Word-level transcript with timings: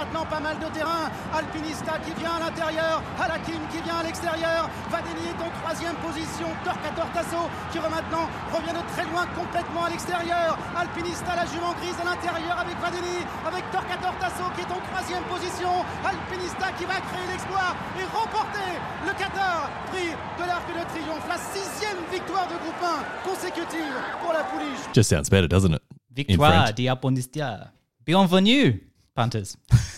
maintenant 0.00 0.24
pas 0.24 0.40
mal 0.40 0.56
de 0.56 0.68
terrain. 0.72 1.12
Alpinista 1.36 2.00
qui 2.00 2.12
vient 2.16 2.40
à 2.40 2.48
l'intérieur, 2.48 3.02
Halakim 3.20 3.60
qui 3.68 3.80
vient 3.84 4.00
à 4.00 4.04
l'extérieur. 4.04 4.68
Vadeni 4.88 5.28
est 5.28 5.40
en 5.44 5.52
troisième 5.60 5.96
position. 6.00 6.48
Torquator 6.64 7.08
Tasso 7.12 7.42
qui 7.70 7.78
maintenant 7.78 8.24
revient 8.48 8.72
de 8.72 8.84
très 8.96 9.04
loin 9.12 9.28
complètement 9.36 9.84
à 9.84 9.90
l'extérieur. 9.92 10.56
Alpinista, 10.72 11.36
la 11.36 11.44
jument 11.44 11.76
grise 11.76 11.98
à 12.00 12.06
l'intérieur 12.08 12.56
avec 12.56 12.76
Vadeni, 12.80 13.20
avec 13.44 13.62
Torquator 13.68 14.14
Tasso 14.16 14.46
qui 14.56 14.62
est 14.64 14.72
en 14.72 14.80
troisième 14.88 15.24
position. 15.28 15.84
Alpinista 16.00 16.72
qui 16.80 16.84
va 16.88 16.96
créer 17.04 17.26
l'exploit 17.28 17.76
et 18.00 18.04
remporter 18.08 18.72
le 19.04 19.12
Qatar 19.12 19.68
prix 19.92 20.16
de 20.40 20.44
l'Arc 20.48 20.64
de 20.64 20.82
Triomphe. 20.88 21.28
La 21.28 21.40
sixième 21.52 22.00
victoire 22.08 22.48
de 22.48 22.56
groupe 22.56 22.80
1 22.80 23.28
consécutive 23.28 23.96
pour 24.24 24.32
la 24.32 24.44
pouliche. 24.48 24.80
Just 24.96 25.10
sounds 25.12 25.28
better, 25.28 25.48
doesn't 25.48 25.76
it? 25.76 25.84
Victoire 26.10 26.72
d'Apondistia. 26.72 27.72
Bienvenue, 28.06 28.80
punters. 29.14 29.56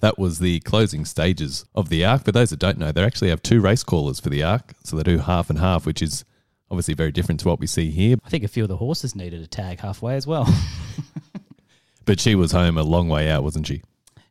That 0.00 0.18
was 0.18 0.38
the 0.38 0.60
closing 0.60 1.04
stages 1.04 1.64
of 1.74 1.88
the 1.88 2.04
arc. 2.04 2.24
For 2.24 2.32
those 2.32 2.50
that 2.50 2.60
don't 2.60 2.78
know, 2.78 2.92
they 2.92 3.04
actually 3.04 3.30
have 3.30 3.42
two 3.42 3.60
race 3.60 3.82
callers 3.82 4.20
for 4.20 4.28
the 4.28 4.42
arc. 4.42 4.74
So 4.84 4.96
they 4.96 5.02
do 5.02 5.18
half 5.18 5.50
and 5.50 5.58
half, 5.58 5.86
which 5.86 6.02
is 6.02 6.24
obviously 6.70 6.94
very 6.94 7.10
different 7.10 7.40
to 7.40 7.48
what 7.48 7.60
we 7.60 7.66
see 7.66 7.90
here. 7.90 8.16
I 8.24 8.28
think 8.28 8.44
a 8.44 8.48
few 8.48 8.62
of 8.62 8.68
the 8.68 8.76
horses 8.76 9.16
needed 9.16 9.42
a 9.42 9.46
tag 9.46 9.80
halfway 9.80 10.14
as 10.14 10.26
well. 10.26 10.46
But 12.08 12.20
she 12.20 12.34
was 12.34 12.52
home 12.52 12.78
a 12.78 12.82
long 12.82 13.10
way 13.10 13.28
out, 13.28 13.42
wasn't 13.42 13.66
she? 13.66 13.82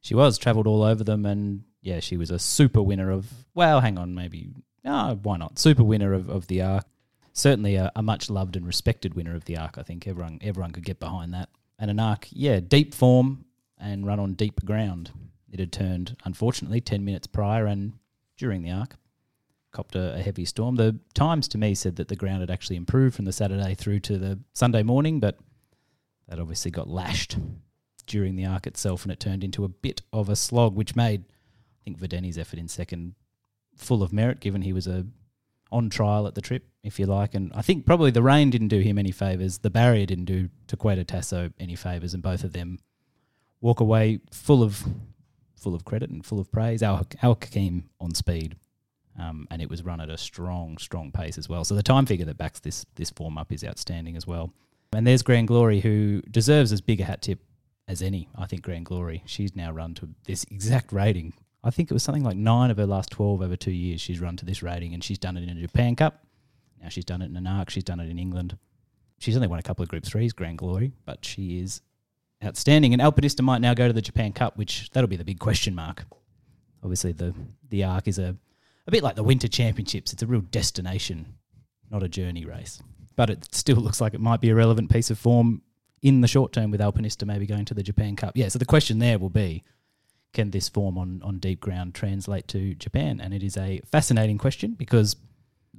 she 0.01 0.15
was 0.15 0.39
travelled 0.39 0.65
all 0.65 0.81
over 0.81 1.03
them, 1.03 1.27
and 1.27 1.63
yeah, 1.81 1.99
she 1.99 2.17
was 2.17 2.31
a 2.31 2.39
super 2.39 2.81
winner 2.81 3.11
of. 3.11 3.31
Well, 3.53 3.81
hang 3.81 3.99
on, 3.99 4.15
maybe. 4.15 4.49
Oh, 4.83 5.19
why 5.21 5.37
not? 5.37 5.59
Super 5.59 5.83
winner 5.83 6.11
of, 6.13 6.27
of 6.27 6.47
the 6.47 6.63
arc. 6.63 6.85
Certainly 7.33 7.75
a, 7.75 7.91
a 7.95 8.01
much 8.01 8.31
loved 8.31 8.55
and 8.55 8.65
respected 8.65 9.13
winner 9.13 9.35
of 9.35 9.45
the 9.45 9.57
arc. 9.57 9.77
I 9.77 9.83
think 9.83 10.07
everyone 10.07 10.39
everyone 10.41 10.71
could 10.71 10.85
get 10.85 10.99
behind 10.99 11.35
that. 11.35 11.49
And 11.77 11.91
an 11.91 11.99
arc, 11.99 12.27
yeah, 12.31 12.61
deep 12.61 12.95
form 12.95 13.45
and 13.77 14.07
run 14.07 14.19
on 14.19 14.33
deep 14.33 14.65
ground. 14.65 15.11
It 15.51 15.59
had 15.59 15.71
turned, 15.71 16.17
unfortunately, 16.25 16.81
ten 16.81 17.05
minutes 17.05 17.27
prior 17.27 17.65
and 17.65 17.93
during 18.37 18.61
the 18.61 18.71
arc. 18.71 18.95
Copped 19.71 19.95
a, 19.95 20.15
a 20.15 20.19
heavy 20.19 20.45
storm. 20.45 20.75
The 20.75 20.99
Times 21.13 21.47
to 21.49 21.57
me 21.57 21.75
said 21.75 21.97
that 21.97 22.07
the 22.07 22.15
ground 22.15 22.41
had 22.41 22.51
actually 22.51 22.77
improved 22.77 23.15
from 23.15 23.25
the 23.25 23.31
Saturday 23.31 23.75
through 23.75 23.99
to 24.01 24.17
the 24.17 24.39
Sunday 24.53 24.83
morning, 24.83 25.19
but 25.19 25.37
that 26.27 26.39
obviously 26.39 26.71
got 26.71 26.89
lashed 26.89 27.37
during 28.05 28.35
the 28.35 28.45
arc 28.45 28.65
itself, 28.65 29.03
and 29.03 29.11
it 29.11 29.19
turned 29.19 29.43
into 29.43 29.63
a 29.63 29.69
bit 29.69 30.01
of 30.11 30.29
a 30.29 30.35
slog, 30.35 30.75
which 30.75 30.95
made 30.95 31.25
I 31.29 31.83
think 31.83 31.99
Vadeni's 31.99 32.37
effort 32.37 32.59
in 32.59 32.67
second 32.67 33.15
full 33.75 34.03
of 34.03 34.11
merit, 34.11 34.39
given 34.39 34.61
he 34.61 34.73
was 34.73 34.87
a 34.87 35.05
on 35.71 35.89
trial 35.89 36.27
at 36.27 36.35
the 36.35 36.41
trip, 36.41 36.65
if 36.83 36.99
you 36.99 37.05
like. 37.05 37.35
And 37.35 37.51
I 37.53 37.61
think 37.61 37.85
probably 37.85 38.11
the 38.11 38.23
rain 38.23 38.49
didn't 38.49 38.69
do 38.69 38.79
him 38.79 38.97
any 38.97 39.11
favours. 39.11 39.59
The 39.59 39.69
barrier 39.69 40.05
didn't 40.05 40.25
do 40.25 40.49
Torquator 40.67 41.05
Tasso 41.05 41.51
any 41.59 41.75
favours, 41.75 42.13
and 42.13 42.23
both 42.23 42.43
of 42.43 42.53
them 42.53 42.79
walk 43.61 43.79
away 43.79 44.19
full 44.31 44.63
of 44.63 44.83
full 45.57 45.75
of 45.75 45.85
credit 45.85 46.09
and 46.09 46.25
full 46.25 46.39
of 46.39 46.51
praise. 46.51 46.83
Al, 46.83 47.05
Al 47.21 47.33
Hakim 47.33 47.89
on 47.99 48.13
speed. 48.13 48.55
Um, 49.19 49.47
and 49.49 49.63
it 49.63 49.69
was 49.69 49.83
run 49.83 49.99
at 49.99 50.11
a 50.11 50.17
strong, 50.17 50.77
strong 50.77 51.11
pace 51.11 51.39
as 51.39 51.49
well. 51.49 51.65
So 51.65 51.73
the 51.73 51.81
time 51.81 52.05
figure 52.05 52.25
that 52.25 52.37
backs 52.37 52.59
this 52.59 52.85
this 52.95 53.09
form 53.09 53.37
up 53.37 53.51
is 53.51 53.63
outstanding 53.63 54.15
as 54.15 54.27
well. 54.27 54.53
And 54.93 55.07
there's 55.07 55.23
Grand 55.23 55.47
Glory, 55.47 55.79
who 55.79 56.21
deserves 56.29 56.71
as 56.71 56.81
big 56.81 57.01
a 57.01 57.03
hat 57.03 57.23
tip 57.23 57.39
as 57.87 58.01
any. 58.03 58.29
I 58.37 58.45
think 58.45 58.61
Grand 58.61 58.85
Glory. 58.85 59.23
She's 59.25 59.55
now 59.55 59.71
run 59.71 59.95
to 59.95 60.09
this 60.25 60.45
exact 60.51 60.91
rating. 60.91 61.33
I 61.63 61.71
think 61.71 61.89
it 61.89 61.93
was 61.93 62.03
something 62.03 62.23
like 62.23 62.37
nine 62.37 62.69
of 62.69 62.77
her 62.77 62.85
last 62.85 63.09
twelve 63.09 63.41
over 63.41 63.55
two 63.55 63.71
years. 63.71 63.99
She's 63.99 64.21
run 64.21 64.37
to 64.37 64.45
this 64.45 64.61
rating, 64.61 64.93
and 64.93 65.03
she's 65.03 65.17
done 65.17 65.35
it 65.35 65.43
in 65.43 65.57
a 65.57 65.61
Japan 65.61 65.95
Cup. 65.95 66.23
Now 66.81 66.89
she's 66.89 67.05
done 67.05 67.23
it 67.23 67.29
in 67.31 67.35
an 67.35 67.47
arc. 67.47 67.71
She's 67.71 67.83
done 67.83 67.99
it 67.99 68.09
in 68.09 68.19
England. 68.19 68.55
She's 69.17 69.35
only 69.35 69.47
won 69.47 69.57
a 69.57 69.63
couple 69.63 69.81
of 69.81 69.89
Group 69.89 70.05
Threes, 70.05 70.31
Grand 70.31 70.59
Glory, 70.59 70.91
but 71.05 71.25
she 71.25 71.59
is 71.59 71.81
outstanding. 72.43 72.93
And 72.93 73.01
Alpinista 73.01 73.41
might 73.41 73.61
now 73.61 73.73
go 73.73 73.87
to 73.87 73.93
the 73.93 74.01
Japan 74.01 74.33
Cup, 74.33 74.57
which 74.57 74.89
that'll 74.91 75.07
be 75.07 75.15
the 75.15 75.25
big 75.25 75.39
question 75.39 75.75
mark. 75.75 76.05
Obviously, 76.83 77.11
the 77.11 77.33
the 77.69 77.83
arc 77.83 78.07
is 78.07 78.19
a 78.19 78.35
a 78.85 78.91
bit 78.91 79.03
like 79.03 79.15
the 79.15 79.23
Winter 79.23 79.47
Championships. 79.47 80.13
It's 80.13 80.23
a 80.23 80.27
real 80.27 80.41
destination, 80.41 81.35
not 81.91 82.03
a 82.03 82.07
journey 82.07 82.45
race. 82.45 82.81
But 83.15 83.29
it 83.29 83.53
still 83.53 83.75
looks 83.77 83.99
like 83.99 84.13
it 84.13 84.21
might 84.21 84.41
be 84.41 84.49
a 84.49 84.55
relevant 84.55 84.91
piece 84.91 85.09
of 85.09 85.19
form 85.19 85.61
in 86.01 86.21
the 86.21 86.27
short 86.27 86.53
term 86.53 86.71
with 86.71 86.79
Alpinista 86.79 87.25
maybe 87.25 87.45
going 87.45 87.65
to 87.65 87.73
the 87.73 87.83
Japan 87.83 88.15
Cup. 88.15 88.37
Yeah, 88.37 88.47
so 88.49 88.59
the 88.59 88.65
question 88.65 88.99
there 88.99 89.19
will 89.19 89.29
be 89.29 89.63
can 90.33 90.51
this 90.51 90.69
form 90.69 90.97
on, 90.97 91.21
on 91.23 91.39
deep 91.39 91.59
ground 91.59 91.95
translate 91.95 92.47
to 92.49 92.75
Japan? 92.75 93.19
And 93.19 93.33
it 93.33 93.41
is 93.41 93.57
a 93.57 93.81
fascinating 93.85 94.37
question 94.37 94.73
because 94.73 95.15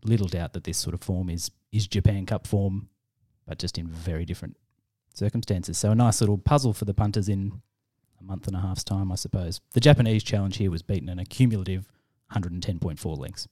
little 0.04 0.26
doubt 0.26 0.52
that 0.54 0.64
this 0.64 0.78
sort 0.78 0.94
of 0.94 1.02
form 1.02 1.28
is 1.28 1.50
is 1.70 1.86
Japan 1.86 2.26
Cup 2.26 2.47
form, 2.47 2.88
but 3.47 3.58
just 3.58 3.78
in 3.78 3.86
very 3.86 4.24
different 4.24 4.56
circumstances. 5.18 5.76
So 5.76 5.90
a 5.90 5.94
nice 5.94 6.20
little 6.20 6.38
puzzle 6.38 6.72
for 6.72 6.84
the 6.84 6.94
punters 6.94 7.28
in 7.28 7.60
a 8.20 8.24
month 8.24 8.46
and 8.46 8.56
a 8.56 8.60
half's 8.60 8.84
time, 8.84 9.12
I 9.12 9.16
suppose. 9.16 9.60
The 9.72 9.80
Japanese 9.80 10.22
challenge 10.22 10.56
here 10.56 10.70
was 10.70 10.82
beaten 10.82 11.08
in 11.08 11.18
a 11.18 11.24
cumulative 11.24 11.86
110.4 12.34 13.18
lengths. 13.18 13.48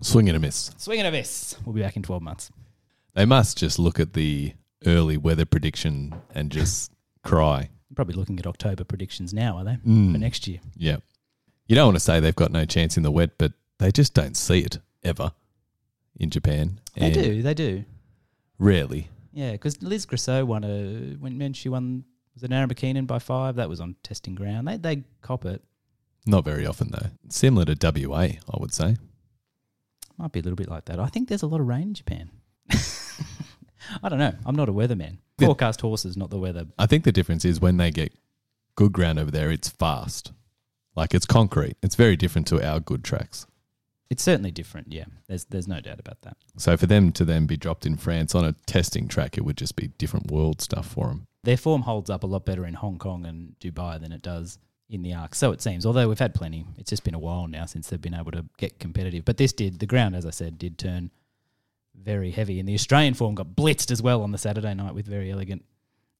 Swing 0.00 0.28
and 0.28 0.36
a 0.36 0.40
miss. 0.40 0.70
Swing 0.76 0.98
and 0.98 1.08
a 1.08 1.10
miss. 1.12 1.56
We'll 1.64 1.74
be 1.74 1.80
back 1.80 1.96
in 1.96 2.02
12 2.02 2.22
months. 2.22 2.50
They 3.14 3.24
must 3.24 3.56
just 3.56 3.78
look 3.78 3.98
at 3.98 4.12
the 4.12 4.52
early 4.84 5.16
weather 5.16 5.46
prediction 5.46 6.14
and 6.34 6.52
just 6.52 6.92
cry. 7.24 7.70
Probably 7.94 8.14
looking 8.14 8.38
at 8.38 8.46
October 8.46 8.84
predictions 8.84 9.32
now, 9.32 9.56
are 9.56 9.64
they? 9.64 9.76
Mm. 9.86 10.12
For 10.12 10.18
next 10.18 10.46
year. 10.46 10.60
Yeah. 10.76 10.98
You 11.66 11.74
don't 11.74 11.86
want 11.86 11.96
to 11.96 12.00
say 12.00 12.20
they've 12.20 12.36
got 12.36 12.52
no 12.52 12.64
chance 12.66 12.96
in 12.96 13.02
the 13.02 13.10
wet, 13.10 13.30
but 13.38 13.52
they 13.78 13.90
just 13.90 14.12
don't 14.12 14.36
see 14.36 14.60
it 14.60 14.78
ever 15.02 15.32
in 16.18 16.30
Japan. 16.30 16.78
They 16.94 17.06
And 17.06 17.14
do, 17.14 17.42
they 17.42 17.54
do. 17.54 17.84
Rarely. 18.58 19.08
Yeah, 19.36 19.52
because 19.52 19.82
Lys 19.82 20.06
Gracieux 20.06 20.46
won 20.46 20.64
a 20.64 21.14
when, 21.20 21.38
when 21.38 21.52
she 21.52 21.68
won 21.68 22.04
was 22.34 22.42
it 22.42 22.50
Narrabeen 22.50 23.06
by 23.06 23.18
five? 23.18 23.56
That 23.56 23.68
was 23.68 23.80
on 23.80 23.94
testing 24.02 24.34
ground. 24.34 24.66
They 24.66 24.78
they 24.78 25.04
cop 25.20 25.44
it. 25.44 25.62
Not 26.26 26.44
very 26.44 26.66
often, 26.66 26.90
though. 26.90 27.10
Similar 27.28 27.66
to 27.66 28.06
WA, 28.08 28.18
I 28.20 28.56
would 28.58 28.72
say. 28.72 28.96
Might 30.16 30.32
be 30.32 30.40
a 30.40 30.42
little 30.42 30.56
bit 30.56 30.70
like 30.70 30.86
that. 30.86 30.98
I 30.98 31.06
think 31.06 31.28
there's 31.28 31.42
a 31.42 31.46
lot 31.46 31.60
of 31.60 31.66
rain 31.66 31.82
in 31.82 31.94
Japan. 31.94 32.30
I 32.70 34.08
don't 34.08 34.18
know. 34.18 34.32
I'm 34.46 34.56
not 34.56 34.70
a 34.70 34.72
weatherman. 34.72 35.18
Forecast 35.38 35.82
horses, 35.82 36.16
not 36.16 36.30
the 36.30 36.38
weather. 36.38 36.66
I 36.78 36.86
think 36.86 37.04
the 37.04 37.12
difference 37.12 37.44
is 37.44 37.60
when 37.60 37.76
they 37.76 37.90
get 37.90 38.14
good 38.74 38.92
ground 38.92 39.18
over 39.18 39.30
there, 39.30 39.50
it's 39.50 39.68
fast. 39.68 40.32
Like 40.96 41.12
it's 41.12 41.26
concrete. 41.26 41.76
It's 41.82 41.94
very 41.94 42.16
different 42.16 42.46
to 42.48 42.66
our 42.66 42.80
good 42.80 43.04
tracks. 43.04 43.46
It's 44.08 44.22
certainly 44.22 44.50
different. 44.50 44.92
Yeah, 44.92 45.06
there's 45.26 45.44
there's 45.46 45.68
no 45.68 45.80
doubt 45.80 46.00
about 46.00 46.22
that. 46.22 46.36
So 46.56 46.76
for 46.76 46.86
them 46.86 47.12
to 47.12 47.24
then 47.24 47.46
be 47.46 47.56
dropped 47.56 47.86
in 47.86 47.96
France 47.96 48.34
on 48.34 48.44
a 48.44 48.52
testing 48.66 49.08
track, 49.08 49.36
it 49.36 49.44
would 49.44 49.56
just 49.56 49.76
be 49.76 49.88
different 49.98 50.30
world 50.30 50.60
stuff 50.60 50.86
for 50.86 51.08
them. 51.08 51.26
Their 51.42 51.56
form 51.56 51.82
holds 51.82 52.10
up 52.10 52.22
a 52.22 52.26
lot 52.26 52.44
better 52.44 52.66
in 52.66 52.74
Hong 52.74 52.98
Kong 52.98 53.24
and 53.26 53.56
Dubai 53.60 54.00
than 54.00 54.12
it 54.12 54.22
does 54.22 54.58
in 54.88 55.02
the 55.02 55.14
Arc. 55.14 55.34
So 55.34 55.52
it 55.52 55.60
seems. 55.60 55.84
Although 55.84 56.08
we've 56.08 56.18
had 56.18 56.34
plenty, 56.34 56.66
it's 56.76 56.90
just 56.90 57.04
been 57.04 57.14
a 57.14 57.18
while 57.18 57.46
now 57.48 57.66
since 57.66 57.88
they've 57.88 58.00
been 58.00 58.14
able 58.14 58.32
to 58.32 58.44
get 58.58 58.78
competitive. 58.78 59.24
But 59.24 59.36
this 59.36 59.52
did 59.52 59.78
the 59.80 59.86
ground, 59.86 60.14
as 60.14 60.26
I 60.26 60.30
said, 60.30 60.58
did 60.58 60.78
turn 60.78 61.10
very 61.94 62.30
heavy, 62.30 62.60
and 62.60 62.68
the 62.68 62.74
Australian 62.74 63.14
form 63.14 63.34
got 63.34 63.56
blitzed 63.56 63.90
as 63.90 64.02
well 64.02 64.22
on 64.22 64.30
the 64.30 64.38
Saturday 64.38 64.74
night 64.74 64.94
with 64.94 65.06
Verry 65.06 65.30
Elleegant. 65.30 65.62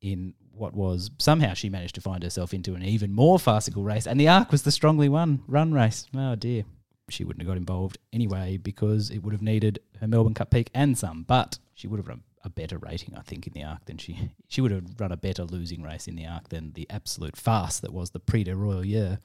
In 0.02 0.34
what 0.52 0.74
was 0.74 1.10
somehow 1.18 1.54
she 1.54 1.68
managed 1.68 1.94
to 1.96 2.00
find 2.00 2.22
herself 2.22 2.52
into 2.54 2.74
an 2.74 2.82
even 2.82 3.12
more 3.12 3.38
farcical 3.38 3.82
race, 3.82 4.06
and 4.06 4.20
the 4.20 4.28
Arc 4.28 4.52
was 4.52 4.62
the 4.62 4.70
strongly 4.70 5.08
won 5.08 5.42
run 5.46 5.72
race. 5.72 6.06
Oh 6.14 6.34
dear, 6.34 6.64
she 7.08 7.24
wouldn't 7.24 7.42
have 7.42 7.48
got 7.48 7.56
involved 7.56 7.98
anyway 8.12 8.56
because 8.56 9.10
it 9.10 9.18
would 9.18 9.32
have 9.32 9.42
needed 9.42 9.78
her 10.00 10.08
Melbourne 10.08 10.34
Cup 10.34 10.50
peak 10.50 10.70
and 10.74 10.96
some, 10.98 11.22
but 11.22 11.58
she 11.74 11.86
would 11.86 11.98
have 11.98 12.08
run 12.08 12.22
a 12.42 12.48
better 12.48 12.78
rating, 12.78 13.14
I 13.16 13.22
think, 13.22 13.46
in 13.46 13.52
the 13.52 13.64
Arc 13.64 13.84
than 13.86 13.98
she 13.98 14.30
she 14.48 14.60
would 14.60 14.70
have 14.70 14.84
run 14.98 15.12
a 15.12 15.16
better 15.16 15.44
losing 15.44 15.82
race 15.82 16.08
in 16.08 16.16
the 16.16 16.26
Arc 16.26 16.48
than 16.48 16.72
the 16.72 16.86
absolute 16.90 17.36
farce 17.36 17.80
that 17.80 17.92
was 17.92 18.10
the 18.10 18.20
Prix 18.20 18.44
de 18.44 18.52
Royallieu. 18.52 19.18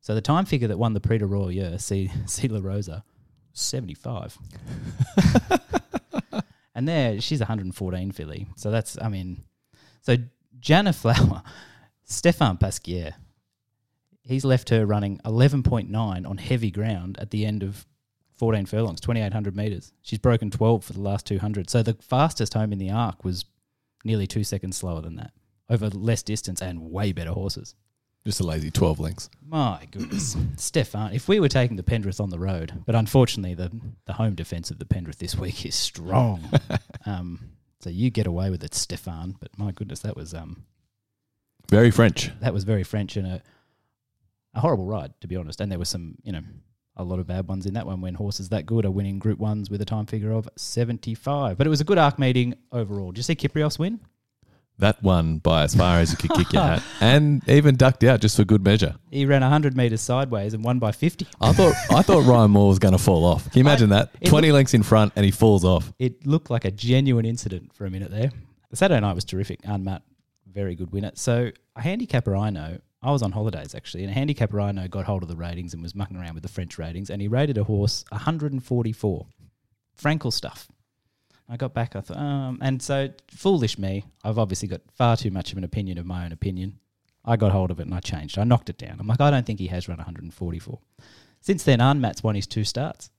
So 0.00 0.14
the 0.14 0.20
time 0.20 0.44
figure 0.44 0.68
that 0.68 0.78
won 0.78 0.94
the 0.94 1.00
Prix 1.00 1.18
de 1.18 1.26
Royallieu, 1.26 1.80
C. 1.80 2.10
C. 2.26 2.48
La 2.48 2.60
Rosa, 2.62 3.04
seventy 3.52 3.94
five. 3.94 4.38
and 6.74 6.86
there 6.86 7.20
she's 7.20 7.40
114 7.40 8.12
filly. 8.12 8.46
So 8.56 8.70
that's 8.70 8.96
I 9.00 9.08
mean 9.08 9.44
so 10.02 10.16
Jana 10.60 10.92
Flower, 10.92 11.42
Stéphane 12.08 12.58
Pasquier, 12.60 13.14
he's 14.28 14.44
left 14.44 14.68
her 14.70 14.86
running 14.86 15.18
11.9 15.24 16.28
on 16.28 16.38
heavy 16.38 16.70
ground 16.70 17.18
at 17.18 17.30
the 17.30 17.44
end 17.44 17.62
of 17.62 17.86
14 18.36 18.66
furlongs, 18.66 19.00
2,800 19.00 19.56
metres. 19.56 19.92
She's 20.02 20.18
broken 20.18 20.50
12 20.50 20.84
for 20.84 20.92
the 20.92 21.00
last 21.00 21.26
200. 21.26 21.68
So 21.68 21.82
the 21.82 21.94
fastest 21.94 22.54
home 22.54 22.72
in 22.72 22.78
the 22.78 22.90
arc 22.90 23.24
was 23.24 23.44
nearly 24.04 24.26
two 24.26 24.44
seconds 24.44 24.76
slower 24.76 25.00
than 25.00 25.16
that 25.16 25.32
over 25.68 25.88
less 25.88 26.22
distance 26.22 26.62
and 26.62 26.90
way 26.90 27.12
better 27.12 27.32
horses. 27.32 27.74
Just 28.24 28.40
a 28.40 28.44
lazy 28.44 28.70
12 28.70 29.00
lengths. 29.00 29.30
My 29.46 29.86
goodness. 29.90 30.36
Stefan, 30.56 31.12
if 31.12 31.28
we 31.28 31.40
were 31.40 31.48
taking 31.48 31.76
the 31.76 31.82
Pendrith 31.82 32.20
on 32.20 32.30
the 32.30 32.38
road, 32.38 32.82
but 32.84 32.94
unfortunately 32.94 33.54
the, 33.54 33.70
the 34.06 34.14
home 34.14 34.34
defence 34.34 34.70
of 34.70 34.78
the 34.78 34.84
Pendrith 34.84 35.16
this 35.16 35.36
week 35.36 35.64
is 35.64 35.74
strong. 35.74 36.48
um, 37.06 37.50
so 37.80 37.90
you 37.90 38.10
get 38.10 38.26
away 38.26 38.50
with 38.50 38.62
it, 38.64 38.74
Stefan. 38.74 39.36
But 39.40 39.56
my 39.56 39.72
goodness, 39.72 40.00
that 40.00 40.16
was 40.16 40.34
um 40.34 40.64
Very 41.70 41.90
French. 41.90 42.30
that 42.40 42.52
was 42.52 42.64
very 42.64 42.82
French 42.82 43.16
and 43.16 43.26
a 43.26 43.42
a 44.54 44.60
horrible 44.60 44.86
ride, 44.86 45.12
to 45.20 45.26
be 45.26 45.36
honest. 45.36 45.60
And 45.60 45.70
there 45.70 45.78
was 45.78 45.88
some, 45.88 46.16
you 46.22 46.32
know, 46.32 46.42
a 46.96 47.04
lot 47.04 47.18
of 47.18 47.26
bad 47.26 47.48
ones 47.48 47.64
in 47.66 47.74
that 47.74 47.86
one 47.86 48.00
when 48.00 48.14
horses 48.14 48.48
that 48.48 48.66
good 48.66 48.84
are 48.84 48.90
winning 48.90 49.18
Group 49.18 49.38
Ones 49.38 49.70
with 49.70 49.80
a 49.80 49.84
time 49.84 50.06
figure 50.06 50.32
of 50.32 50.48
seventy 50.56 51.14
five. 51.14 51.56
But 51.56 51.66
it 51.66 51.70
was 51.70 51.80
a 51.80 51.84
good 51.84 51.98
arc 51.98 52.18
meeting 52.18 52.54
overall. 52.72 53.12
Did 53.12 53.18
you 53.18 53.22
see 53.22 53.36
Kyprios 53.36 53.78
win? 53.78 54.00
That 54.80 55.02
one 55.02 55.38
by 55.38 55.64
as 55.64 55.74
far 55.74 55.98
as 55.98 56.12
you 56.12 56.16
could 56.16 56.30
kick 56.36 56.52
your 56.52 56.62
hat, 56.62 56.82
and 57.00 57.46
even 57.48 57.74
ducked 57.74 58.04
out 58.04 58.20
just 58.20 58.36
for 58.36 58.44
good 58.44 58.62
measure. 58.62 58.94
He 59.10 59.26
ran 59.26 59.40
100 59.40 59.76
metres 59.76 60.00
sideways 60.00 60.54
and 60.54 60.62
won 60.62 60.78
by 60.78 60.92
50. 60.92 61.26
I 61.40 61.52
thought 61.52 61.74
I 61.90 62.02
thought 62.02 62.24
Ryan 62.26 62.52
Moore 62.52 62.68
was 62.68 62.78
going 62.78 62.92
to 62.92 62.98
fall 62.98 63.24
off. 63.24 63.50
Can 63.50 63.58
you 63.58 63.60
imagine 63.62 63.90
that? 63.90 64.10
it 64.20 64.28
Twenty 64.28 64.52
lengths 64.52 64.74
in 64.74 64.84
front, 64.84 65.12
and 65.16 65.24
he 65.24 65.32
falls 65.32 65.64
off. 65.64 65.92
It 65.98 66.26
looked 66.26 66.48
like 66.48 66.64
a 66.64 66.70
genuine 66.70 67.24
incident 67.24 67.72
for 67.74 67.86
a 67.86 67.90
minute 67.90 68.12
there. 68.12 68.30
The 68.70 68.76
Saturday 68.76 69.00
night 69.00 69.14
was 69.14 69.24
terrific. 69.24 69.60
And 69.64 69.84
Matt, 69.84 70.02
very 70.46 70.74
good 70.74 70.92
winner. 70.92 71.12
So 71.14 71.50
a 71.74 71.80
handicapper 71.80 72.36
I 72.36 72.50
know, 72.50 72.78
I 73.02 73.12
was 73.12 73.22
on 73.22 73.32
holidays 73.32 73.74
actually, 73.74 74.02
and 74.02 74.10
a 74.10 74.14
handicapper 74.14 74.60
I 74.60 74.72
know 74.72 74.88
got 74.88 75.04
hold 75.04 75.22
of 75.22 75.28
the 75.28 75.36
ratings 75.36 75.74
and 75.74 75.82
was 75.82 75.94
mucking 75.94 76.16
around 76.16 76.34
with 76.34 76.42
the 76.42 76.48
French 76.48 76.78
ratings, 76.78 77.10
and 77.10 77.22
he 77.22 77.28
rated 77.28 77.58
a 77.58 77.64
horse 77.64 78.04
144. 78.10 79.26
Frankel 80.00 80.32
stuff. 80.32 80.68
I 81.48 81.56
got 81.56 81.74
back, 81.74 81.96
I 81.96 82.00
thought, 82.00 82.18
um, 82.18 82.58
and 82.60 82.82
so 82.82 83.08
foolish 83.28 83.78
me, 83.78 84.04
I've 84.22 84.38
obviously 84.38 84.68
got 84.68 84.82
far 84.94 85.16
too 85.16 85.30
much 85.30 85.52
of 85.52 85.58
an 85.58 85.64
opinion 85.64 85.98
of 85.98 86.06
my 86.06 86.24
own 86.24 86.32
opinion. 86.32 86.78
I 87.24 87.36
got 87.36 87.52
hold 87.52 87.70
of 87.70 87.80
it 87.80 87.86
and 87.86 87.94
I 87.94 88.00
changed. 88.00 88.38
I 88.38 88.44
knocked 88.44 88.70
it 88.70 88.78
down. 88.78 88.96
I'm 88.98 89.06
like, 89.06 89.20
I 89.20 89.30
don't 89.30 89.46
think 89.46 89.58
he 89.58 89.66
has 89.68 89.88
run 89.88 89.98
144. 89.98 90.78
Since 91.40 91.64
then, 91.64 91.80
Anmaat's 91.80 92.22
won 92.22 92.34
his 92.34 92.46
two 92.46 92.64
starts 92.64 93.10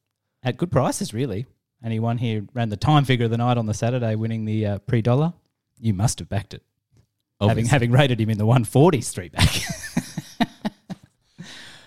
at 0.44 0.58
good 0.58 0.72
prices, 0.72 1.14
really. 1.14 1.46
And 1.81 1.94
he 1.94 2.00
won 2.00 2.18
here, 2.18 2.46
ran 2.54 2.70
the 2.70 2.78
time 2.78 3.06
figure 3.06 3.26
of 3.26 3.31
the 3.31 3.38
night 3.38 3.58
on 3.58 3.66
the 3.66 3.74
Saturday, 3.74 4.16
winning 4.16 4.46
the 4.46 4.66
uh, 4.66 4.80
Prix 4.80 5.02
Dollar. 5.02 5.34
You 5.80 5.94
must 5.94 6.20
have 6.20 6.28
backed 6.28 6.54
it, 6.54 6.64
Obviously. 7.41 7.69
having 7.69 7.91
rated 7.91 8.19
him 8.19 8.30
in 8.30 8.38
the 8.38 8.45
140s 8.45 9.12
three 9.12 9.30
back. 9.30 9.50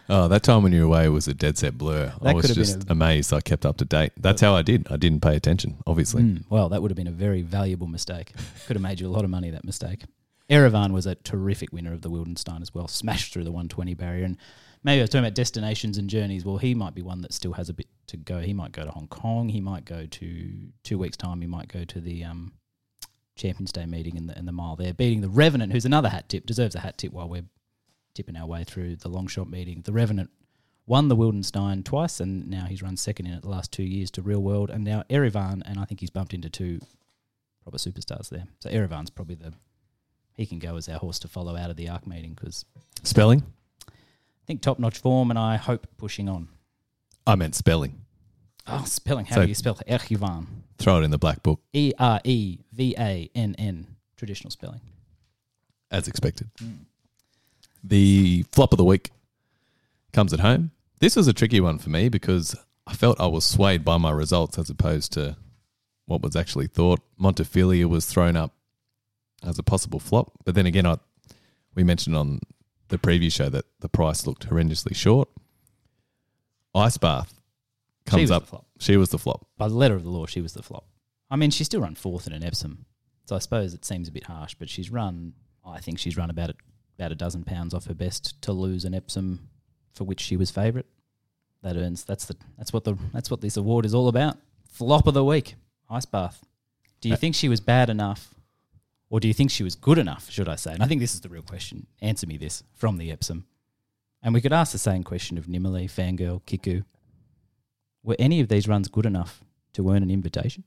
Oh, 0.09 0.29
that 0.29 0.43
time 0.43 0.63
when 0.63 0.73
you 0.73 0.81
were 0.81 0.87
away 0.95 1.09
was 1.09 1.27
a 1.29 1.33
dead 1.33 1.57
set 1.57 1.79
blur. 1.79 2.13
I 2.21 2.35
was 2.35 2.43
could 2.43 2.51
have 2.51 2.57
been 2.57 2.65
just 2.65 2.89
a- 2.89 2.93
amazed. 2.93 3.33
I 3.33 3.41
kept 3.41 3.65
up 3.65 3.79
to 3.79 3.87
date. 3.87 4.13
That's 4.19 4.43
how 4.43 4.55
I 4.55 4.61
did. 4.61 4.87
I 4.91 4.97
didn't 4.99 5.21
pay 5.21 5.37
attention, 5.37 5.79
obviously. 5.87 6.23
Mm, 6.23 6.45
well, 6.51 6.69
that 6.69 6.83
would 6.83 6.91
have 6.91 6.97
been 6.97 7.07
a 7.07 7.13
very 7.13 7.41
valuable 7.41 7.87
mistake. 7.87 8.33
Could 8.67 8.77
have 8.77 8.83
made 8.83 9.01
you 9.01 9.07
a 9.07 9.11
lot 9.11 9.25
of 9.25 9.31
money, 9.31 9.49
that 9.51 9.65
mistake. 9.65 10.03
Erevan 10.51 10.91
was 10.93 11.07
a 11.07 11.15
terrific 11.15 11.73
winner 11.73 11.93
of 11.95 12.03
the 12.03 12.11
Wildenstein 12.11 12.61
as 12.61 12.75
well, 12.75 12.89
smashed 12.89 13.33
through 13.33 13.45
the 13.45 13.53
120 13.53 13.95
barrier. 13.95 14.25
And 14.25 14.37
maybe 14.83 15.01
I 15.01 15.05
was 15.05 15.11
talking 15.11 15.25
about 15.25 15.35
destinations 15.35 15.97
and 15.97 16.11
journeys. 16.11 16.45
Well, 16.45 16.59
he 16.59 16.75
might 16.75 16.95
be 16.95 17.01
one 17.03 17.23
that 17.23 17.33
still 17.33 17.53
has 17.53 17.71
a 17.71 17.73
bit 17.73 17.87
to 18.09 18.17
go. 18.19 18.41
He 18.41 18.53
might 18.53 18.73
go 18.73 18.85
to 18.85 18.91
Hong 18.91 19.07
Kong. 19.09 19.49
He 19.49 19.61
might 19.61 19.85
go 19.87 20.05
to 20.05 20.53
two 20.83 20.99
weeks' 20.99 21.17
time. 21.17 21.41
He 21.41 21.47
might 21.47 21.69
go 21.69 21.85
to 21.85 22.01
the 22.01 22.25
um, 22.25 22.53
Champions 23.37 23.73
Day 23.73 23.87
meeting 23.87 24.17
in 24.17 24.27
the, 24.27 24.39
in 24.39 24.47
the 24.47 24.53
mile 24.53 24.77
there, 24.77 24.93
beating 24.93 25.21
the 25.21 25.29
Revenant, 25.29 25.73
who's 25.73 25.85
another 25.85 26.09
hat 26.09 26.29
tip, 26.29 26.47
deserves 26.47 26.75
a 26.75 26.81
hat 26.81 26.99
tip 26.99 27.13
while 27.13 27.29
we're 27.29 27.45
tipping 28.15 28.37
our 28.37 28.47
way 28.47 28.65
through 28.65 28.97
the 28.97 29.09
long 29.09 29.27
shot 29.27 29.49
meeting. 29.49 29.83
The 29.83 29.93
Revenant 29.93 30.31
won 30.87 31.09
the 31.09 31.17
Wildenstein 31.17 31.85
twice, 31.85 32.21
and 32.21 32.49
now 32.49 32.67
he's 32.67 32.83
run 32.83 32.97
second 32.97 33.27
in 33.27 33.35
it 33.35 33.43
the 33.43 33.49
last 33.49 33.73
two 33.73 33.85
years 33.85 34.11
to 34.13 34.23
Real 34.23 34.43
World, 34.43 34.71
and 34.71 34.85
now 34.85 35.05
Erevan, 35.09 35.63
and 35.65 35.79
I 35.79 35.85
think 35.85 36.01
he's 36.01 36.11
bumped 36.11 36.35
into 36.35 36.51
two 36.51 36.81
proper 37.63 37.79
superstars 37.79 38.29
there. 38.29 38.45
So 38.61 38.69
Erevan's 38.71 39.11
probably 39.11 39.37
the 39.37 39.55
he 40.35 40.47
can 40.47 40.59
go 40.59 40.77
as 40.77 40.89
our 40.89 40.99
horse 40.99 41.19
to 41.21 41.29
follow 41.29 41.57
out 41.57 41.69
of 41.69 41.77
the 41.77 41.91
Arc 41.91 42.07
meeting 42.07 42.33
because 42.33 42.65
Spelling? 43.03 43.43
I 43.89 44.45
think 44.47 44.61
top 44.61 44.79
notch 44.79 44.99
form, 44.99 45.31
and 45.31 45.39
I 45.39 45.57
hope 45.57 45.87
pushing 45.99 46.29
on. 46.29 46.49
I 47.27 47.35
meant 47.37 47.55
spelling. 47.55 48.05
Oh, 48.67 48.85
spelling. 48.85 49.27
How 49.27 49.37
So- 49.37 49.43
do 49.43 49.49
you 49.49 49.55
spell 49.55 49.75
Erevan? 49.89 50.47
Throw 50.79 51.01
it 51.01 51.05
in 51.05 51.11
the 51.11 51.19
black 51.19 51.43
book 51.43 51.61
E 51.73 51.93
R 51.99 52.21
E 52.25 52.59
V 52.73 52.95
A 52.99 53.31
N 53.35 53.55
N. 53.59 53.87
Traditional 54.17 54.51
spelling. 54.51 54.81
as 55.91 56.09
expected. 56.09 56.49
The 57.85 58.45
flop 58.53 58.73
of 58.73 58.79
the 58.79 58.85
week 58.85 59.11
comes 60.13 60.33
at 60.33 60.41
home. 60.41 60.71
This 61.01 61.17
was 61.17 61.27
a 61.29 61.33
tricky 61.35 61.61
one 61.61 61.79
for 61.79 61.91
me 61.91 62.09
because 62.09 62.55
I 62.87 62.95
felt 62.95 63.21
I 63.21 63.27
was 63.27 63.45
swayed 63.45 63.85
by 63.85 63.99
my 63.99 64.11
results 64.11 64.59
as 64.59 64.71
opposed 64.71 65.13
to 65.15 65.37
what 66.07 66.23
was 66.23 66.35
actually 66.37 66.67
thought. 66.69 67.01
Montefilia 67.21 67.87
was 67.87 68.07
thrown 68.07 68.37
up 68.37 68.55
as 69.43 69.59
a 69.59 69.63
possible 69.63 69.99
flop, 70.01 70.33
but 70.45 70.55
then 70.55 70.65
again, 70.67 70.87
I 70.87 70.97
we 71.75 71.83
mentioned 71.85 72.17
on 72.17 72.41
the 72.89 72.99
preview 72.99 73.31
show 73.33 73.49
that 73.51 73.65
the 73.81 73.89
price 73.89 74.27
looked 74.27 74.49
horrendously 74.49 74.95
short. 74.97 75.29
Ice 76.75 76.97
Bath 76.97 77.35
comes 78.07 78.23
was 78.23 78.31
up. 78.31 78.43
the 78.45 78.49
flop. 78.49 78.67
She 78.79 78.97
was 78.97 79.11
the 79.11 79.19
flop. 79.19 79.47
By 79.57 79.69
the 79.69 79.75
letter 79.75 79.95
of 79.95 80.03
the 80.05 80.11
law, 80.11 80.27
she 80.27 80.41
was 80.41 80.53
the 80.55 80.63
flop. 80.63 80.87
I 81.31 81.37
mean, 81.37 81.51
she 81.51 81.65
still 81.65 81.81
run 81.81 81.95
fourth 81.95 82.27
in 82.27 82.33
an 82.33 82.45
Epsom, 82.45 82.85
so 83.25 83.37
I 83.37 83.39
suppose 83.39 83.73
it 83.75 83.85
seems 83.85 84.09
a 84.09 84.13
bit 84.13 84.25
harsh. 84.25 84.55
But 84.59 84.69
she's 84.69 84.91
run. 84.91 85.35
I 85.65 85.81
think 85.81 85.99
she's 85.99 86.17
run 86.17 86.29
about 86.31 86.51
a, 86.51 86.55
about 86.99 87.13
a 87.13 87.15
dozen 87.15 87.45
pounds 87.45 87.73
off 87.75 87.87
her 87.87 87.95
best 87.95 88.41
to 88.43 88.53
lose 88.53 88.85
an 88.85 88.95
Epsom, 88.95 89.49
for 89.95 90.05
which 90.05 90.21
she 90.21 90.37
was 90.37 90.51
favourite. 90.51 90.87
That 91.63 91.77
earns. 91.77 92.05
That's 92.05 92.27
the. 92.27 92.37
That's 92.59 92.73
what 92.73 92.85
the. 92.85 92.97
That's 93.13 93.31
what 93.31 93.41
this 93.41 93.57
award 93.57 93.85
is 93.87 93.95
all 93.95 94.09
about. 94.09 94.37
Flop 94.69 95.07
of 95.07 95.15
the 95.15 95.25
week, 95.25 95.55
Ice 95.89 96.05
Bath. 96.07 96.45
Do 97.01 97.09
you 97.09 97.15
Uh, 97.15 97.19
think 97.19 97.35
she 97.35 97.49
was 97.49 97.61
bad 97.61 97.89
enough, 97.89 98.35
or 99.11 99.21
do 99.21 99.29
you 99.29 99.35
think 99.35 99.51
she 99.51 99.63
was 99.63 99.75
good 99.75 99.99
enough? 99.99 100.29
Should 100.31 100.49
I 100.49 100.57
say? 100.57 100.73
And 100.75 100.83
I 100.83 100.87
think 100.87 101.01
this 101.01 101.15
is 101.15 101.21
the 101.21 101.29
real 101.29 101.43
question. 101.43 101.87
Answer 102.01 102.27
me 102.27 102.37
this 102.37 102.63
from 102.75 102.99
the 102.99 103.11
Epsom, 103.13 103.47
and 104.23 104.35
we 104.35 104.41
could 104.41 104.53
ask 104.53 104.73
the 104.73 104.79
same 104.79 105.03
question 105.05 105.39
of 105.39 105.47
Nimalee, 105.47 105.87
Fangirl, 105.91 106.45
Kiku. 106.47 106.83
Were 108.03 108.17
any 108.19 108.41
of 108.41 108.49
these 108.49 108.69
runs 108.69 108.89
good 108.89 109.07
enough 109.07 109.43
to 109.75 109.91
earn 109.91 110.03
an 110.03 110.11
invitation? 110.11 110.65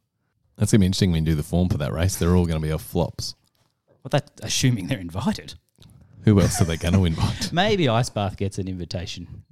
That's 0.58 0.72
gonna 0.72 0.80
be 0.82 0.86
interesting 0.86 1.12
when 1.12 1.26
you 1.26 1.32
do 1.32 1.36
the 1.36 1.44
form 1.44 1.70
for 1.70 1.78
that 1.78 1.92
race. 1.94 2.16
They're 2.16 2.36
all 2.36 2.46
gonna 2.46 2.60
be 2.60 2.72
off 2.72 2.84
flops. 2.84 3.36
Well, 4.04 4.10
that 4.12 4.32
assuming 4.42 4.88
they're 4.88 5.00
invited. 5.00 5.56
Who 6.24 6.40
else 6.40 6.60
are 6.60 6.66
they 6.66 6.78
going 6.78 6.96
to 6.96 7.06
invite? 7.06 7.52
Maybe 7.54 7.88
Ice 7.88 8.10
Bath 8.10 8.36
gets 8.36 8.58
an 8.58 8.68
invitation 8.68 9.44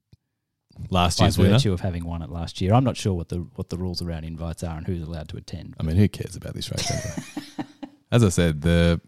Last 0.90 1.20
year's 1.20 1.38
winner. 1.38 1.52
By 1.52 1.58
virtue 1.58 1.74
of 1.74 1.82
having 1.82 2.04
won 2.06 2.22
it 2.22 2.30
last 2.30 2.60
year. 2.60 2.74
I'm 2.74 2.84
not 2.84 2.98
sure 2.98 3.14
what 3.14 3.30
the 3.30 3.38
what 3.56 3.70
the 3.70 3.78
rules 3.78 4.02
around 4.02 4.24
invites 4.26 4.64
are 4.64 4.76
and 4.78 4.86
who's 4.86 5.02
allowed 5.02 5.30
to 5.30 5.38
attend. 5.38 5.76
I 5.80 5.84
mean, 5.84 5.98
who 5.98 6.08
cares 6.08 6.36
about 6.36 6.56
this 6.56 6.72
race 6.72 6.90
anyway? 6.90 7.68
As 8.12 8.24
I 8.24 8.30
said, 8.30 8.62
the 8.62 9.00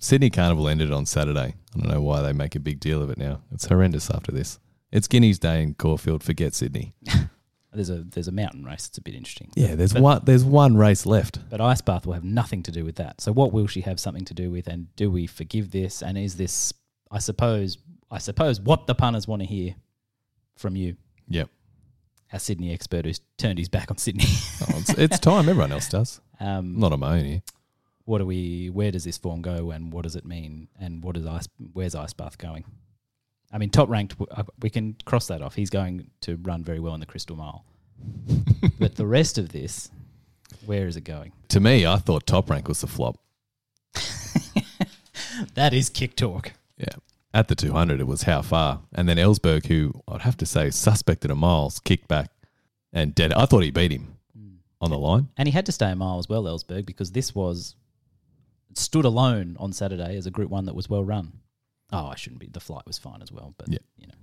Sydney 0.00 0.30
Carnival 0.30 0.68
ended 0.68 0.92
on 0.92 1.06
Saturday. 1.06 1.54
I 1.74 1.78
don't 1.78 1.88
know 1.88 2.00
why 2.00 2.22
they 2.22 2.32
make 2.32 2.54
a 2.54 2.60
big 2.60 2.80
deal 2.80 3.02
of 3.02 3.10
it 3.10 3.18
now. 3.18 3.42
It's 3.52 3.66
horrendous 3.66 4.10
after 4.10 4.32
this. 4.32 4.58
It's 4.90 5.08
Guinea's 5.08 5.38
Day 5.38 5.62
in 5.62 5.74
Caulfield. 5.74 6.22
Forget 6.22 6.54
Sydney. 6.54 6.94
There's 7.74 7.90
a 7.90 7.98
there's 8.04 8.28
a 8.28 8.32
mountain 8.32 8.64
race. 8.64 8.86
It's 8.88 8.98
a 8.98 9.02
bit 9.02 9.14
interesting. 9.14 9.50
Yeah, 9.56 9.74
there's 9.74 9.92
But- 9.92 10.02
one. 10.02 10.22
There's 10.24 10.44
one 10.44 10.76
race 10.76 11.04
left. 11.06 11.38
But 11.50 11.60
Ice 11.60 11.80
Bath 11.80 12.06
will 12.06 12.14
have 12.14 12.24
nothing 12.24 12.62
to 12.64 12.70
do 12.70 12.84
with 12.84 12.96
that. 12.96 13.20
So 13.20 13.32
what 13.32 13.52
will 13.52 13.66
she 13.66 13.80
have 13.82 13.98
something 14.00 14.24
to 14.26 14.34
do 14.34 14.50
with? 14.50 14.66
And 14.68 14.94
do 14.96 15.10
we 15.10 15.26
forgive 15.26 15.70
this? 15.70 16.02
And 16.02 16.16
is 16.16 16.36
this? 16.36 16.72
I 17.10 17.18
suppose. 17.18 17.78
I 18.10 18.18
suppose 18.18 18.60
what 18.60 18.86
the 18.86 18.94
punters 18.94 19.26
want 19.26 19.42
to 19.42 19.46
hear 19.46 19.74
from 20.56 20.76
you, 20.76 20.96
Yep. 21.28 21.48
our 22.32 22.38
Sydney 22.38 22.72
expert 22.72 23.04
who's 23.06 23.20
turned 23.38 23.58
his 23.58 23.68
back 23.68 23.90
on 23.90 23.98
Sydney. 23.98 24.24
Oh, 24.62 24.78
it's, 24.78 24.90
it's 24.90 25.18
time. 25.18 25.48
Everyone 25.48 25.72
else 25.72 25.88
does. 25.88 26.20
um, 26.40 26.78
Not 26.78 26.92
on 26.92 27.00
my 27.00 27.18
own 27.18 27.24
here. 27.24 27.42
what 28.04 28.18
do 28.18 28.26
we 28.26 28.68
where 28.70 28.90
does 28.92 29.02
this 29.04 29.18
form 29.18 29.42
go 29.42 29.70
and 29.72 29.92
what 29.92 30.02
does 30.04 30.14
it 30.14 30.24
mean 30.24 30.68
and 30.78 31.02
what 31.02 31.16
is 31.16 31.26
ice 31.26 31.48
where's 31.72 31.94
ice 31.94 32.12
bath 32.12 32.36
going 32.38 32.62
i 33.50 33.56
mean 33.58 33.70
top 33.70 33.88
ranked 33.88 34.14
uh, 34.30 34.42
we 34.60 34.68
can 34.68 34.94
cross 35.06 35.26
that 35.28 35.40
off 35.40 35.54
he's 35.54 35.70
going 35.70 36.10
to 36.20 36.36
run 36.42 36.62
very 36.62 36.78
well 36.80 36.92
in 36.94 37.00
the 37.00 37.06
crystal 37.06 37.34
mile 37.34 37.64
but 38.78 38.96
the 38.96 39.06
rest 39.06 39.38
of 39.38 39.50
this 39.50 39.90
where 40.66 40.86
is 40.86 40.96
it 40.96 41.02
going 41.04 41.32
To 41.48 41.60
me, 41.60 41.84
I 41.86 41.96
thought 41.96 42.26
Top 42.26 42.48
Rank 42.48 42.68
was 42.68 42.80
the 42.80 42.86
flop. 42.86 43.18
that 45.54 45.72
is 45.74 45.88
kick 45.90 46.16
talk 46.16 46.52
Yeah. 46.76 46.86
At 47.32 47.48
the 47.48 47.56
200, 47.56 48.00
it 48.00 48.06
was 48.06 48.22
how 48.22 48.42
far. 48.42 48.82
And 48.94 49.08
then 49.08 49.16
Ellsberg, 49.16 49.66
who 49.66 49.92
I'd 50.06 50.20
have 50.22 50.36
to 50.36 50.46
say 50.46 50.70
suspected 50.70 51.32
a 51.32 51.34
miles, 51.34 51.80
kicked 51.80 52.06
back 52.06 52.30
and 52.92 53.12
dead. 53.14 53.32
I 53.32 53.44
thought 53.46 53.64
he 53.64 53.72
beat 53.72 53.90
him 53.90 54.16
mm. 54.38 54.56
on 54.80 54.90
the 54.90 54.98
line. 54.98 55.28
and 55.36 55.48
he 55.48 55.52
had 55.52 55.66
to 55.66 55.72
stay 55.72 55.90
a 55.90 55.96
mile 55.96 56.18
as 56.18 56.28
well 56.28 56.44
ellsberg 56.44 56.86
because 56.86 57.10
this 57.12 57.34
was 57.34 57.74
stood 58.74 59.04
alone 59.04 59.56
on 59.60 59.72
saturday 59.72 60.16
as 60.16 60.26
a 60.26 60.30
group 60.30 60.50
one 60.50 60.64
that 60.66 60.74
was 60.74 60.88
well 60.88 61.04
run 61.04 61.32
oh 61.92 62.06
i 62.06 62.14
shouldn't 62.16 62.40
be 62.40 62.48
the 62.48 62.60
flight 62.60 62.84
was 62.86 62.98
fine 62.98 63.22
as 63.22 63.30
well 63.30 63.54
but 63.56 63.68
Yeah. 63.68 63.78
you 63.96 64.06
know 64.08 64.14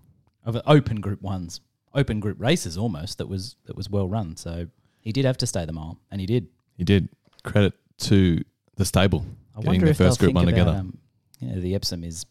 of 0.46 0.62
open 0.66 1.00
group 1.02 1.22
ones 1.22 1.62
open 1.94 2.20
group 2.20 2.40
races 2.40 2.78
almost 2.78 3.18
that 3.18 3.28
was 3.28 3.56
that 3.66 3.76
was 3.76 3.90
well 3.90 4.08
run 4.08 4.36
so 4.36 4.68
he 5.02 5.12
did 5.12 5.26
have 5.26 5.38
to 5.38 5.48
stay 5.48 5.66
the 5.66 5.74
mile 5.74 6.00
and 6.12 6.22
he 6.22 6.28
did 6.28 6.48
He 6.78 6.84
did. 6.84 7.10
Credit 7.44 7.74
to 8.00 8.44
the 8.76 8.86
stable. 8.86 9.26
I 9.56 9.58
getting 9.58 9.68
wonder 9.68 9.86
the 9.86 9.92
if 9.92 9.98
first 9.98 10.20
group 10.20 10.34
one 10.34 10.44
about, 10.48 10.52
together. 10.52 10.78
Um, 10.78 10.98
you 11.40 11.48
know, 11.50 11.60
the 11.60 11.74
Epsom 11.76 12.04
is 12.04 12.26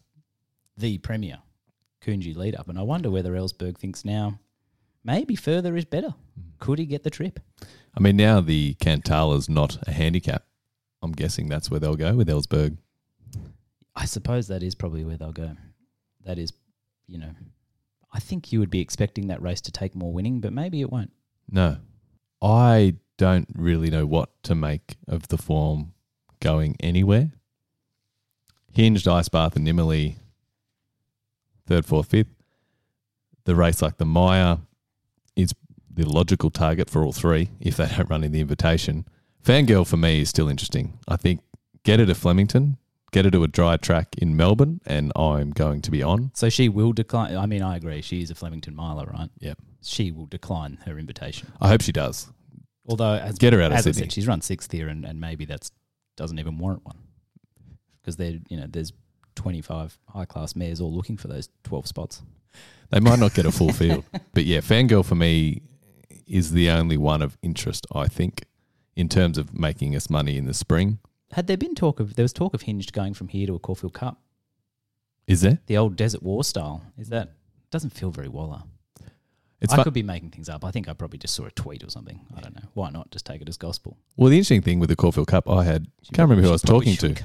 the 0.77 0.97
premier 0.99 1.39
Coonji 2.01 2.35
lead 2.35 2.55
up, 2.55 2.69
and 2.69 2.79
I 2.79 2.81
wonder 2.81 3.11
whether 3.11 3.33
Ellsberg 3.33 3.77
thinks 3.77 4.03
now 4.05 4.39
maybe 5.03 5.35
further 5.35 5.75
is 5.75 5.85
better. 5.85 6.15
Could 6.59 6.79
he 6.79 6.85
get 6.85 7.03
the 7.03 7.09
trip? 7.09 7.39
I 7.95 7.99
mean, 7.99 8.15
now 8.15 8.39
the 8.41 8.75
Cantala's 8.75 9.49
not 9.49 9.77
a 9.87 9.91
handicap. 9.91 10.45
I'm 11.01 11.11
guessing 11.11 11.49
that's 11.49 11.69
where 11.69 11.79
they'll 11.79 11.95
go 11.95 12.15
with 12.15 12.27
Ellsberg. 12.29 12.77
I 13.95 14.05
suppose 14.05 14.47
that 14.47 14.63
is 14.63 14.75
probably 14.75 15.03
where 15.03 15.17
they'll 15.17 15.33
go. 15.33 15.55
That 16.25 16.37
is, 16.39 16.53
you 17.07 17.17
know, 17.17 17.31
I 18.13 18.19
think 18.19 18.51
you 18.51 18.59
would 18.59 18.69
be 18.69 18.81
expecting 18.81 19.27
that 19.27 19.41
race 19.41 19.61
to 19.61 19.71
take 19.71 19.95
more 19.95 20.11
winning, 20.11 20.41
but 20.41 20.53
maybe 20.53 20.81
it 20.81 20.91
won't. 20.91 21.11
No. 21.49 21.77
I 22.41 22.95
don't 23.17 23.47
really 23.55 23.89
know 23.89 24.05
what 24.05 24.29
to 24.43 24.55
make 24.55 24.95
of 25.07 25.27
the 25.29 25.37
form 25.37 25.93
going 26.39 26.75
anywhere. 26.79 27.31
Hinged, 28.73 29.07
Ice 29.07 29.29
Bath, 29.29 29.55
and 29.55 29.67
Nimalee, 29.67 30.15
third, 31.67 31.85
fourth, 31.85 32.07
fifth. 32.07 32.33
The 33.43 33.55
race 33.55 33.81
like 33.81 33.97
the 33.97 34.05
Maya 34.05 34.57
is 35.35 35.53
the 35.89 36.07
logical 36.07 36.49
target 36.49 36.89
for 36.89 37.03
all 37.03 37.11
three 37.11 37.49
if 37.59 37.77
they 37.77 37.87
don't 37.87 38.09
run 38.09 38.23
in 38.23 38.31
the 38.31 38.41
invitation. 38.41 39.05
Fangirl 39.43 39.87
for 39.87 39.97
me 39.97 40.21
is 40.21 40.29
still 40.29 40.47
interesting. 40.47 40.99
I 41.07 41.15
think 41.17 41.41
get 41.83 41.99
it 41.99 42.05
to 42.05 42.15
Flemington 42.15 42.77
get 43.11 43.25
her 43.25 43.31
to 43.31 43.43
a 43.43 43.47
dry 43.47 43.77
track 43.77 44.15
in 44.17 44.35
Melbourne, 44.35 44.81
and 44.85 45.11
I'm 45.15 45.51
going 45.51 45.81
to 45.81 45.91
be 45.91 46.01
on. 46.01 46.31
So 46.33 46.49
she 46.49 46.69
will 46.69 46.93
decline. 46.93 47.35
I 47.35 47.45
mean, 47.45 47.61
I 47.61 47.77
agree. 47.77 48.01
She 48.01 48.21
is 48.21 48.31
a 48.31 48.35
Flemington 48.35 48.75
miler, 48.75 49.05
right? 49.05 49.29
Yep. 49.39 49.59
She 49.83 50.11
will 50.11 50.27
decline 50.27 50.79
her 50.85 50.97
invitation. 50.97 51.51
I 51.59 51.67
hope 51.69 51.81
she 51.81 51.91
does. 51.91 52.27
Although, 52.85 53.13
as, 53.13 53.37
Get 53.37 53.53
her 53.53 53.61
out 53.61 53.71
of 53.71 53.77
as 53.77 53.87
I 53.87 53.91
Sydney. 53.91 54.01
said, 54.03 54.13
she's 54.13 54.27
run 54.27 54.41
sixth 54.41 54.71
here, 54.71 54.87
and, 54.87 55.05
and 55.05 55.19
maybe 55.19 55.45
that's 55.45 55.71
doesn't 56.17 56.39
even 56.39 56.57
warrant 56.57 56.85
one 56.85 56.97
because 58.01 58.17
there, 58.17 58.37
you 58.49 58.57
know, 58.57 58.65
there's 58.67 58.91
25 59.35 59.97
high 60.09 60.25
class 60.25 60.55
mares 60.55 60.81
all 60.81 60.93
looking 60.93 61.17
for 61.17 61.27
those 61.27 61.49
12 61.63 61.87
spots. 61.87 62.21
They 62.89 62.99
might 62.99 63.19
not 63.19 63.33
get 63.33 63.45
a 63.45 63.51
full 63.51 63.71
field, 63.73 64.03
but 64.33 64.45
yeah, 64.45 64.59
Fangirl 64.59 65.05
for 65.05 65.15
me 65.15 65.61
is 66.27 66.51
the 66.51 66.69
only 66.69 66.97
one 66.97 67.21
of 67.21 67.37
interest. 67.41 67.87
I 67.95 68.07
think 68.07 68.43
in 68.95 69.07
terms 69.09 69.37
of 69.37 69.57
making 69.57 69.95
us 69.95 70.09
money 70.09 70.37
in 70.37 70.45
the 70.45 70.53
spring. 70.53 70.99
Had 71.33 71.47
there 71.47 71.57
been 71.57 71.75
talk 71.75 71.99
of 71.99 72.15
there 72.15 72.23
was 72.23 72.33
talk 72.33 72.53
of 72.53 72.63
Hinged 72.63 72.93
going 72.93 73.13
from 73.13 73.27
here 73.29 73.47
to 73.47 73.55
a 73.55 73.59
Caulfield 73.59 73.93
Cup, 73.93 74.19
Is 75.27 75.41
there? 75.41 75.59
the 75.67 75.77
old 75.77 75.95
Desert 75.95 76.23
War 76.23 76.43
style? 76.43 76.83
Is 76.97 77.09
that 77.09 77.31
doesn't 77.69 77.91
feel 77.91 78.11
very 78.11 78.27
Waller? 78.27 78.63
It's 79.61 79.71
I 79.71 79.77
fun- 79.77 79.83
could 79.85 79.93
be 79.93 80.03
making 80.03 80.31
things 80.31 80.49
up. 80.49 80.65
I 80.65 80.71
think 80.71 80.89
I 80.89 80.93
probably 80.93 81.19
just 81.19 81.35
saw 81.35 81.45
a 81.45 81.51
tweet 81.51 81.83
or 81.83 81.89
something. 81.89 82.19
I 82.35 82.41
don't 82.41 82.55
know. 82.55 82.67
Why 82.73 82.89
not 82.89 83.11
just 83.11 83.25
take 83.25 83.41
it 83.41 83.47
as 83.49 83.57
gospel? 83.57 83.95
well. 84.17 84.29
The 84.29 84.37
interesting 84.37 84.61
thing 84.63 84.79
with 84.79 84.89
the 84.89 84.95
Caulfield 84.95 85.27
Cup, 85.27 85.47
I 85.49 85.63
had 85.63 85.85
She 86.01 86.09
can't 86.13 86.27
remember 86.27 86.41
who 86.43 86.49
I 86.49 86.53
was 86.53 86.63
talking 86.63 86.95
to. 86.97 87.09
go. 87.09 87.23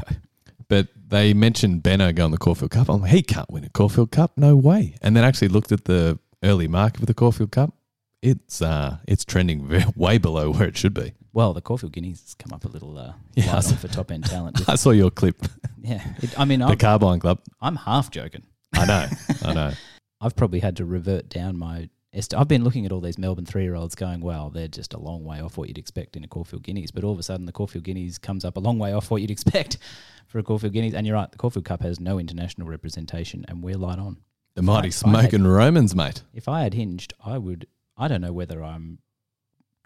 But 0.68 0.88
they 1.08 1.32
mentioned 1.32 1.82
Benaud 1.82 2.12
going 2.16 2.32
the 2.32 2.38
Caulfield 2.38 2.72
Cup. 2.72 2.88
I'm 2.90 3.00
like, 3.00 3.12
he 3.12 3.22
can't 3.22 3.48
win 3.50 3.64
a 3.64 3.68
Caulfield 3.70 4.10
Cup, 4.10 4.32
no 4.36 4.54
way. 4.56 4.96
And 5.00 5.16
then 5.16 5.24
actually 5.24 5.48
looked 5.48 5.70
at 5.72 5.84
the 5.84 6.18
early 6.42 6.66
market 6.68 7.00
for 7.00 7.06
the 7.06 7.14
Caulfield 7.14 7.52
Cup. 7.52 7.72
It's 8.20 8.60
uh, 8.60 8.98
it's 9.08 9.24
trending 9.24 9.68
way 9.96 10.18
below 10.18 10.52
where 10.52 10.66
it 10.68 10.76
should 10.76 10.92
be. 10.94 11.14
Well, 11.36 11.52
the 11.52 11.60
Caulfield 11.60 11.92
Guineas 11.92 12.22
has 12.22 12.32
come 12.34 12.54
up 12.54 12.64
a 12.64 12.68
little 12.68 12.96
uh, 12.96 13.12
Yeah, 13.34 13.50
I 13.50 13.54
light 13.56 13.64
saw- 13.64 13.72
on 13.72 13.76
for 13.76 13.88
top 13.88 14.10
end 14.10 14.24
talent. 14.24 14.66
I 14.70 14.76
saw 14.76 14.90
your 14.90 15.10
clip, 15.10 15.36
yeah, 15.82 16.02
it, 16.22 16.38
I 16.40 16.46
mean, 16.46 16.60
the 16.60 16.66
I'm, 16.66 16.78
Carbine 16.78 17.20
Club. 17.20 17.40
I'm 17.60 17.76
half 17.76 18.10
joking. 18.10 18.44
I 18.74 18.86
know, 18.86 19.06
I 19.44 19.52
know. 19.52 19.72
I've 20.22 20.34
probably 20.34 20.60
had 20.60 20.76
to 20.78 20.86
revert 20.86 21.28
down 21.28 21.58
my. 21.58 21.90
est- 22.14 22.32
I've 22.34 22.48
been 22.48 22.64
looking 22.64 22.86
at 22.86 22.90
all 22.92 23.00
these 23.02 23.18
Melbourne 23.18 23.44
three-year-olds, 23.44 23.94
going, 23.96 24.22
"Well, 24.22 24.48
they're 24.48 24.66
just 24.66 24.94
a 24.94 24.98
long 24.98 25.24
way 25.24 25.42
off 25.42 25.58
what 25.58 25.68
you'd 25.68 25.76
expect 25.76 26.16
in 26.16 26.24
a 26.24 26.26
Caulfield 26.26 26.62
Guineas." 26.62 26.90
But 26.90 27.04
all 27.04 27.12
of 27.12 27.18
a 27.18 27.22
sudden, 27.22 27.44
the 27.44 27.52
Caulfield 27.52 27.84
Guineas 27.84 28.16
comes 28.16 28.42
up 28.46 28.56
a 28.56 28.60
long 28.60 28.78
way 28.78 28.94
off 28.94 29.10
what 29.10 29.20
you'd 29.20 29.30
expect 29.30 29.76
for 30.26 30.38
a 30.38 30.42
Caulfield 30.42 30.72
Guineas. 30.72 30.94
And 30.94 31.06
you're 31.06 31.16
right, 31.16 31.30
the 31.30 31.36
Caulfield 31.36 31.66
Cup 31.66 31.82
has 31.82 32.00
no 32.00 32.18
international 32.18 32.66
representation, 32.66 33.44
and 33.46 33.62
we're 33.62 33.76
light 33.76 33.98
on. 33.98 34.16
The 34.54 34.62
mighty 34.62 34.88
If 34.88 35.04
I- 35.04 35.10
if 35.10 35.14
I 35.14 35.20
had- 35.20 35.30
Smokin' 35.30 35.46
Romans, 35.46 35.94
mate. 35.94 36.22
If 36.32 36.48
I 36.48 36.62
had 36.62 36.72
hinged, 36.72 37.12
I 37.22 37.36
would. 37.36 37.66
I 37.98 38.08
don't 38.08 38.22
know 38.22 38.32
whether 38.32 38.64
I'm 38.64 38.98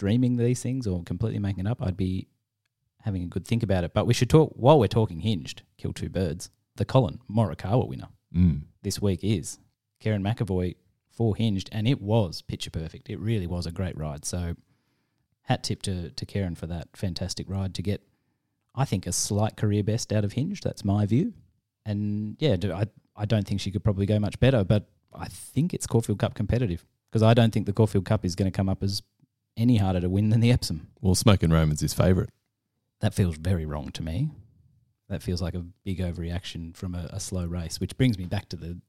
dreaming 0.00 0.36
these 0.36 0.62
things 0.62 0.86
or 0.86 1.02
completely 1.04 1.38
making 1.38 1.66
it 1.66 1.70
up. 1.70 1.82
I'd 1.82 1.96
be 1.96 2.26
having 3.02 3.22
a 3.22 3.26
good 3.26 3.46
think 3.46 3.62
about 3.62 3.84
it. 3.84 3.92
But 3.94 4.06
we 4.06 4.14
should 4.14 4.30
talk 4.30 4.52
while 4.56 4.78
we're 4.78 4.86
talking 5.00 5.20
hinged. 5.20 5.62
Kill 5.76 5.92
two 5.92 6.08
birds. 6.08 6.50
The 6.76 6.84
Collin 6.86 7.20
Morikawa 7.30 7.86
winner 7.86 8.08
Mm. 8.34 8.62
this 8.82 9.02
week 9.02 9.20
is 9.24 9.58
Kerrin 10.02 10.22
McEvoy 10.22 10.76
for 11.10 11.34
Hinged, 11.36 11.68
and 11.72 11.86
it 11.88 12.00
was 12.00 12.40
picture 12.42 12.70
perfect. 12.70 13.10
It 13.10 13.18
really 13.18 13.46
was 13.46 13.66
a 13.66 13.72
great 13.72 13.96
ride. 13.98 14.24
So, 14.24 14.54
hat 15.42 15.64
tip 15.64 15.82
to, 15.82 16.10
to 16.10 16.24
Karen 16.26 16.54
for 16.54 16.66
that 16.68 16.88
fantastic 16.96 17.50
ride 17.50 17.74
to 17.74 17.82
get, 17.82 18.00
I 18.74 18.84
think, 18.84 19.06
a 19.06 19.12
slight 19.12 19.56
career 19.56 19.82
best 19.82 20.12
out 20.12 20.24
of 20.24 20.32
Hinged. 20.32 20.62
That's 20.62 20.84
my 20.84 21.04
view. 21.06 21.34
And 21.84 22.36
yeah, 22.38 22.56
do- 22.56 22.72
I, 22.72 22.84
I 23.16 23.24
don't 23.26 23.46
think 23.46 23.60
she 23.60 23.70
could 23.72 23.82
probably 23.84 24.06
go 24.06 24.18
much 24.20 24.38
better, 24.40 24.62
but 24.64 24.88
I 25.12 25.26
think 25.26 25.74
it's 25.74 25.86
Caulfield 25.88 26.20
Cup 26.20 26.34
competitive 26.34 26.86
because 27.10 27.22
I 27.24 27.34
don't 27.34 27.52
think 27.52 27.66
the 27.66 27.72
Caulfield 27.72 28.04
Cup 28.04 28.24
is 28.24 28.36
going 28.36 28.50
to 28.50 28.56
come 28.56 28.68
up 28.68 28.82
as 28.84 29.02
any 29.60 29.76
harder 29.76 30.00
to 30.00 30.08
win 30.08 30.30
than 30.30 30.40
the 30.40 30.50
Epsom. 30.50 30.88
Well, 31.00 31.14
Smokin' 31.14 31.52
Romans 31.52 31.82
is 31.82 31.94
favourite. 31.94 32.30
That 33.00 33.14
feels 33.14 33.36
very 33.36 33.66
wrong 33.66 33.90
to 33.92 34.02
me. 34.02 34.30
That 35.08 35.22
feels 35.22 35.42
like 35.42 35.54
a 35.54 35.64
big 35.84 35.98
overreaction 35.98 36.76
from 36.76 36.94
a, 36.94 37.08
a 37.12 37.20
slow 37.20 37.44
race, 37.44 37.80
which 37.80 37.96
brings 37.96 38.18
me 38.18 38.26
back 38.26 38.48
to 38.50 38.56
the 38.56 38.80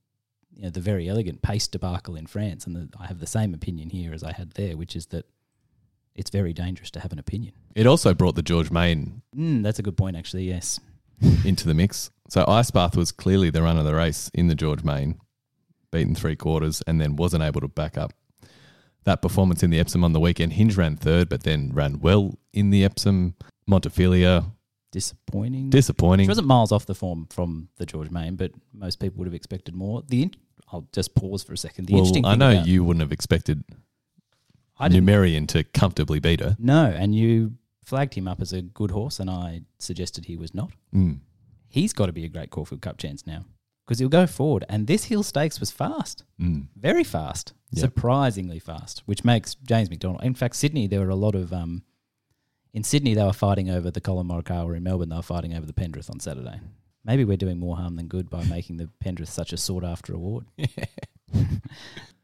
you 0.56 0.64
know, 0.64 0.70
the 0.70 0.82
Verry 0.82 1.08
Elleegant 1.08 1.42
pace 1.42 1.68
debacle 1.68 2.16
in 2.16 2.28
France. 2.28 2.66
And 2.66 2.76
the, 2.76 2.90
I 3.00 3.08
have 3.08 3.20
the 3.20 3.28
same 3.28 3.54
opinion 3.54 3.90
here 3.90 4.14
as 4.14 4.24
I 4.24 4.34
had 4.34 4.52
there, 4.52 4.78
which 4.78 4.96
is 4.96 5.08
that 5.08 5.26
it's 6.16 6.30
very 6.30 6.54
dangerous 6.54 6.92
to 6.92 7.00
have 7.00 7.12
an 7.12 7.20
opinion. 7.20 7.54
It 7.74 7.88
also 7.88 8.14
brought 8.14 8.36
the 8.36 8.42
George 8.42 8.70
Main 8.72 9.22
Mm, 9.36 9.64
that's 9.64 9.80
a 9.80 9.84
good 9.84 9.98
point, 9.98 10.18
actually. 10.18 10.44
Yes. 10.44 10.80
into 11.46 11.68
the 11.68 11.74
mix. 11.74 12.10
So 12.30 12.46
Ice 12.48 12.72
Bath 12.72 12.98
was 12.98 13.12
clearly 13.12 13.50
the 13.50 13.62
run 13.62 13.78
of 13.78 13.86
the 13.86 13.94
race 13.94 14.30
in 14.34 14.48
the 14.48 14.56
George 14.56 14.84
Main, 14.84 15.20
beaten 15.92 16.16
three 16.16 16.36
quarters, 16.36 16.82
and 16.88 17.00
then 17.00 17.16
wasn't 17.16 17.44
able 17.44 17.62
to 17.62 17.68
back 17.68 17.98
up 17.98 18.14
that 19.04 19.22
performance 19.22 19.64
in 19.64 19.70
the 19.70 19.80
Epsom 19.80 20.04
on 20.04 20.14
the 20.14 20.20
weekend. 20.20 20.54
Hinge 20.54 20.78
ran 20.78 20.96
third, 20.96 21.30
but 21.30 21.44
then 21.44 21.72
ran 21.74 22.00
well 22.00 22.38
in 22.54 22.70
the 22.70 22.84
Epsom. 22.84 23.36
Montefilia, 23.70 24.52
Disappointing. 24.92 25.70
disappointing. 25.70 26.26
She 26.26 26.30
wasn't 26.30 26.48
miles 26.48 26.72
off 26.72 26.86
the 26.86 26.96
form 26.96 27.28
from 27.30 27.70
the 27.78 27.86
George 27.86 28.12
Main, 28.12 28.36
but 28.36 28.52
most 28.74 29.00
people 29.00 29.20
would 29.20 29.28
have 29.28 29.34
expected 29.34 29.74
more. 29.74 30.04
The 30.08 30.24
in- 30.24 30.36
I'll 30.72 30.88
just 30.92 31.16
pause 31.16 31.44
for 31.44 31.54
a 31.54 31.58
second. 31.58 31.86
The 31.88 31.94
well, 31.94 32.02
interesting 32.02 32.26
I 32.26 32.36
know 32.36 32.64
you 32.64 32.84
wouldn't 32.84 33.02
have 33.02 33.12
expected 33.12 33.64
Numerian 34.80 35.48
to 35.50 35.64
comfortably 35.64 36.20
beat 36.20 36.40
her. 36.40 36.56
No, 36.60 36.86
and 36.86 37.14
you 37.16 37.54
flagged 37.84 38.14
him 38.16 38.28
up 38.28 38.42
as 38.42 38.54
a 38.54 38.62
good 38.62 38.92
horse, 38.92 39.20
and 39.20 39.30
I 39.30 39.62
suggested 39.80 40.26
he 40.26 40.36
was 40.38 40.54
not. 40.54 40.72
Mm. 40.94 41.20
he's 41.68 41.94
got 41.94 42.08
to 42.08 42.12
be 42.14 42.26
a 42.26 42.30
great 42.30 42.50
Caulfield 42.50 42.82
Cup 42.82 42.98
chance 42.98 43.26
now 43.26 43.46
because 43.86 44.00
he'll 44.00 44.10
go 44.10 44.28
forward. 44.28 44.64
And 44.70 44.88
this 44.88 45.06
Hill 45.06 45.24
Stakes 45.24 45.60
was 45.60 45.72
fast, 45.72 46.24
Mm. 46.40 46.68
very 46.76 47.04
fast, 47.04 47.54
Yep. 47.72 47.82
surprisingly 47.82 48.60
fast, 48.60 49.02
which 49.06 49.24
makes 49.24 49.56
James 49.56 49.90
McDonald. 49.90 50.24
In 50.24 50.34
fact, 50.34 50.56
Sydney, 50.56 50.88
there 50.88 51.00
were 51.02 51.10
a 51.10 51.16
lot 51.16 51.36
of. 51.36 51.52
Um, 51.54 51.84
in 52.74 52.84
Sydney, 52.84 53.14
they 53.14 53.24
were 53.24 53.34
fighting 53.34 53.70
over 53.70 53.92
the 53.92 54.00
Collin 54.02 54.28
Morikawa. 54.28 54.78
In 54.78 54.84
Melbourne, 54.84 55.10
they 55.10 55.16
were 55.18 55.22
fighting 55.22 55.54
over 55.54 55.66
the 55.66 55.74
Pendrith 55.74 56.10
on 56.10 56.20
Saturday. 56.22 56.62
Maybe 57.04 57.26
we're 57.26 57.36
doing 57.38 57.60
more 57.60 57.76
harm 57.78 57.96
than 57.98 58.08
good 58.08 58.30
by 58.30 58.44
making 58.46 58.78
the 58.78 58.90
Pendrith 59.04 59.28
such 59.28 59.52
a 59.52 59.58
sought 59.58 59.84
after 59.84 60.14
award. 60.14 60.46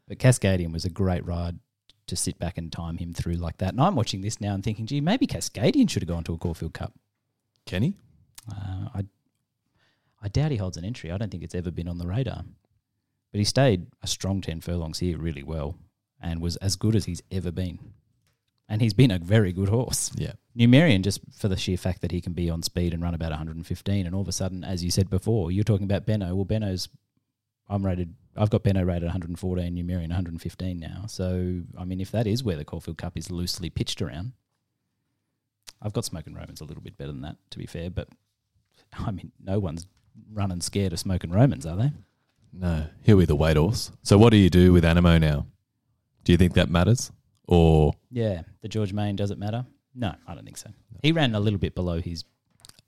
but 0.08 0.18
Cascadian 0.18 0.72
was 0.72 0.84
a 0.84 0.90
great 0.90 1.24
ride 1.26 1.58
to 2.06 2.16
sit 2.16 2.38
back 2.38 2.56
and 2.56 2.72
time 2.72 2.96
him 2.96 3.12
through 3.12 3.34
like 3.34 3.58
that. 3.58 3.70
And 3.74 3.80
I'm 3.80 3.94
watching 3.96 4.22
this 4.22 4.40
now 4.40 4.54
and 4.54 4.64
thinking, 4.64 4.86
gee, 4.86 5.00
maybe 5.00 5.26
Cascadian 5.26 5.90
should 5.90 6.02
have 6.02 6.08
gone 6.08 6.24
to 6.24 6.32
a 6.32 6.38
Caulfield 6.38 6.72
Cup. 6.72 6.94
Kenny? 7.66 7.94
Uh, 8.50 8.88
I 8.94 9.04
I 10.20 10.28
doubt 10.28 10.50
he 10.50 10.56
holds 10.56 10.76
an 10.76 10.84
entry. 10.84 11.10
I 11.10 11.18
don't 11.18 11.30
think 11.30 11.42
it's 11.42 11.54
ever 11.54 11.70
been 11.70 11.88
on 11.88 11.98
the 11.98 12.06
radar. 12.06 12.44
But 13.30 13.38
he 13.38 13.44
stayed 13.44 13.86
a 14.02 14.06
strong 14.06 14.40
10 14.40 14.60
furlongs 14.62 14.98
here 14.98 15.18
really 15.18 15.42
well 15.42 15.76
and 16.20 16.40
was 16.40 16.56
as 16.56 16.76
good 16.76 16.96
as 16.96 17.04
he's 17.04 17.22
ever 17.30 17.50
been. 17.50 17.78
And 18.68 18.82
he's 18.82 18.94
been 18.94 19.10
a 19.10 19.18
very 19.18 19.52
good 19.52 19.68
horse. 19.68 20.10
Yeah. 20.14 20.32
Numerian, 20.56 21.02
just 21.02 21.20
for 21.32 21.48
the 21.48 21.56
sheer 21.56 21.76
fact 21.76 22.02
that 22.02 22.10
he 22.10 22.20
can 22.20 22.32
be 22.32 22.50
on 22.50 22.62
speed 22.62 22.92
and 22.92 23.02
run 23.02 23.14
about 23.14 23.30
115. 23.30 24.06
And 24.06 24.14
all 24.14 24.22
of 24.22 24.28
a 24.28 24.32
sudden, 24.32 24.64
as 24.64 24.84
you 24.84 24.90
said 24.90 25.08
before, 25.08 25.50
you're 25.50 25.64
talking 25.64 25.84
about 25.84 26.04
Benaud. 26.04 26.34
Well, 26.34 26.44
Benaud's, 26.44 26.88
I'm 27.68 27.86
rated, 27.86 28.14
I've 28.36 28.50
got 28.50 28.64
Benaud 28.64 28.86
rated 28.86 29.04
114, 29.04 29.74
Numerian 29.74 30.08
115 30.08 30.78
now. 30.78 31.04
So, 31.06 31.62
I 31.78 31.84
mean, 31.84 32.00
if 32.00 32.10
that 32.10 32.26
is 32.26 32.44
where 32.44 32.56
the 32.56 32.64
Caulfield 32.64 32.98
Cup 32.98 33.16
is 33.16 33.30
loosely 33.30 33.70
pitched 33.70 34.02
around, 34.02 34.32
I've 35.80 35.92
got 35.92 36.04
Smokin' 36.04 36.34
Romans 36.34 36.60
a 36.60 36.64
little 36.64 36.82
bit 36.82 36.98
better 36.98 37.12
than 37.12 37.22
that, 37.22 37.36
to 37.50 37.58
be 37.58 37.66
fair. 37.66 37.88
But, 37.88 38.08
I 38.92 39.12
mean, 39.12 39.32
no 39.42 39.58
one's 39.58 39.86
running 40.32 40.60
scared 40.60 40.92
of 40.92 40.98
Smokin' 40.98 41.30
Romans, 41.30 41.66
are 41.66 41.76
they? 41.76 41.92
No. 42.52 42.86
He'll 43.02 43.18
be 43.18 43.24
the 43.24 43.36
weight 43.36 43.56
horse. 43.56 43.92
So 44.02 44.18
what 44.18 44.30
do 44.30 44.36
you 44.36 44.50
do 44.50 44.72
with 44.72 44.84
Anamoe 44.84 45.20
now? 45.20 45.46
Do 46.24 46.32
you 46.32 46.38
think 46.38 46.54
that 46.54 46.70
matters? 46.70 47.10
Or 47.46 47.92
Yeah, 48.10 48.42
the 48.60 48.68
George 48.68 48.92
Main 48.92 49.16
does 49.16 49.30
it 49.30 49.38
matter? 49.38 49.66
No, 49.94 50.14
I 50.26 50.34
don't 50.34 50.44
think 50.44 50.56
so. 50.58 50.70
He 51.02 51.12
ran 51.12 51.34
a 51.34 51.40
little 51.40 51.58
bit 51.58 51.74
below 51.74 52.00
his 52.00 52.24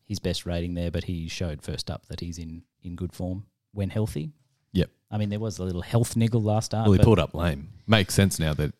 his 0.06 0.18
best 0.18 0.44
rating 0.44 0.74
there, 0.74 0.90
but 0.90 1.04
he 1.04 1.28
showed 1.28 1.62
first 1.62 1.90
up 1.90 2.06
that 2.06 2.20
he's 2.20 2.36
in 2.38 2.62
in 2.82 2.96
good 2.96 3.12
form 3.12 3.44
when 3.72 3.90
healthy. 3.90 4.32
Yep. 4.72 4.90
I 5.10 5.18
mean, 5.18 5.30
there 5.30 5.38
was 5.40 5.58
a 5.58 5.64
little 5.64 5.82
health 5.82 6.16
niggle 6.16 6.42
last 6.42 6.66
start. 6.66 6.86
well, 6.88 6.92
he 6.98 7.02
pulled 7.04 7.18
up 7.18 7.34
lame. 7.34 7.68
Makes 7.86 8.14
sense 8.14 8.38
now 8.38 8.52
that 8.54 8.74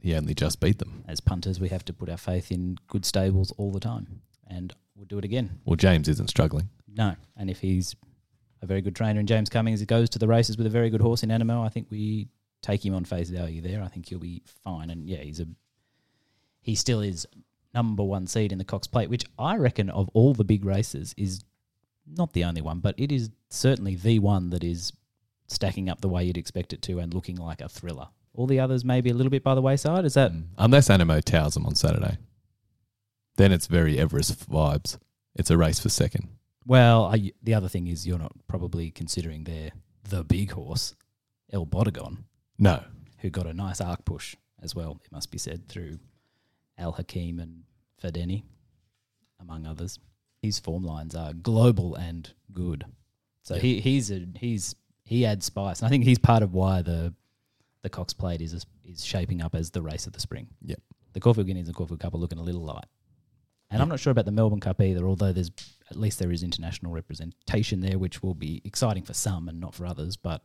he 0.00 0.14
only 0.14 0.34
just 0.34 0.60
beat 0.60 0.78
them. 0.78 1.04
as 1.06 1.20
punters, 1.20 1.60
we 1.60 1.68
have 1.68 1.84
to 1.86 1.92
put 1.92 2.08
our 2.08 2.16
faith 2.16 2.50
in 2.50 2.78
good 2.88 3.04
stables 3.04 3.52
all 3.58 3.70
the 3.70 3.80
time, 3.80 4.22
and 4.46 4.74
we'll 4.96 5.06
do 5.06 5.18
it 5.18 5.24
again. 5.24 5.60
Well, 5.64 5.76
James 5.76 6.08
isn't 6.08 6.28
struggling. 6.28 6.70
No, 6.96 7.14
and 7.36 7.50
if 7.50 7.60
he's 7.60 7.94
a 8.62 8.66
very 8.66 8.80
good 8.80 8.96
trainer, 8.96 9.18
and 9.18 9.28
James 9.28 9.48
Cummings 9.48 9.84
goes 9.84 10.10
to 10.10 10.18
the 10.18 10.28
races 10.28 10.56
with 10.56 10.66
a 10.66 10.70
very 10.70 10.90
good 10.90 11.00
horse 11.00 11.22
in 11.22 11.30
Anamoe, 11.30 11.64
I 11.64 11.68
think 11.68 11.86
we 11.90 12.28
take 12.62 12.84
him 12.84 12.94
on 12.94 13.04
face 13.04 13.30
value 13.30 13.62
there. 13.62 13.82
I 13.82 13.88
think 13.88 14.08
he'll 14.08 14.18
be 14.18 14.42
fine, 14.64 14.90
and 14.90 15.08
yeah, 15.08 15.18
he's 15.18 15.40
a 15.40 15.46
he 16.62 16.74
still 16.74 17.00
is 17.00 17.26
number 17.74 18.02
one 18.02 18.26
seed 18.26 18.52
in 18.52 18.58
the 18.58 18.64
Cox 18.64 18.86
Plate, 18.86 19.08
which 19.08 19.24
I 19.38 19.56
reckon 19.56 19.88
of 19.90 20.10
all 20.12 20.34
the 20.34 20.44
big 20.44 20.64
races 20.64 21.14
is 21.16 21.42
not 22.06 22.32
the 22.32 22.44
only 22.44 22.60
one, 22.60 22.80
but 22.80 22.94
it 22.98 23.12
is 23.12 23.30
certainly 23.48 23.94
the 23.94 24.18
one 24.18 24.50
that 24.50 24.64
is 24.64 24.92
stacking 25.46 25.88
up 25.88 26.00
the 26.00 26.08
way 26.08 26.24
you'd 26.24 26.38
expect 26.38 26.72
it 26.72 26.82
to 26.82 26.98
and 26.98 27.14
looking 27.14 27.36
like 27.36 27.60
a 27.60 27.68
thriller. 27.68 28.08
All 28.34 28.46
the 28.46 28.60
others 28.60 28.84
maybe 28.84 29.10
a 29.10 29.14
little 29.14 29.30
bit 29.30 29.42
by 29.42 29.54
the 29.54 29.62
wayside. 29.62 30.04
Is 30.04 30.14
that 30.14 30.32
mm. 30.32 30.44
Unless 30.58 30.88
Anamoe 30.88 31.22
towers 31.22 31.56
him 31.56 31.66
on 31.66 31.74
Saturday. 31.74 32.18
Then 33.36 33.52
it's 33.52 33.66
very 33.66 33.98
Everest 33.98 34.50
vibes. 34.50 34.98
It's 35.34 35.50
a 35.50 35.56
race 35.56 35.80
for 35.80 35.88
second. 35.88 36.28
Well? 36.70 37.06
I, 37.06 37.32
the 37.42 37.54
other 37.54 37.68
thing 37.68 37.88
is 37.88 38.06
you're 38.06 38.18
not 38.18 38.32
probably 38.46 38.90
considering 38.92 39.44
their 39.44 39.70
the 40.08 40.22
big 40.24 40.52
horse, 40.52 40.94
El 41.52 41.66
Bodegon. 41.66 42.24
No. 42.58 42.82
who 43.18 43.28
got 43.30 43.46
a 43.46 43.52
nice 43.52 43.80
arc 43.80 44.04
push 44.04 44.36
as 44.62 44.74
well, 44.74 45.00
it 45.04 45.10
must 45.12 45.30
be 45.30 45.38
said, 45.38 45.66
through 45.68 45.98
Al 46.78 46.92
Hakim 46.92 47.40
and 47.40 47.64
Vadeni, 48.02 48.44
among 49.40 49.66
others. 49.66 49.98
his 50.42 50.58
form 50.58 50.84
lines 50.84 51.14
are 51.14 51.32
global 51.34 51.94
and 51.96 52.32
good. 52.52 52.84
So 53.42 53.54
Yeah. 53.56 53.60
he 53.62 53.80
he's 53.80 54.10
a 54.10 54.26
he's 54.36 54.74
he 55.04 55.26
adds 55.26 55.46
spice, 55.46 55.80
and 55.80 55.86
I 55.86 55.90
think 55.90 56.04
he's 56.04 56.18
part 56.18 56.42
of 56.42 56.54
why 56.54 56.82
the 56.82 57.12
the 57.82 57.88
Cox 57.90 58.12
Plate 58.12 58.40
is 58.42 58.64
is 58.84 59.04
shaping 59.04 59.42
up 59.42 59.54
as 59.54 59.70
the 59.70 59.82
race 59.82 60.06
of 60.06 60.12
the 60.12 60.20
spring. 60.20 60.46
Yep. 60.62 60.80
The 61.14 61.20
Caulfield 61.20 61.46
Guineas 61.48 61.66
and 61.66 61.74
Caulfield 61.76 62.00
Cup 62.00 62.14
are 62.14 62.18
looking 62.18 62.38
a 62.38 62.42
little 62.42 62.62
light, 62.64 62.86
and 63.70 63.82
I'm 63.82 63.88
not 63.88 63.98
sure 64.00 64.12
about 64.12 64.24
the 64.26 64.30
Melbourne 64.32 64.60
Cup 64.60 64.80
either. 64.80 65.04
Although 65.06 65.32
there's 65.32 65.50
at 65.90 65.96
least 65.96 66.18
there 66.18 66.30
is 66.30 66.42
international 66.42 66.92
representation 66.92 67.80
there, 67.80 67.98
which 67.98 68.22
will 68.22 68.34
be 68.34 68.62
exciting 68.64 69.02
for 69.02 69.14
some 69.14 69.48
and 69.48 69.60
not 69.60 69.74
for 69.74 69.86
others, 69.86 70.16
but 70.16 70.42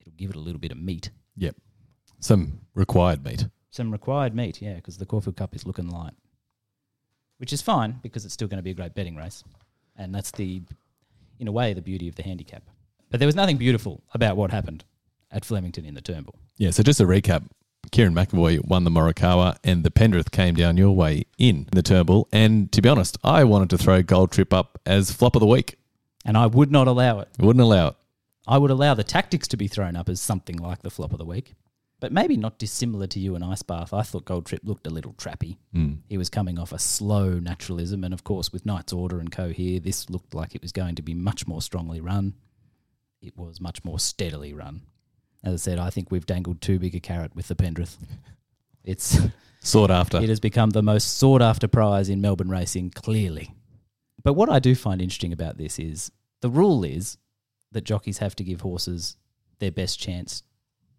it'll 0.00 0.12
give 0.16 0.30
it 0.30 0.36
a 0.36 0.40
little 0.40 0.60
bit 0.60 0.72
of 0.72 0.78
meat. 0.78 1.10
Yep. 1.36 1.56
Some 2.20 2.60
required 2.74 3.24
meat. 3.24 3.46
Some 3.70 3.90
required 3.90 4.34
meat, 4.34 4.60
yeah, 4.60 4.74
because 4.74 4.98
the 4.98 5.06
Caulfield 5.06 5.36
Cup 5.36 5.54
is 5.54 5.66
looking 5.66 5.88
light, 5.88 6.14
which 7.38 7.52
is 7.52 7.62
fine 7.62 7.98
because 8.02 8.24
it's 8.24 8.34
still 8.34 8.48
going 8.48 8.58
to 8.58 8.62
be 8.62 8.70
a 8.70 8.74
great 8.74 8.94
betting 8.94 9.16
race, 9.16 9.44
and 9.96 10.14
that's 10.14 10.30
the, 10.32 10.62
in 11.38 11.48
a 11.48 11.52
way, 11.52 11.72
the 11.72 11.82
beauty 11.82 12.08
of 12.08 12.16
the 12.16 12.22
handicap. 12.22 12.62
But 13.10 13.20
there 13.20 13.26
was 13.26 13.36
nothing 13.36 13.56
beautiful 13.56 14.02
about 14.12 14.36
what 14.36 14.50
happened 14.50 14.84
at 15.30 15.44
Flemington 15.44 15.84
in 15.84 15.94
the 15.94 16.00
Turnbull. 16.00 16.34
Yeah, 16.56 16.70
so 16.70 16.82
just 16.82 17.00
a 17.00 17.04
recap. 17.04 17.44
Kerrin 17.90 18.14
McEvoy 18.14 18.64
won 18.64 18.84
the 18.84 18.90
Morikawa 18.90 19.56
and 19.64 19.84
the 19.84 19.90
Pendrith 19.90 20.30
came 20.30 20.54
down 20.54 20.76
your 20.76 20.94
way 20.94 21.24
in 21.38 21.68
the 21.72 21.82
Turnbull. 21.82 22.28
And 22.32 22.70
to 22.72 22.82
be 22.82 22.88
honest, 22.88 23.18
I 23.22 23.44
wanted 23.44 23.70
to 23.70 23.78
throw 23.78 24.02
Gold 24.02 24.32
Trip 24.32 24.52
up 24.52 24.80
as 24.86 25.10
flop 25.10 25.36
of 25.36 25.40
the 25.40 25.46
week. 25.46 25.78
And 26.24 26.36
I 26.36 26.46
would 26.46 26.70
not 26.70 26.88
allow 26.88 27.20
it. 27.20 27.28
Wouldn't 27.38 27.62
allow 27.62 27.88
it. 27.88 27.96
I 28.48 28.56
would 28.56 28.70
allow 28.70 28.94
the 28.94 29.04
tactics 29.04 29.46
to 29.48 29.58
be 29.58 29.68
thrown 29.68 29.94
up 29.94 30.08
as 30.08 30.22
something 30.22 30.56
like 30.56 30.80
the 30.80 30.90
flop 30.90 31.12
of 31.12 31.18
the 31.18 31.24
week, 31.26 31.54
but 32.00 32.12
maybe 32.12 32.34
not 32.34 32.58
dissimilar 32.58 33.06
to 33.08 33.20
you 33.20 33.34
and 33.34 33.44
Ice 33.44 33.62
Bath. 33.62 33.92
I 33.92 34.02
thought 34.02 34.24
Gold 34.24 34.46
Trip 34.46 34.62
looked 34.64 34.86
a 34.86 34.90
little 34.90 35.12
trappy. 35.12 35.58
Mm. 35.74 35.98
He 36.08 36.16
was 36.16 36.30
coming 36.30 36.58
off 36.58 36.72
a 36.72 36.78
slow 36.78 37.38
naturalism, 37.38 38.04
and 38.04 38.14
of 38.14 38.24
course, 38.24 38.50
with 38.50 38.64
Knight's 38.64 38.92
Order 38.92 39.20
and 39.20 39.30
co 39.30 39.50
here, 39.50 39.80
this 39.80 40.08
looked 40.08 40.34
like 40.34 40.54
it 40.54 40.62
was 40.62 40.72
going 40.72 40.94
to 40.94 41.02
be 41.02 41.12
much 41.12 41.46
more 41.46 41.60
strongly 41.60 42.00
run. 42.00 42.34
It 43.20 43.36
was 43.36 43.60
much 43.60 43.84
more 43.84 43.98
steadily 43.98 44.54
run. 44.54 44.82
As 45.44 45.54
I 45.54 45.56
said, 45.56 45.78
I 45.78 45.90
think 45.90 46.10
we've 46.10 46.26
dangled 46.26 46.60
too 46.60 46.78
big 46.78 46.94
a 46.94 47.00
carrot 47.00 47.34
with 47.34 47.48
the 47.48 47.54
Pendrith. 47.54 47.96
It's 48.84 49.18
Sought 49.60 49.90
after. 49.90 50.16
it 50.18 50.30
has 50.30 50.40
become 50.40 50.70
the 50.70 50.82
most 50.82 51.18
sought 51.18 51.42
after 51.42 51.68
prize 51.68 52.08
in 52.08 52.22
Melbourne 52.22 52.48
racing, 52.48 52.88
clearly. 52.90 53.54
But 54.24 54.32
what 54.32 54.48
I 54.48 54.60
do 54.60 54.74
find 54.74 55.02
interesting 55.02 55.32
about 55.32 55.58
this 55.58 55.78
is 55.78 56.10
the 56.40 56.48
rule 56.48 56.84
is 56.84 57.18
that 57.72 57.84
jockeys 57.84 58.18
have 58.18 58.34
to 58.36 58.44
give 58.44 58.62
horses 58.62 59.16
their 59.58 59.70
best 59.72 60.00
chance 60.00 60.42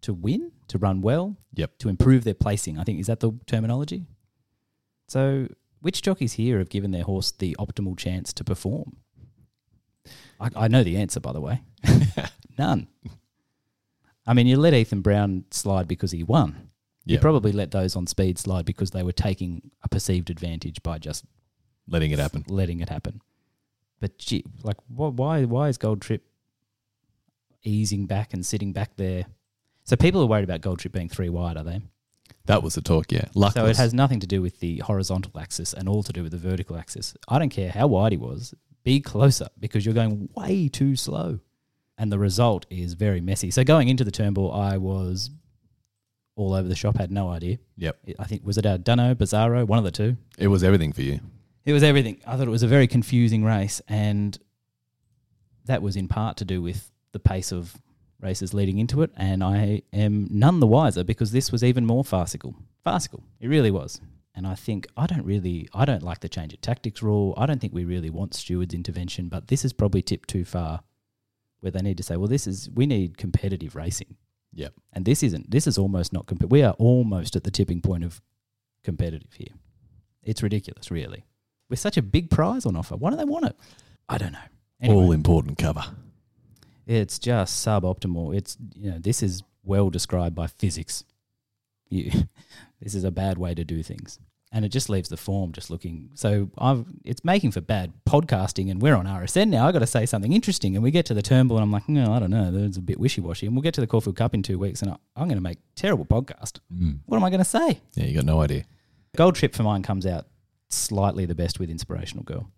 to 0.02 0.14
win, 0.14 0.52
to 0.68 0.78
run 0.78 1.02
well, 1.02 1.38
Yep. 1.56 1.80
to 1.80 1.90
improve 1.90 2.26
their 2.26 2.36
placing. 2.36 2.78
I 2.78 2.84
think 2.84 3.00
is 3.00 3.08
that 3.08 3.22
the 3.22 3.32
terminology. 3.48 4.06
So, 5.08 5.48
which 5.82 6.04
jockeys 6.04 6.34
here 6.34 6.60
have 6.60 6.70
given 6.70 6.92
their 6.92 7.04
horse 7.04 7.32
the 7.32 7.56
optimal 7.60 7.98
chance 7.98 8.32
to 8.34 8.44
perform? 8.44 8.98
I, 10.40 10.50
I 10.56 10.68
know 10.68 10.84
the 10.84 10.98
answer, 10.98 11.20
by 11.20 11.34
the 11.34 11.42
way. 11.42 11.64
None. 12.60 12.88
I 14.30 14.34
mean, 14.36 14.46
you 14.48 14.58
let 14.58 14.74
Ethan 14.76 15.02
Brown 15.02 15.46
slide 15.50 15.88
because 15.88 16.12
he 16.12 16.22
won. 16.24 16.70
You 17.06 17.14
Yep. 17.14 17.22
probably 17.22 17.52
let 17.52 17.72
those 17.72 17.96
on 17.96 18.06
speed 18.06 18.38
slide 18.38 18.66
because 18.66 18.92
they 18.92 19.02
were 19.02 19.12
taking 19.12 19.72
a 19.84 19.90
perceived 19.90 20.30
advantage 20.30 20.84
by 20.84 21.00
just 21.00 21.26
Letting 21.88 22.12
it 22.12 22.20
happen. 22.20 22.44
letting 22.48 22.80
it 22.82 22.90
happen. 22.90 23.22
But 24.00 24.20
gee, 24.20 24.44
like, 24.64 24.78
wh- 24.88 25.18
why? 25.18 25.46
Why 25.46 25.70
is 25.70 25.78
Gold 25.80 26.02
Trip 26.02 26.24
easing 27.64 28.06
back 28.06 28.34
and 28.34 28.46
sitting 28.46 28.72
back 28.74 28.96
there? 28.98 29.26
So 29.84 29.96
people 29.96 30.22
are 30.22 30.28
worried 30.28 30.44
about 30.44 30.62
Gold 30.62 30.80
Trip 30.80 30.94
being 30.94 31.10
three 31.10 31.30
wide, 31.30 31.58
are 31.58 31.64
they? 31.64 31.82
That 32.46 32.62
was 32.64 32.76
the 32.76 32.82
talk, 32.82 33.12
yeah. 33.12 33.26
Luckless. 33.36 33.54
So 33.54 33.66
it 33.66 33.78
has 33.78 33.94
nothing 33.94 34.20
to 34.20 34.28
do 34.28 34.42
with 34.42 34.60
the 34.60 34.78
horizontal 34.80 35.38
axis 35.40 35.74
and 35.74 35.90
all 35.90 36.04
to 36.04 36.14
do 36.14 36.22
with 36.24 36.32
the 36.32 36.38
vertical 36.38 36.78
axis. 36.78 37.16
I 37.28 37.40
don't 37.40 37.50
care 37.50 37.72
how 37.72 37.88
wide 37.88 38.12
he 38.12 38.18
was, 38.18 38.54
be 38.84 39.02
closer 39.02 39.48
because 39.60 39.86
you're 39.86 39.96
going 39.96 40.30
way 40.36 40.68
too 40.68 40.96
slow. 40.96 41.40
And 42.00 42.12
the 42.12 42.18
result 42.18 42.66
is 42.70 42.94
very 42.94 43.20
messy. 43.20 43.52
So 43.52 43.66
going 43.66 43.90
into 43.90 44.06
the 44.06 44.12
Turnbull, 44.12 44.54
I 44.54 44.78
was 44.78 45.32
all 46.38 46.54
over 46.54 46.68
the 46.68 46.76
shop, 46.76 46.98
had 46.98 47.12
no 47.12 47.30
idea. 47.30 47.60
Yep. 47.76 48.00
I 48.18 48.24
think, 48.24 48.46
was 48.46 48.58
it 48.58 48.66
a 48.66 48.78
Dunno, 48.78 49.14
Bizarro, 49.14 49.68
one 49.68 49.78
of 49.78 49.84
the 49.84 49.92
two? 49.92 50.16
It 50.38 50.48
was 50.48 50.64
everything 50.64 50.94
for 50.94 51.02
you. 51.02 51.20
It 51.66 51.74
was 51.74 51.84
everything. 51.84 52.22
I 52.26 52.38
thought 52.38 52.48
it 52.48 52.52
was 52.52 52.64
a 52.64 52.68
very 52.68 52.88
confusing 52.88 53.44
race, 53.44 53.82
and 53.90 54.40
that 55.66 55.82
was 55.82 55.98
in 55.98 56.08
part 56.08 56.38
to 56.38 56.46
do 56.46 56.62
with 56.62 56.90
the 57.12 57.20
pace 57.20 57.52
of 57.52 57.76
races 58.22 58.54
leading 58.54 58.80
into 58.80 59.02
it. 59.02 59.12
And 59.18 59.44
I 59.44 59.82
am 59.92 60.30
none 60.32 60.62
the 60.62 60.68
wiser 60.68 61.04
because 61.04 61.34
this 61.34 61.52
was 61.52 61.66
even 61.66 61.86
more 61.86 62.06
farcical. 62.06 62.56
Farcical. 62.82 63.24
It 63.42 63.50
really 63.50 63.72
was. 63.72 64.00
And 64.34 64.48
I 64.48 64.56
think 64.56 64.88
I 64.96 65.06
don't 65.06 65.26
really, 65.26 65.68
I 65.74 65.84
don't 65.84 66.04
like 66.04 66.22
the 66.22 66.30
change 66.30 66.54
of 66.54 66.62
tactics 66.62 67.04
rule. 67.04 67.34
I 67.38 67.46
don't 67.46 67.60
think 67.60 67.74
we 67.74 67.84
really 67.84 68.10
want 68.10 68.34
stewards' 68.34 68.74
intervention, 68.74 69.28
but 69.28 69.50
this 69.50 69.66
is 69.66 69.74
probably 69.74 70.02
tipped 70.02 70.30
too 70.30 70.46
far 70.46 70.84
where 71.60 71.72
they 71.72 71.82
need 71.82 71.98
to 71.98 72.04
say, 72.04 72.16
well, 72.16 72.28
this 72.28 72.48
is, 72.48 72.70
we 72.74 72.86
need 72.86 73.18
competitive 73.18 73.76
racing. 73.76 74.16
Yeah. 74.54 74.70
And 74.94 75.06
this 75.06 75.24
isn't, 75.24 75.52
this 75.52 75.68
is 75.68 75.78
almost 75.78 76.14
not, 76.14 76.26
comp- 76.26 76.50
we 76.50 76.64
are 76.64 76.74
almost 76.74 77.36
at 77.36 77.44
the 77.44 77.52
tipping 77.52 77.82
point 77.82 78.04
of 78.04 78.22
competitive 78.84 79.34
here. 79.34 79.54
It's 80.24 80.42
ridiculous, 80.44 80.90
really. 80.92 81.26
With 81.70 81.80
such 81.80 81.98
a 81.98 82.02
big 82.02 82.30
prize 82.30 82.66
on 82.66 82.76
offer, 82.76 82.96
why 82.96 83.12
do 83.12 83.16
they 83.16 83.26
want 83.26 83.46
it? 83.46 83.56
I 84.08 84.18
don't 84.18 84.32
know. 84.32 84.40
Anyway, 84.82 85.04
All 85.04 85.12
important 85.12 85.58
cover. 85.58 85.84
it's 86.88 87.20
just 87.20 87.64
suboptimal. 87.66 88.36
It's 88.36 88.58
you 88.76 88.90
know 88.92 88.98
this 88.98 89.22
is 89.22 89.44
well 89.64 89.90
described 89.90 90.36
by 90.36 90.48
physics. 90.48 91.04
You, 91.90 92.10
this 92.82 92.96
is 92.96 93.04
a 93.04 93.12
bad 93.12 93.38
way 93.38 93.54
to 93.54 93.64
do 93.64 93.84
things, 93.84 94.20
and 94.52 94.66
it 94.66 94.70
just 94.70 94.90
leaves 94.90 95.10
the 95.10 95.18
form 95.18 95.52
just 95.52 95.70
looking. 95.70 96.10
So 96.16 96.50
I've 96.58 96.86
it's 97.04 97.24
making 97.24 97.52
for 97.52 97.62
bad 97.62 97.94
podcasting, 98.08 98.72
and 98.72 98.82
we're 98.82 98.96
on 98.96 99.06
RSN 99.06 99.50
now. 99.50 99.68
I 99.68 99.72
got 99.72 99.80
to 99.80 99.88
say 99.88 100.06
something 100.06 100.34
interesting, 100.34 100.76
and 100.76 100.84
we 100.84 100.92
get 100.92 101.06
to 101.08 101.14
the 101.14 101.22
Turnbull, 101.22 101.58
and 101.58 101.64
I'm 101.64 101.72
like, 101.72 101.88
no, 101.88 102.12
I 102.14 102.20
don't 102.20 102.32
know. 102.32 102.52
That's 102.52 102.78
a 102.78 102.82
bit 102.82 103.00
wishy 103.00 103.22
washy, 103.22 103.46
and 103.46 103.56
we'll 103.56 103.62
get 103.64 103.74
to 103.76 103.82
the 103.82 103.88
Caulfield 103.88 104.16
Cup 104.16 104.34
in 104.34 104.42
two 104.44 104.58
weeks, 104.60 104.82
and 104.82 104.92
I, 104.92 104.96
I'm 105.16 105.28
going 105.28 105.38
to 105.38 105.44
make 105.44 105.58
terrible 105.76 106.06
podcast. 106.06 106.60
Mm. 106.74 107.00
What 107.06 107.18
am 107.18 107.24
I 107.24 107.30
going 107.30 107.40
to 107.40 107.46
say? 107.46 107.80
Yeah, 107.96 108.06
you 108.06 108.16
got 108.16 108.26
no 108.26 108.42
idea. 108.42 108.64
Gold 109.16 109.36
Trip 109.36 109.54
for 109.56 109.64
mine 109.64 109.84
comes 109.84 110.06
out 110.06 110.28
slightly 110.70 111.26
the 111.26 111.36
best 111.36 111.60
with 111.60 111.70
Inspirational 111.70 112.24
Girl 112.24 112.50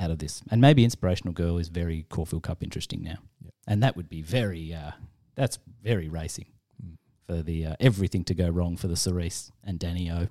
out 0.00 0.10
of 0.10 0.18
this. 0.18 0.42
And 0.50 0.60
maybe 0.60 0.84
Inspirational 0.84 1.32
Girl 1.32 1.58
is 1.58 1.68
very 1.68 2.06
Caulfield 2.08 2.42
Cup 2.42 2.62
interesting 2.62 3.02
now. 3.02 3.18
Yep. 3.44 3.54
And 3.68 3.82
that 3.82 3.96
would 3.96 4.08
be 4.08 4.22
very, 4.22 4.72
uh, 4.74 4.92
that's 5.36 5.58
very 5.82 6.08
racing 6.08 6.46
Mm. 6.84 6.96
for 7.28 7.40
the 7.42 7.66
uh, 7.66 7.76
everything 7.78 8.24
to 8.24 8.34
go 8.34 8.48
wrong 8.48 8.76
for 8.76 8.88
the 8.88 8.96
Cerise 8.96 9.52
and 9.62 9.78
Danny 9.78 10.10
O 10.10 10.26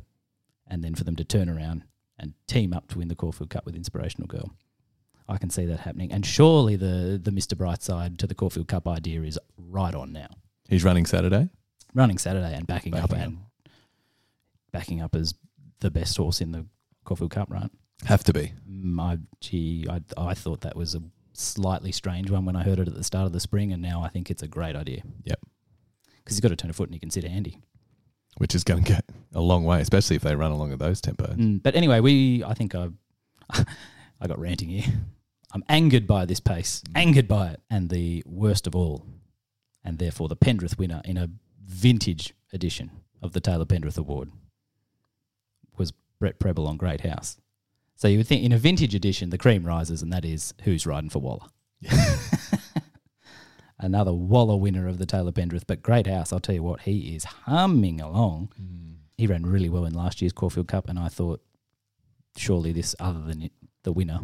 and 0.67 0.83
then 0.83 0.95
for 0.95 1.03
them 1.03 1.15
to 1.17 1.23
turn 1.23 1.49
around 1.49 1.83
and 2.19 2.33
team 2.47 2.73
up 2.73 2.87
to 2.89 2.99
win 2.99 3.07
the 3.07 3.15
Caulfield 3.15 3.49
Cup 3.49 3.65
with 3.65 3.75
Inspirational 3.75 4.27
Girl. 4.27 4.55
I 5.27 5.37
can 5.37 5.49
see 5.49 5.65
that 5.65 5.81
happening. 5.81 6.11
And 6.11 6.25
surely 6.25 6.75
the, 6.75 7.19
the 7.21 7.31
Mr. 7.31 7.55
Brightside 7.55 8.17
to 8.17 8.27
the 8.27 8.35
Caulfield 8.35 8.67
Cup 8.67 8.87
idea 8.87 9.21
is 9.21 9.39
right 9.57 9.95
on 9.95 10.11
now. 10.11 10.27
He's 10.67 10.83
running 10.83 11.05
Saturday. 11.05 11.49
Running 11.93 12.17
Saturday 12.17 12.53
and 12.53 12.67
backing, 12.67 12.93
up 12.95 13.09
Backing 13.09 13.21
up. 13.21 13.27
and 13.27 13.37
backing 14.71 15.01
up 15.01 15.15
as 15.15 15.33
the 15.79 15.91
best 15.91 16.17
horse 16.17 16.41
in 16.41 16.51
the 16.51 16.65
Caulfield 17.05 17.31
Cup, 17.31 17.49
right? 17.51 17.69
Have 18.05 18.23
to 18.25 18.33
be. 18.33 18.53
I, 18.99 19.17
gee, 19.39 19.85
I, 19.89 20.01
I 20.17 20.33
thought 20.33 20.61
that 20.61 20.75
was 20.75 20.95
a 20.95 21.01
slightly 21.33 21.91
strange 21.91 22.29
one 22.29 22.45
when 22.45 22.55
I 22.55 22.63
heard 22.63 22.79
it 22.79 22.87
at 22.87 22.93
the 22.95 23.03
start 23.03 23.25
of 23.25 23.33
the 23.33 23.39
spring, 23.39 23.71
and 23.71 23.81
now 23.81 24.01
I 24.03 24.09
think 24.09 24.29
it's 24.29 24.43
a 24.43 24.47
great 24.47 24.75
idea. 24.75 25.03
Yep. 25.23 25.39
Because 26.17 26.35
he's 26.35 26.41
got 26.41 26.49
to 26.49 26.55
turn 26.55 26.69
a 26.69 26.73
foot 26.73 26.87
and 26.89 26.95
he 26.95 26.99
can 26.99 27.09
sit 27.09 27.23
handy. 27.23 27.59
Which 28.37 28.55
is 28.55 28.63
going 28.63 28.83
to 28.85 28.93
go 28.93 28.99
a 29.33 29.41
long 29.41 29.63
way, 29.63 29.79
especially 29.81 30.15
if 30.15 30.21
they 30.21 30.35
run 30.35 30.51
along 30.51 30.73
at 30.73 30.79
those 30.79 31.01
tempos. 31.01 31.35
Mm, 31.35 31.61
but 31.61 31.75
anyway, 31.75 31.99
we 31.99 32.43
I 32.43 32.53
think 32.53 32.75
I 32.75 32.89
I 33.49 34.27
got 34.27 34.39
ranting 34.39 34.69
here. 34.69 34.91
I'm 35.53 35.63
angered 35.69 36.07
by 36.07 36.25
this 36.25 36.39
pace, 36.39 36.83
angered 36.95 37.27
by 37.27 37.49
it, 37.49 37.61
and 37.69 37.89
the 37.89 38.23
worst 38.25 38.65
of 38.65 38.75
all, 38.75 39.05
and 39.83 39.99
therefore 39.99 40.27
the 40.27 40.35
Pendrith 40.35 40.79
winner 40.79 41.01
in 41.05 41.15
a 41.15 41.29
vintage 41.63 42.33
edition 42.51 42.89
of 43.21 43.33
the 43.33 43.39
Taylor 43.39 43.65
Pendrith 43.65 43.97
Award 43.97 44.31
was 45.77 45.93
Brett 46.19 46.39
Prebble 46.39 46.67
on 46.67 46.77
Great 46.77 47.01
House. 47.01 47.37
So 47.95 48.07
you 48.07 48.17
would 48.17 48.27
think 48.27 48.43
in 48.43 48.51
a 48.51 48.57
vintage 48.57 48.95
edition, 48.95 49.29
the 49.29 49.37
cream 49.37 49.63
rises, 49.63 50.01
and 50.01 50.11
that 50.11 50.25
is 50.25 50.53
who's 50.63 50.85
riding 50.85 51.09
for 51.09 51.19
Waller. 51.19 51.45
Another 53.83 54.13
Waller 54.13 54.55
winner 54.55 54.87
of 54.87 54.97
the 54.97 55.05
Taylor 55.05 55.33
Pendrith, 55.33 55.65
but 55.67 55.83
Great 55.83 56.07
House, 56.07 56.31
I'll 56.31 56.39
tell 56.39 56.55
you 56.55 56.63
what, 56.63 56.83
he 56.83 57.17
is 57.17 57.25
humming 57.25 57.99
along. 57.99 58.53
Mm. 58.57 58.95
He 59.17 59.27
ran 59.27 59.45
really 59.45 59.67
well 59.67 59.83
in 59.83 59.93
last 59.93 60.21
year's 60.21 60.31
Caulfield 60.31 60.69
Cup, 60.69 60.87
and 60.87 60.97
I 60.97 61.09
thought 61.09 61.41
surely 62.37 62.71
this, 62.71 62.95
other 62.97 63.19
than 63.19 63.41
it, 63.41 63.51
the 63.83 63.91
winner, 63.91 64.21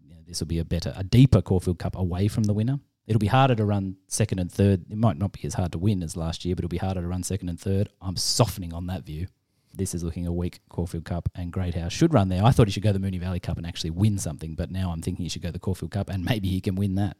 you 0.00 0.08
know, 0.08 0.16
this 0.26 0.40
will 0.40 0.46
be 0.46 0.58
a 0.58 0.64
better, 0.64 0.94
a 0.96 1.04
deeper 1.04 1.42
Caulfield 1.42 1.78
Cup 1.78 1.94
away 1.94 2.26
from 2.26 2.44
the 2.44 2.54
winner. 2.54 2.80
It'll 3.06 3.18
be 3.18 3.26
harder 3.26 3.54
to 3.54 3.66
run 3.66 3.96
second 4.08 4.38
and 4.38 4.50
third. 4.50 4.86
It 4.90 4.96
might 4.96 5.18
not 5.18 5.32
be 5.32 5.44
as 5.44 5.52
hard 5.52 5.72
to 5.72 5.78
win 5.78 6.02
as 6.02 6.16
last 6.16 6.46
year, 6.46 6.56
but 6.56 6.64
it'll 6.64 6.70
be 6.70 6.78
harder 6.78 7.02
to 7.02 7.06
run 7.06 7.22
second 7.22 7.50
and 7.50 7.60
third. 7.60 7.90
I'm 8.00 8.16
softening 8.16 8.72
on 8.72 8.86
that 8.86 9.04
view. 9.04 9.26
This 9.74 9.94
is 9.94 10.02
looking 10.02 10.26
a 10.26 10.32
weak 10.32 10.60
Caulfield 10.70 11.04
Cup, 11.04 11.28
and 11.34 11.52
Great 11.52 11.74
House 11.74 11.92
should 11.92 12.14
run 12.14 12.30
there. 12.30 12.42
I 12.42 12.50
thought 12.50 12.66
he 12.66 12.72
should 12.72 12.82
go 12.82 12.92
the 12.92 12.98
Moonee 12.98 13.20
Valley 13.20 13.40
Cup 13.40 13.58
and 13.58 13.66
actually 13.66 13.90
win 13.90 14.16
something, 14.16 14.54
but 14.54 14.70
now 14.70 14.90
I'm 14.90 15.02
thinking 15.02 15.26
he 15.26 15.28
should 15.28 15.42
go 15.42 15.50
the 15.50 15.58
Caulfield 15.58 15.90
Cup, 15.90 16.08
and 16.08 16.24
maybe 16.24 16.48
he 16.48 16.62
can 16.62 16.76
win 16.76 16.94
that. 16.94 17.18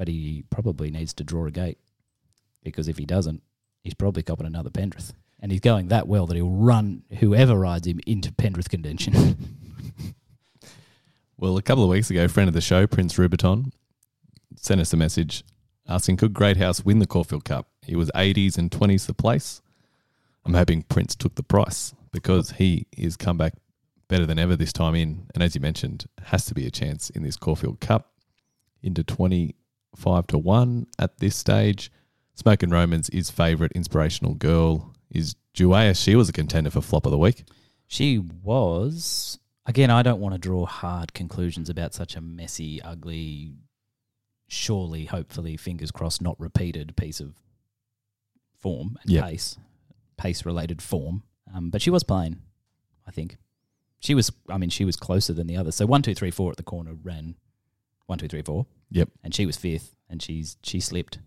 But 0.00 0.08
he 0.08 0.44
probably 0.48 0.90
needs 0.90 1.12
to 1.12 1.24
draw 1.24 1.44
a 1.44 1.50
gate 1.50 1.76
because 2.62 2.88
if 2.88 2.96
he 2.96 3.04
doesn't, 3.04 3.42
he's 3.82 3.92
probably 3.92 4.22
copping 4.22 4.46
another 4.46 4.70
Pendrith. 4.70 5.12
And 5.38 5.52
he's 5.52 5.60
going 5.60 5.88
that 5.88 6.08
well 6.08 6.24
that 6.24 6.36
he'll 6.36 6.48
run 6.48 7.02
whoever 7.18 7.54
rides 7.54 7.86
him 7.86 8.00
into 8.06 8.32
Pendrith 8.32 8.70
contention. 8.70 9.36
Well, 11.40 11.56
a 11.56 11.62
couple 11.62 11.82
of 11.82 11.88
weeks 11.88 12.10
ago, 12.10 12.28
friend 12.28 12.48
of 12.48 12.54
the 12.54 12.60
show, 12.60 12.86
Prince 12.86 13.14
Rubiton, 13.14 13.72
sent 14.56 14.78
us 14.78 14.92
a 14.92 14.96
message 14.98 15.42
asking 15.88 16.18
could 16.18 16.34
Great 16.34 16.58
House 16.58 16.84
win 16.84 16.98
the 16.98 17.06
Caulfield 17.06 17.46
Cup? 17.46 17.66
He 17.80 17.96
was 17.96 18.10
80s 18.14 18.58
and 18.58 18.70
20s 18.70 19.06
the 19.06 19.14
place. 19.14 19.62
I'm 20.44 20.52
hoping 20.52 20.82
Prince 20.82 21.16
took 21.16 21.36
the 21.36 21.42
price 21.42 21.94
because 22.12 22.50
he 22.50 22.86
is 22.94 23.16
come 23.16 23.38
back 23.38 23.54
better 24.06 24.26
than 24.26 24.38
ever 24.38 24.54
this 24.54 24.74
time 24.74 24.94
in. 24.94 25.28
And 25.32 25.42
as 25.42 25.54
you 25.54 25.62
mentioned, 25.62 26.04
has 26.24 26.44
to 26.44 26.54
be 26.54 26.66
a 26.66 26.70
chance 26.70 27.08
in 27.08 27.22
this 27.22 27.38
Caulfield 27.38 27.80
Cup 27.80 28.12
into 28.82 29.02
25 29.96 30.26
to 30.28 30.38
1 30.38 30.86
at 30.98 31.18
this 31.18 31.36
stage. 31.36 31.90
Smokin' 32.34 32.70
Romans 32.70 33.08
is 33.10 33.30
favourite 33.30 33.72
inspirational 33.72 34.34
girl 34.34 34.94
is 35.10 35.34
Duais. 35.54 36.02
She 36.02 36.14
was 36.16 36.28
a 36.28 36.32
contender 36.32 36.70
for 36.70 36.80
flop 36.80 37.06
of 37.06 37.12
the 37.12 37.18
week. 37.18 37.44
She 37.86 38.18
was. 38.18 39.38
Again, 39.66 39.90
I 39.90 40.02
don't 40.02 40.20
want 40.20 40.34
to 40.34 40.38
draw 40.38 40.64
hard 40.64 41.12
conclusions 41.12 41.68
about 41.68 41.92
such 41.92 42.16
a 42.16 42.20
messy, 42.20 42.80
ugly, 42.82 43.52
surely, 44.48 45.04
hopefully, 45.06 45.56
fingers 45.56 45.90
crossed, 45.90 46.22
not 46.22 46.38
repeated 46.40 46.96
piece 46.96 47.20
of 47.20 47.34
form 48.58 48.96
and 49.02 49.10
Yep. 49.10 49.24
pace, 49.24 49.58
pace 50.16 50.46
related 50.46 50.80
form. 50.80 51.24
Um, 51.52 51.70
but 51.70 51.82
she 51.82 51.90
was 51.90 52.04
playing, 52.04 52.40
I 53.06 53.10
think. 53.10 53.36
She 53.98 54.14
was, 54.14 54.32
I 54.48 54.56
mean, 54.56 54.70
she 54.70 54.84
was 54.84 54.96
closer 54.96 55.32
than 55.34 55.46
the 55.46 55.56
others. 55.56 55.74
So 55.74 55.84
one, 55.84 56.00
two, 56.02 56.14
three, 56.14 56.30
four 56.30 56.50
at 56.50 56.56
the 56.56 56.62
corner 56.62 56.94
ran 56.94 57.34
one, 58.06 58.18
two, 58.18 58.28
three, 58.28 58.42
four. 58.42 58.66
Yep. 58.90 59.08
And 59.24 59.34
she 59.34 59.46
was 59.46 59.56
fifth 59.56 59.94
and 60.08 60.20
she's 60.22 60.56
she 60.62 60.80
slipped. 60.80 61.18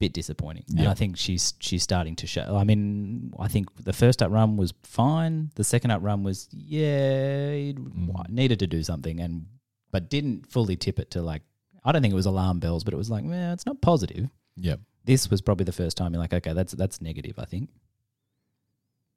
Bit 0.00 0.12
disappointing. 0.12 0.64
And 0.78 0.86
I 0.86 0.94
think 0.94 1.16
she's 1.16 1.54
she's 1.58 1.82
starting 1.82 2.14
to 2.16 2.26
show. 2.28 2.56
I 2.56 2.62
mean, 2.62 3.32
I 3.38 3.48
think 3.48 3.66
the 3.84 3.92
first 3.92 4.22
up 4.22 4.30
run 4.30 4.56
was 4.56 4.72
fine. 4.84 5.50
The 5.56 5.64
second 5.64 5.90
up 5.90 6.02
run 6.04 6.22
was 6.22 6.48
yeah, 6.52 7.50
Mm. 7.72 8.28
needed 8.30 8.60
to 8.60 8.68
do 8.68 8.82
something 8.84 9.18
and 9.18 9.46
but 9.90 10.08
didn't 10.08 10.46
fully 10.46 10.76
tip 10.76 10.98
it 11.00 11.10
to 11.12 11.22
like 11.22 11.42
I 11.84 11.90
don't 11.90 12.00
think 12.02 12.12
it 12.12 12.16
was 12.16 12.26
alarm 12.26 12.60
bells, 12.60 12.84
but 12.84 12.94
it 12.94 12.96
was 12.96 13.10
like, 13.10 13.24
well, 13.26 13.52
it's 13.52 13.66
not 13.66 13.80
positive. 13.80 14.28
Yeah. 14.56 14.76
This 15.04 15.30
was 15.30 15.40
probably 15.40 15.64
the 15.64 15.72
first 15.72 15.96
time 15.96 16.12
you're 16.12 16.20
like, 16.22 16.32
okay, 16.34 16.52
that's 16.52 16.72
that's 16.74 17.00
negative, 17.00 17.36
I 17.38 17.44
think. 17.44 17.68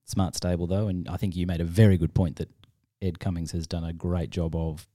Smart 0.06 0.36
stable 0.36 0.66
though, 0.68 0.88
and 0.88 1.08
I 1.08 1.18
think 1.18 1.36
you 1.36 1.46
made 1.46 1.62
a 1.62 1.66
very 1.66 1.98
good 1.98 2.14
point 2.14 2.38
that 2.38 2.50
Ed 3.02 3.20
Cummings 3.20 3.52
has 3.52 3.68
done 3.68 3.84
a 3.84 3.94
great 3.94 4.30
job 4.32 4.56
of 4.56 4.88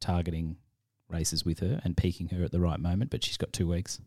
targeting 0.00 0.56
races 1.10 1.44
with 1.44 1.60
her 1.60 1.80
and 1.84 1.96
peaking 1.96 2.28
her 2.28 2.42
at 2.44 2.52
the 2.52 2.60
right 2.60 2.80
moment, 2.80 3.10
but 3.10 3.24
she's 3.24 3.36
got 3.36 3.52
two 3.52 3.68
weeks. 3.68 4.00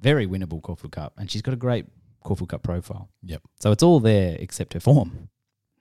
Very 0.00 0.26
winnable 0.26 0.60
Caulfield 0.62 0.92
Cup, 0.92 1.12
and 1.16 1.30
she's 1.30 1.42
got 1.42 1.54
a 1.54 1.56
great 1.56 1.86
Caulfield 2.24 2.48
Cup 2.50 2.62
profile. 2.62 3.08
Yep. 3.22 3.42
So 3.60 3.70
it's 3.70 3.82
all 3.82 4.00
there 4.00 4.36
except 4.38 4.74
her 4.74 4.80
form, 4.80 5.28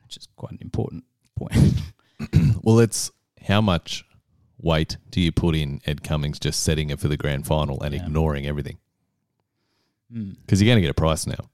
which 0.03 0.17
is 0.17 0.27
quite 0.35 0.51
an 0.51 0.59
important 0.61 1.03
point. 1.35 1.53
Well, 2.63 2.77
it's 2.79 3.09
how 3.47 3.59
much 3.61 4.05
weight 4.59 4.97
do 5.09 5.19
you 5.19 5.31
put 5.31 5.55
in 5.55 5.81
Ed 5.87 6.03
Cummings 6.03 6.37
just 6.37 6.61
setting 6.61 6.89
her 6.89 6.97
for 6.97 7.07
the 7.07 7.17
grand 7.17 7.47
final 7.47 7.81
and 7.81 7.95
Yeah. 7.95 8.03
ignoring 8.05 8.45
everything? 8.45 8.77
Mm. 10.13 10.35
Because 10.41 10.61
you're 10.61 10.67
going 10.67 10.77
to 10.77 10.81
get 10.83 10.91
a 10.91 10.93
price 10.93 11.25
now. 11.25 11.49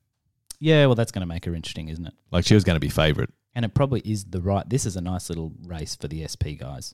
Yeah, 0.60 0.86
well, 0.88 0.96
that's 0.96 1.14
going 1.14 1.22
to 1.22 1.26
make 1.28 1.46
her 1.46 1.56
interesting, 1.56 1.88
isn't 1.88 2.06
it? 2.06 2.14
Like 2.32 2.46
she 2.46 2.54
was 2.56 2.66
going 2.66 2.76
to 2.76 2.82
be 2.82 2.90
favourite. 2.90 3.30
And 3.56 3.64
it 3.64 3.74
probably 3.74 4.02
is 4.02 4.26
the 4.26 4.42
right. 4.42 4.68
This 4.70 4.86
is 4.86 4.98
a 4.98 5.02
nice 5.02 5.30
little 5.30 5.54
race 5.66 5.96
for 5.96 6.10
the 6.10 6.28
SP 6.28 6.60
guys. 6.60 6.94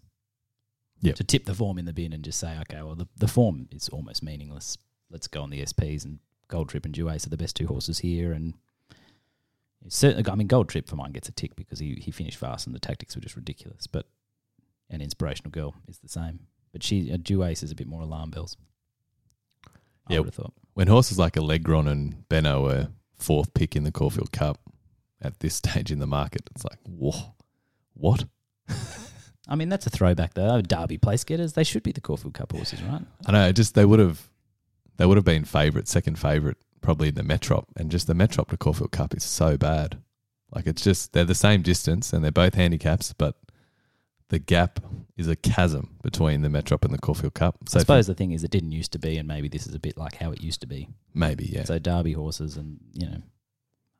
Yep. 1.04 1.16
To 1.18 1.24
tip 1.24 1.46
the 1.46 1.54
form 1.54 1.78
in 1.78 1.86
the 1.86 1.94
bin 1.94 2.14
and 2.14 2.24
just 2.24 2.40
say, 2.40 2.58
okay, 2.62 2.82
well, 2.82 2.96
the, 2.96 3.08
the 3.18 3.28
form 3.28 3.68
is 3.72 3.90
almost 3.90 4.24
meaningless. 4.24 4.78
Let's 5.12 5.28
go 5.28 5.44
on 5.44 5.50
the 5.50 5.62
SPs 5.62 6.06
and 6.06 6.20
Gold 6.48 6.70
Trip 6.70 6.86
and 6.86 6.96
Duais 6.96 7.26
are 7.26 7.30
the 7.30 7.38
best 7.38 7.56
two 7.56 7.68
horses 7.68 8.00
here. 8.00 8.32
And 8.32 8.54
certainly, 9.90 10.30
I 10.32 10.36
mean, 10.36 10.48
Gold 10.48 10.70
Trip 10.70 10.88
for 10.88 10.96
mine 10.96 11.12
gets 11.12 11.28
a 11.30 11.34
tick 11.34 11.56
because 11.56 11.80
he, 11.80 11.96
he 11.96 12.10
finished 12.12 12.38
fast 12.38 12.66
and 12.66 12.76
the 12.76 12.80
tactics 12.80 13.16
were 13.16 13.22
just 13.22 13.36
ridiculous. 13.36 13.86
But 13.86 14.08
an 14.90 15.02
inspirational 15.02 15.52
girl 15.52 15.76
is 15.88 16.00
the 16.00 16.08
same. 16.10 16.40
But 16.72 16.84
she, 16.84 17.10
a 17.12 17.18
Duais 17.18 17.64
is 17.64 17.72
a 17.72 17.76
bit 17.76 17.88
more 17.88 18.02
alarm 18.02 18.30
bells. 18.32 18.56
I 20.08 20.14
Yeah. 20.14 20.20
would 20.20 20.28
have 20.28 20.36
thought. 20.36 20.54
When 20.74 20.88
horses 20.88 21.20
like 21.20 21.34
Alegron 21.34 21.88
and 21.88 22.28
Benaud 22.30 22.64
were 22.64 22.88
fourth 23.18 23.54
pick 23.54 23.76
in 23.76 23.84
the 23.84 23.92
Caulfield 23.92 24.32
Cup 24.32 24.60
at 25.22 25.40
this 25.42 25.56
stage 25.64 25.92
in 25.92 26.00
the 26.00 26.08
market, 26.08 26.50
it's 26.56 26.64
like, 26.64 26.80
whoa, 26.84 27.36
what? 27.94 28.26
I 29.48 29.56
mean, 29.56 29.70
that's 29.70 29.86
a 29.86 29.90
throwback 29.90 30.34
though. 30.34 30.62
Derby 30.62 30.98
place 30.98 31.24
getters, 31.24 31.54
they 31.54 31.64
should 31.64 31.84
be 31.84 31.92
the 31.92 32.02
Caulfield 32.02 32.34
Cup 32.34 32.52
horses, 32.52 32.82
right? 32.84 33.02
I 33.26 33.32
know, 33.32 33.52
just 33.52 33.76
they 33.76 33.86
would 33.86 34.00
have, 34.00 34.30
they 34.98 35.06
would 35.06 35.18
have 35.18 35.26
been 35.26 35.44
favourite, 35.44 35.88
second 35.88 36.18
favourite, 36.18 36.58
probably 36.82 37.10
in 37.10 37.16
the 37.16 37.24
Metrop, 37.24 37.66
and 37.76 37.92
just 37.92 38.08
the 38.08 38.14
Metrop 38.14 38.50
to 38.50 38.58
Caulfield 38.58 38.92
Cup 38.92 39.16
is 39.16 39.24
so 39.24 39.58
bad. 39.58 39.98
Like 40.54 40.68
it's 40.68 40.84
just 40.84 41.14
they're 41.14 41.26
the 41.26 41.36
same 41.36 41.62
distance 41.62 42.14
and 42.14 42.24
they're 42.24 42.32
both 42.32 42.54
handicaps, 42.54 43.12
but 43.14 43.36
the 44.30 44.40
gap 44.40 44.80
is 45.18 45.28
a 45.28 45.36
chasm 45.36 45.96
between 46.04 46.42
the 46.42 46.50
Metrop 46.50 46.86
and 46.86 46.94
the 46.94 46.98
Caulfield 47.00 47.34
Cup. 47.34 47.58
So 47.68 47.80
I 47.80 47.82
suppose 47.82 48.08
the 48.08 48.16
thing 48.16 48.32
is, 48.32 48.44
it 48.44 48.52
didn't 48.52 48.72
used 48.72 48.92
to 48.94 49.00
be, 49.00 49.18
and 49.18 49.28
maybe 49.28 49.48
this 49.48 49.68
is 49.68 49.76
a 49.76 49.80
bit 49.80 49.98
like 49.98 50.16
how 50.16 50.32
it 50.32 50.42
used 50.42 50.62
to 50.62 50.68
be. 50.68 50.90
maybe 51.14 51.46
yeah, 51.46 51.66
So 51.66 51.80
Derby 51.80 52.14
horses 52.14 52.56
and 52.56 52.80
you 52.94 53.08
know 53.08 53.22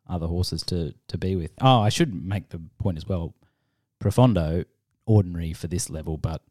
other 0.08 0.28
horses 0.28 0.64
to 0.64 0.94
to 1.08 1.18
be 1.18 1.36
with. 1.36 1.52
Oh, 1.62 1.80
I 1.82 1.90
should 1.90 2.14
make 2.14 2.50
the 2.50 2.62
point 2.80 2.98
as 2.98 3.08
well. 3.08 3.34
Profondo, 4.00 4.66
ordinary 5.06 5.54
for 5.54 5.68
this 5.68 5.90
level, 5.90 6.18
but 6.18 6.42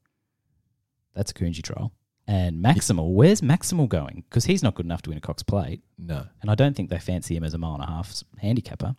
that's 1.14 1.30
a 1.30 1.34
Coonji 1.34 1.62
trial. 1.62 1.92
And 2.26 2.64
Maximal, 2.64 3.12
where's 3.12 3.40
Maximal 3.40 3.88
going? 3.88 4.24
Because 4.28 4.44
he's 4.44 4.62
not 4.62 4.74
good 4.74 4.86
enough 4.86 5.02
to 5.02 5.10
win 5.10 5.18
a 5.18 5.20
Cox 5.20 5.42
Plate, 5.42 5.82
no, 5.98 6.26
and 6.40 6.50
I 6.50 6.54
don't 6.54 6.74
think 6.76 6.88
they 6.88 6.98
fancy 6.98 7.36
him 7.36 7.44
as 7.44 7.54
a 7.54 7.58
mile 7.58 7.74
and 7.74 7.82
a 7.82 7.86
half 7.86 8.22
handicapper. 8.38 8.94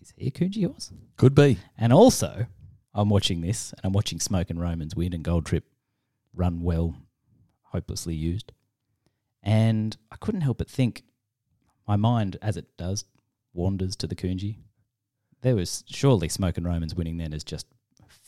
Is 0.00 0.12
he 0.16 0.28
a 0.28 0.30
Coonji 0.30 0.66
horse? 0.66 0.92
could 1.16 1.34
be. 1.34 1.58
And 1.78 1.92
also, 1.92 2.46
I'm 2.94 3.08
watching 3.08 3.40
this, 3.40 3.72
and 3.72 3.80
I'm 3.84 3.92
watching 3.92 4.20
Smokin' 4.20 4.58
Romans 4.58 4.94
win 4.94 5.12
and 5.12 5.24
Gold 5.24 5.46
Trip 5.46 5.64
run 6.34 6.62
well, 6.62 6.96
hopelessly 7.62 8.14
used. 8.14 8.52
And 9.42 9.96
I 10.10 10.16
couldn't 10.16 10.42
help 10.42 10.58
but 10.58 10.70
think, 10.70 11.04
my 11.88 11.96
mind, 11.96 12.36
as 12.42 12.56
it 12.56 12.76
does, 12.76 13.04
wanders 13.52 13.96
to 13.96 14.06
the 14.06 14.14
Coonji. 14.14 14.56
There 15.42 15.56
was 15.56 15.84
surely 15.86 16.28
Smokin' 16.28 16.64
Romans 16.64 16.94
winning 16.94 17.16
then 17.16 17.32
has 17.32 17.44
just 17.44 17.66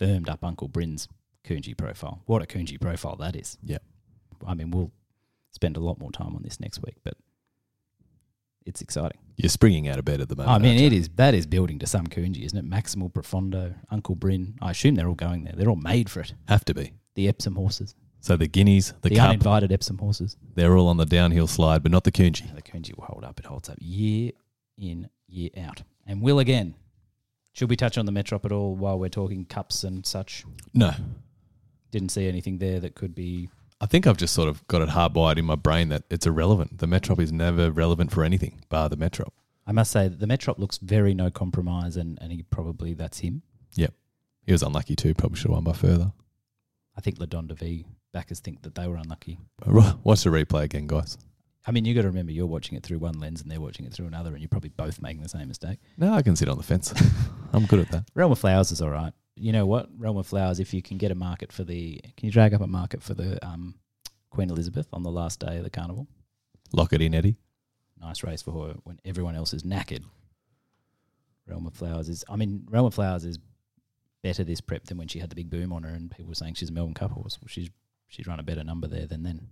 firmed 0.03 0.29
up 0.29 0.45
Uncle 0.45 0.69
Bryn's 0.69 1.09
Coonji 1.45 1.77
profile. 1.77 2.23
What 2.27 2.43
a 2.43 2.47
Coonji 2.47 2.81
profile 2.81 3.17
that 3.17 3.37
is. 3.37 3.59
Yeah. 3.63 3.79
I 4.47 4.55
mean, 4.55 4.71
we'll 4.71 4.91
spend 5.53 5.77
a 5.77 5.81
lot 5.81 5.99
more 5.99 6.11
time 6.11 6.35
on 6.35 6.43
this 6.43 6.59
next 6.61 6.83
week, 6.83 6.97
but 7.05 7.15
it's 8.67 8.81
exciting. 8.81 9.19
You're 9.37 9.49
springing 9.51 9.89
out 9.89 9.99
of 9.99 10.05
bed 10.05 10.21
at 10.21 10.29
the 10.29 10.37
moment. 10.37 10.55
I 10.55 10.59
mean, 10.59 10.73
aren't 10.73 10.81
you? 10.81 10.87
it 10.89 10.93
is 10.93 11.09
that 11.17 11.35
is 11.35 11.47
building 11.47 11.79
to 11.81 11.87
some 11.87 12.07
Coonji, 12.07 12.45
isn't 12.45 12.59
it? 12.59 12.69
Maximal, 12.69 13.13
Profondo, 13.13 13.75
Uncle 13.91 14.15
Bryn. 14.15 14.57
I 14.61 14.73
assume 14.73 14.95
they're 14.95 15.09
all 15.09 15.15
going 15.15 15.45
there. 15.45 15.55
They're 15.57 15.69
all 15.69 15.77
made 15.77 16.11
for 16.11 16.21
it. 16.21 16.35
have 16.49 16.65
to 16.67 16.75
be. 16.75 16.95
The 17.15 17.29
Epsom 17.29 17.57
horses, 17.57 17.95
So 18.21 18.37
the 18.37 18.49
guineas, 18.49 18.95
the, 19.03 19.11
the, 19.11 19.17
cup, 19.17 19.29
uninvited 19.29 19.71
Epsom 19.71 19.99
horses. 19.99 20.37
they're 20.55 20.77
all 20.77 20.89
on 20.89 20.97
the 20.97 21.05
downhill 21.07 21.47
slide, 21.47 21.83
but 21.83 21.93
not 21.93 22.05
the 22.05 22.13
Coonji. 22.13 22.55
The 22.55 22.63
Coonji 22.63 22.97
will 22.97 23.05
hold 23.05 23.25
up. 23.25 23.39
It 23.39 23.47
holds 23.47 23.69
up 23.69 23.77
year 23.81 24.33
in, 24.79 25.11
year 25.29 25.51
out, 25.59 25.83
and 26.07 26.23
will 26.23 26.39
again. 26.39 26.75
Should 27.53 27.69
we 27.71 27.77
touch 27.77 27.99
on 27.99 28.07
the 28.07 28.13
Metrop 28.13 28.45
at 28.45 28.53
all 28.53 28.75
while 28.75 28.99
we're 28.99 29.09
talking 29.09 29.45
cups 29.45 29.85
and 29.85 30.05
such? 30.07 30.45
No, 30.73 30.93
Didn't 31.91 32.11
see 32.11 32.27
anything 32.27 32.59
there 32.59 32.81
that 32.81 32.95
could 32.95 33.15
be. 33.15 33.51
I 33.81 33.87
think 33.87 34.07
I've 34.07 34.17
just 34.17 34.33
sort 34.33 34.49
of 34.49 34.67
got 34.69 34.81
it 34.81 34.91
hardwired 34.91 35.39
in 35.39 35.45
my 35.45 35.57
brain 35.57 35.89
that 35.91 36.05
it's 36.09 36.27
irrelevant. 36.27 36.79
The 36.79 36.87
Metrop 36.87 37.21
is 37.21 37.33
never 37.33 37.71
relevant 37.71 38.11
for 38.13 38.25
anything, 38.25 38.63
bar 38.69 38.89
the 38.89 38.97
Metrop. 38.97 39.31
I 39.67 39.73
must 39.73 39.91
say 39.91 40.09
that 40.09 40.19
the 40.19 40.27
Metrop 40.27 40.59
looks 40.59 40.79
very 40.79 41.15
no 41.15 41.31
compromise, 41.31 41.97
and, 41.97 42.19
and 42.21 42.33
he 42.33 42.43
probably 42.43 42.95
that's 42.95 43.19
him. 43.19 43.43
Yep. 43.75 43.93
He 44.47 44.53
was 44.53 44.63
unlucky 44.63 44.97
too. 44.97 45.15
Probably 45.15 45.37
should 45.37 45.49
have 45.51 45.57
won 45.57 45.65
by 45.65 45.73
further. 45.73 46.13
I 46.97 47.01
think 47.01 47.19
Le 47.19 47.27
Don 47.27 47.47
de 47.47 47.55
Vie 47.55 47.85
backers 48.13 48.41
think 48.41 48.63
that 48.63 48.75
they 48.75 48.87
were 48.87 48.97
unlucky. 48.97 49.39
Watch 49.67 50.25
the 50.25 50.31
replay 50.31 50.63
again, 50.65 50.87
guys. 50.87 51.17
I 51.65 51.71
mean, 51.71 51.85
you 51.85 51.95
got 51.95 52.03
to 52.03 52.09
remember 52.09 52.33
you're 52.33 52.47
watching 52.47 52.77
it 52.77 52.83
through 52.83 52.99
one 52.99 53.21
lens 53.21 53.41
and 53.41 53.51
they're 53.51 53.61
watching 53.61 53.87
it 53.87 53.93
through 53.93 54.07
another, 54.07 54.31
and 54.31 54.41
you're 54.41 54.49
probably 54.49 54.71
both 54.71 55.01
making 55.01 55.23
the 55.23 55.29
same 55.29 55.49
mistake. 55.49 55.79
No, 55.97 56.13
I 56.13 56.23
can 56.23 56.35
sit 56.35 56.49
on 56.49 56.57
the 56.57 56.63
fence. 56.63 56.93
I'm 57.53 57.67
good 57.67 57.81
at 57.81 57.91
that. 57.91 58.05
Realm 58.15 58.33
of 58.33 58.39
Flowers 58.39 58.73
is 58.73 58.83
all 58.83 58.91
right. 58.91 59.13
You 59.37 59.53
know 59.53 59.67
what? 59.67 59.89
Realm 59.97 60.17
of 60.17 60.27
Flowers, 60.27 60.61
if 60.61 60.75
you 60.75 60.83
can 60.83 60.99
get 60.99 61.11
a 61.11 61.15
market 61.15 61.53
for 61.53 61.65
the, 61.65 62.01
can 62.17 62.27
you 62.27 62.33
drag 62.33 62.53
up 62.53 62.61
a 62.61 62.67
market 62.67 63.03
for 63.03 63.15
the 63.15 63.45
um, 63.47 63.77
Queen 64.31 64.51
Elizabeth 64.51 64.89
on 64.93 65.03
the 65.03 65.11
last 65.11 65.41
day 65.41 65.59
of 65.59 65.65
the 65.65 65.71
carnival? 65.71 66.09
Lock 66.73 66.93
it 66.93 67.01
in, 67.01 67.15
Eddie. 67.15 67.37
Nice 68.01 68.25
race 68.25 68.43
for 68.43 68.69
her 68.69 68.75
when 68.83 68.99
everyone 69.05 69.37
else 69.37 69.53
is 69.53 69.63
knackered. 69.63 70.03
Realm 71.47 71.67
of 71.67 71.75
Flowers 71.75 72.09
is, 72.09 72.25
I 72.29 72.37
mean, 72.37 72.67
Realm 72.69 72.87
of 72.87 72.95
Flowers 72.95 73.25
is 73.25 73.39
better 74.23 74.43
this 74.45 74.61
prep 74.61 74.85
than 74.85 74.99
when 74.99 75.09
she 75.09 75.19
had 75.19 75.31
the 75.31 75.37
big 75.37 75.51
boom 75.51 75.73
on 75.73 75.83
her 75.83 75.91
and 75.91 76.11
people 76.11 76.29
were 76.29 76.35
saying 76.35 76.55
she's 76.55 76.71
a 76.71 76.73
Melbourne 76.73 76.95
Cup 76.95 77.13
horse. 77.13 77.39
Well, 77.41 77.49
she's 77.49 77.71
she's 78.09 78.27
run 78.27 78.41
a 78.41 78.45
better 78.45 78.63
number 78.63 78.87
there 78.87 79.07
than 79.07 79.23
then. 79.23 79.49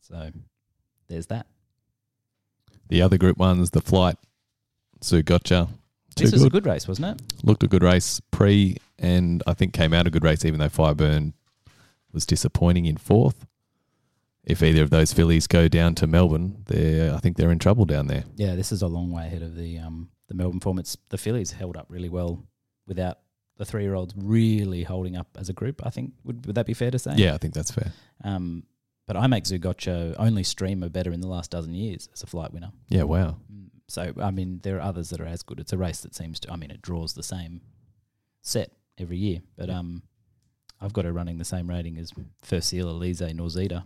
So 0.00 0.30
there's 1.08 1.26
that. 1.28 1.46
The 2.88 3.02
other 3.02 3.18
group 3.18 3.38
ones, 3.38 3.70
the 3.70 3.80
flight, 3.80 4.16
Zougotcha. 5.00 5.68
This 6.16 6.32
was 6.32 6.42
good. 6.42 6.46
a 6.46 6.50
good 6.50 6.66
race, 6.66 6.86
wasn't 6.86 7.20
it? 7.20 7.44
Looked 7.44 7.62
a 7.62 7.68
good 7.68 7.82
race 7.82 8.20
pre, 8.30 8.76
and 8.98 9.42
I 9.46 9.54
think 9.54 9.72
came 9.72 9.92
out 9.92 10.06
a 10.06 10.10
good 10.10 10.22
race, 10.22 10.44
even 10.44 10.60
though 10.60 10.68
Fireburn 10.68 11.32
was 12.12 12.24
disappointing 12.24 12.86
in 12.86 12.96
fourth. 12.96 13.46
If 14.44 14.62
either 14.62 14.82
of 14.82 14.90
those 14.90 15.12
fillies 15.12 15.46
go 15.46 15.68
down 15.68 15.94
to 15.96 16.06
Melbourne, 16.06 16.62
they 16.66 17.10
I 17.10 17.18
think 17.18 17.36
they're 17.36 17.50
in 17.50 17.58
trouble 17.58 17.86
down 17.86 18.06
there. 18.06 18.24
Yeah, 18.36 18.54
this 18.54 18.72
is 18.72 18.82
a 18.82 18.86
long 18.86 19.10
way 19.10 19.26
ahead 19.26 19.42
of 19.42 19.56
the 19.56 19.78
um 19.78 20.10
the 20.28 20.34
Melbourne 20.34 20.60
form. 20.60 20.78
It's 20.78 20.96
the 21.08 21.18
fillies 21.18 21.52
held 21.52 21.76
up 21.76 21.86
really 21.88 22.10
well 22.10 22.44
without 22.86 23.18
the 23.56 23.64
three 23.64 23.82
year 23.82 23.94
olds 23.94 24.14
really 24.16 24.82
holding 24.82 25.16
up 25.16 25.28
as 25.38 25.48
a 25.48 25.52
group. 25.52 25.80
I 25.84 25.90
think 25.90 26.12
would 26.24 26.46
would 26.46 26.54
that 26.56 26.66
be 26.66 26.74
fair 26.74 26.90
to 26.90 26.98
say? 26.98 27.14
Yeah, 27.16 27.34
I 27.34 27.38
think 27.38 27.54
that's 27.54 27.70
fair. 27.70 27.92
Um, 28.22 28.64
but 29.06 29.16
I 29.16 29.26
make 29.26 29.44
Zougotcha 29.44 30.14
only 30.18 30.42
streamer 30.44 30.88
better 30.88 31.12
in 31.12 31.20
the 31.20 31.26
last 31.28 31.50
dozen 31.50 31.74
years 31.74 32.08
as 32.12 32.22
a 32.22 32.26
flight 32.26 32.52
winner. 32.52 32.72
Yeah, 32.88 33.02
wow. 33.04 33.36
Mm, 33.52 33.68
So 33.88 34.12
I 34.20 34.30
mean, 34.30 34.60
there 34.62 34.76
are 34.78 34.80
others 34.82 35.10
that 35.10 35.20
are 35.20 35.26
as 35.26 35.42
good. 35.42 35.60
It's 35.60 35.72
a 35.72 35.78
race 35.78 36.00
that 36.00 36.14
seems 36.14 36.40
to. 36.40 36.52
I 36.52 36.56
mean, 36.56 36.70
it 36.70 36.82
draws 36.82 37.14
the 37.14 37.22
same 37.22 37.60
set 38.42 38.70
every 38.98 39.16
year, 39.18 39.40
but 39.56 39.70
um, 39.70 40.02
I've 40.80 40.92
got 40.92 41.04
her 41.04 41.12
running 41.12 41.38
the 41.38 41.44
same 41.44 41.68
rating 41.68 41.98
as 41.98 42.12
Fersil, 42.44 42.84
Elise, 42.88 43.20
Norzita. 43.20 43.84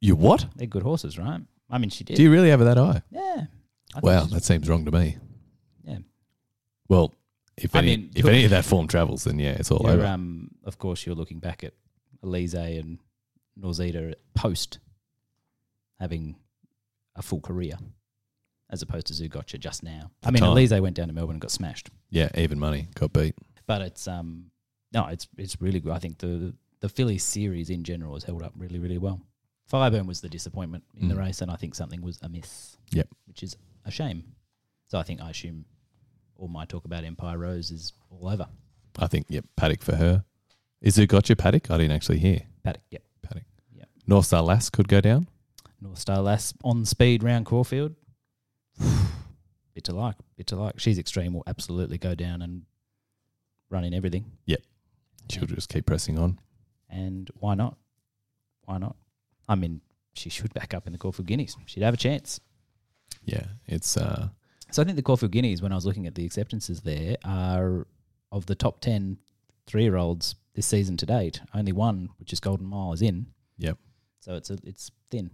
You 0.00 0.14
what? 0.16 0.46
They're 0.56 0.66
good 0.66 0.82
horses, 0.84 1.18
right? 1.18 1.40
I 1.70 1.78
mean, 1.78 1.90
she 1.90 2.04
did. 2.04 2.16
Do 2.16 2.22
you 2.22 2.30
really 2.30 2.50
have 2.50 2.60
that 2.60 2.78
eye? 2.78 3.02
yeah. 3.10 3.44
I 3.94 4.00
think 4.00 4.04
Wow, 4.04 4.20
she's- 4.20 4.32
that 4.32 4.44
seems 4.44 4.68
wrong 4.68 4.84
to 4.86 4.90
me. 4.90 5.16
Yeah. 5.84 5.98
Well, 6.88 7.14
if 7.58 7.74
I 7.76 7.80
any 7.80 7.96
mean, 7.96 8.10
if 8.14 8.24
any 8.24 8.44
of 8.44 8.50
that 8.50 8.64
form 8.64 8.88
travels, 8.88 9.24
then 9.24 9.38
yeah, 9.38 9.50
it's 9.58 9.70
all 9.70 9.80
You're, 9.84 9.92
over. 9.98 10.06
um, 10.06 10.50
of 10.64 10.78
course, 10.78 11.04
you're 11.04 11.14
looking 11.14 11.40
back 11.40 11.62
at 11.64 11.74
Elise 12.22 12.54
and 12.54 12.98
Norzita 13.58 14.14
post 14.34 14.78
having 16.00 16.36
a 17.16 17.22
full 17.22 17.40
career, 17.40 17.74
as 18.70 18.82
opposed 18.82 19.06
to 19.08 19.12
Zougotcha 19.14 19.58
just 19.58 19.82
now. 19.82 20.10
I 20.22 20.26
For 20.28 20.32
mean, 20.32 20.42
time. 20.42 20.50
Elise 20.52 20.72
went 20.72 20.96
down 20.96 21.08
to 21.08 21.14
Melbourne 21.14 21.34
and 21.34 21.40
got 21.40 21.50
smashed, 21.50 21.90
yeah, 22.10 22.28
even 22.34 22.58
money 22.58 22.88
got 22.94 23.12
beat. 23.12 23.34
but 23.66 23.82
it's 23.82 24.08
um 24.08 24.46
no, 24.92 25.06
it's 25.06 25.28
it's 25.36 25.60
really 25.60 25.80
good. 25.80 25.92
I 25.92 25.98
think 25.98 26.18
the 26.18 26.54
the 26.80 26.88
filly 26.88 27.18
series 27.18 27.70
in 27.70 27.84
general 27.84 28.14
has 28.14 28.24
held 28.24 28.42
up 28.42 28.52
really 28.56 28.78
really 28.78 28.98
well. 28.98 29.20
Fireburn 29.70 30.06
was 30.06 30.20
the 30.20 30.28
disappointment 30.28 30.84
in 31.00 31.08
the 31.08 31.14
Mm. 31.14 31.20
race, 31.20 31.40
and 31.40 31.50
I 31.50 31.56
think 31.56 31.74
something 31.74 32.02
was 32.02 32.18
amiss. 32.22 32.76
Yep. 32.92 33.08
which 33.26 33.42
is 33.42 33.56
a 33.86 33.90
shame. 33.90 34.24
So 34.88 34.98
I 34.98 35.02
think 35.02 35.22
I 35.22 35.30
assume 35.30 35.64
all 36.36 36.48
my 36.48 36.64
talk 36.66 36.84
about 36.84 37.04
Empire 37.04 37.38
Rose 37.38 37.70
is 37.70 37.92
all 38.10 38.28
over. 38.28 38.46
I 38.98 39.06
think 39.06 39.26
yep, 39.30 39.44
paddock 39.56 39.80
for 39.82 39.96
her. 39.96 40.24
Is 40.82 40.98
your 40.98 41.06
paddock? 41.06 41.70
I 41.70 41.78
didn't 41.78 41.92
actually 41.92 42.18
hear 42.18 42.40
Paddock, 42.64 42.82
yep. 42.90 43.02
North 44.12 44.26
Star 44.26 44.42
Lass 44.42 44.68
could 44.68 44.88
go 44.88 45.00
down. 45.00 45.26
North 45.80 45.96
Star 45.96 46.18
Lass 46.18 46.52
on 46.62 46.84
speed 46.84 47.22
round 47.22 47.46
Caulfield. 47.46 47.94
bit 49.74 49.84
to 49.84 49.94
like, 49.94 50.16
bit 50.36 50.48
to 50.48 50.56
like. 50.56 50.78
She's 50.78 50.98
extreme 50.98 51.32
will 51.32 51.44
absolutely 51.46 51.96
go 51.96 52.14
down 52.14 52.42
and 52.42 52.64
run 53.70 53.84
in 53.84 53.94
everything. 53.94 54.30
Yep. 54.44 54.60
She'll 55.30 55.46
just 55.46 55.70
keep 55.70 55.86
pressing 55.86 56.18
on. 56.18 56.38
And 56.90 57.30
why 57.36 57.54
not? 57.54 57.78
Why 58.66 58.76
not? 58.76 58.96
I 59.48 59.54
mean, 59.54 59.80
she 60.12 60.28
should 60.28 60.52
back 60.52 60.74
up 60.74 60.86
in 60.86 60.92
the 60.92 60.98
Caulfield 60.98 61.26
Guineas. 61.26 61.56
She'd 61.64 61.82
have 61.82 61.94
a 61.94 61.96
chance. 61.96 62.38
Yeah, 63.24 63.46
it's 63.66 63.96
uh, 63.96 64.28
So 64.72 64.82
I 64.82 64.84
think 64.84 64.96
the 64.96 65.02
Caulfield 65.02 65.32
Guineas, 65.32 65.62
when 65.62 65.72
I 65.72 65.74
was 65.74 65.86
looking 65.86 66.06
at 66.06 66.16
the 66.16 66.26
acceptances 66.26 66.82
there, 66.82 67.16
are 67.24 67.86
of 68.30 68.44
the 68.44 68.54
top 68.54 68.82
10 68.82 69.16
three 69.66 69.84
year 69.84 69.96
olds 69.96 70.34
this 70.54 70.66
season 70.66 70.98
to 70.98 71.06
date, 71.06 71.40
only 71.54 71.72
one, 71.72 72.10
which 72.18 72.30
is 72.34 72.40
Golden 72.40 72.66
Mile, 72.66 72.92
is 72.92 73.00
in. 73.00 73.28
Yep. 73.56 73.78
So 74.22 74.36
it's 74.36 74.50
a, 74.50 74.58
it's 74.62 74.92
thin. 75.10 75.30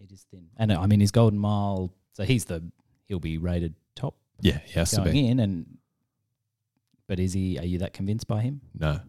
It 0.00 0.12
is 0.12 0.24
thin. 0.30 0.46
And 0.56 0.72
I 0.72 0.86
mean, 0.86 1.00
his 1.00 1.10
Golden 1.10 1.38
Mile, 1.38 1.92
so 2.12 2.22
he's 2.22 2.44
the, 2.44 2.62
he'll 3.06 3.18
be 3.18 3.36
rated 3.36 3.74
top 3.96 4.14
yeah, 4.40 4.58
he 4.64 4.78
has 4.78 4.92
to 4.92 5.02
be. 5.02 5.26
in. 5.26 5.40
And, 5.40 5.78
but 7.08 7.18
is 7.18 7.32
he, 7.32 7.58
are 7.58 7.64
you 7.64 7.78
that 7.78 7.92
convinced 7.92 8.28
by 8.28 8.42
him? 8.42 8.60
No, 8.78 9.00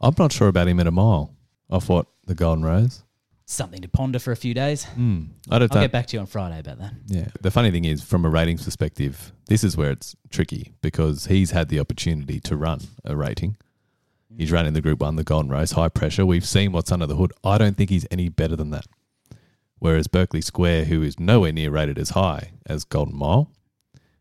I'm 0.00 0.14
not 0.18 0.32
sure 0.32 0.48
about 0.48 0.68
him 0.68 0.80
at 0.80 0.86
a 0.86 0.90
mile. 0.90 1.34
Off 1.70 1.88
what 1.88 2.06
the 2.26 2.34
Golden 2.34 2.64
Rose. 2.64 3.02
Something 3.46 3.82
to 3.82 3.88
ponder 3.88 4.18
for 4.18 4.32
a 4.32 4.36
few 4.36 4.54
days. 4.54 4.84
Hmm. 4.84 5.24
I 5.50 5.58
don't. 5.58 5.74
I'll 5.74 5.82
get 5.82 5.92
back 5.92 6.06
to 6.08 6.16
you 6.16 6.20
on 6.20 6.26
Friday 6.26 6.58
about 6.60 6.78
that. 6.78 6.94
Yeah. 7.06 7.28
The 7.42 7.50
funny 7.50 7.70
thing 7.70 7.84
is, 7.84 8.02
from 8.02 8.24
a 8.24 8.30
ratings 8.30 8.64
perspective, 8.64 9.32
this 9.48 9.62
is 9.62 9.76
where 9.76 9.90
it's 9.90 10.16
tricky 10.30 10.72
because 10.80 11.26
he's 11.26 11.50
had 11.50 11.68
the 11.68 11.78
opportunity 11.78 12.40
to 12.40 12.56
run 12.56 12.80
a 13.04 13.14
rating. 13.14 13.56
He's 14.36 14.50
running 14.52 14.72
the 14.72 14.80
Group 14.80 15.00
One, 15.00 15.16
the 15.16 15.24
Golden 15.24 15.50
Rose, 15.50 15.72
high 15.72 15.88
pressure. 15.88 16.26
We've 16.26 16.46
seen 16.46 16.72
what's 16.72 16.90
under 16.90 17.06
the 17.06 17.16
hood. 17.16 17.32
I 17.44 17.56
don't 17.58 17.76
think 17.76 17.90
he's 17.90 18.06
any 18.10 18.28
better 18.28 18.56
than 18.56 18.70
that. 18.70 18.86
Whereas 19.78 20.06
Berkeley 20.08 20.40
Square, 20.40 20.86
who 20.86 21.02
is 21.02 21.20
nowhere 21.20 21.52
near 21.52 21.70
rated 21.70 21.98
as 21.98 22.10
high 22.10 22.52
as 22.66 22.84
Golden 22.84 23.16
Mile, 23.16 23.50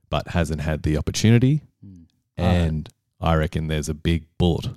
but 0.10 0.30
hasn't 0.30 0.62
had 0.62 0.84
the 0.84 0.98
opportunity, 0.98 1.62
Mm. 1.86 2.06
and 2.38 2.90
I 3.20 3.36
reckon 3.36 3.68
there's 3.68 3.90
a 3.90 3.94
big 3.94 4.26
bullet 4.38 4.68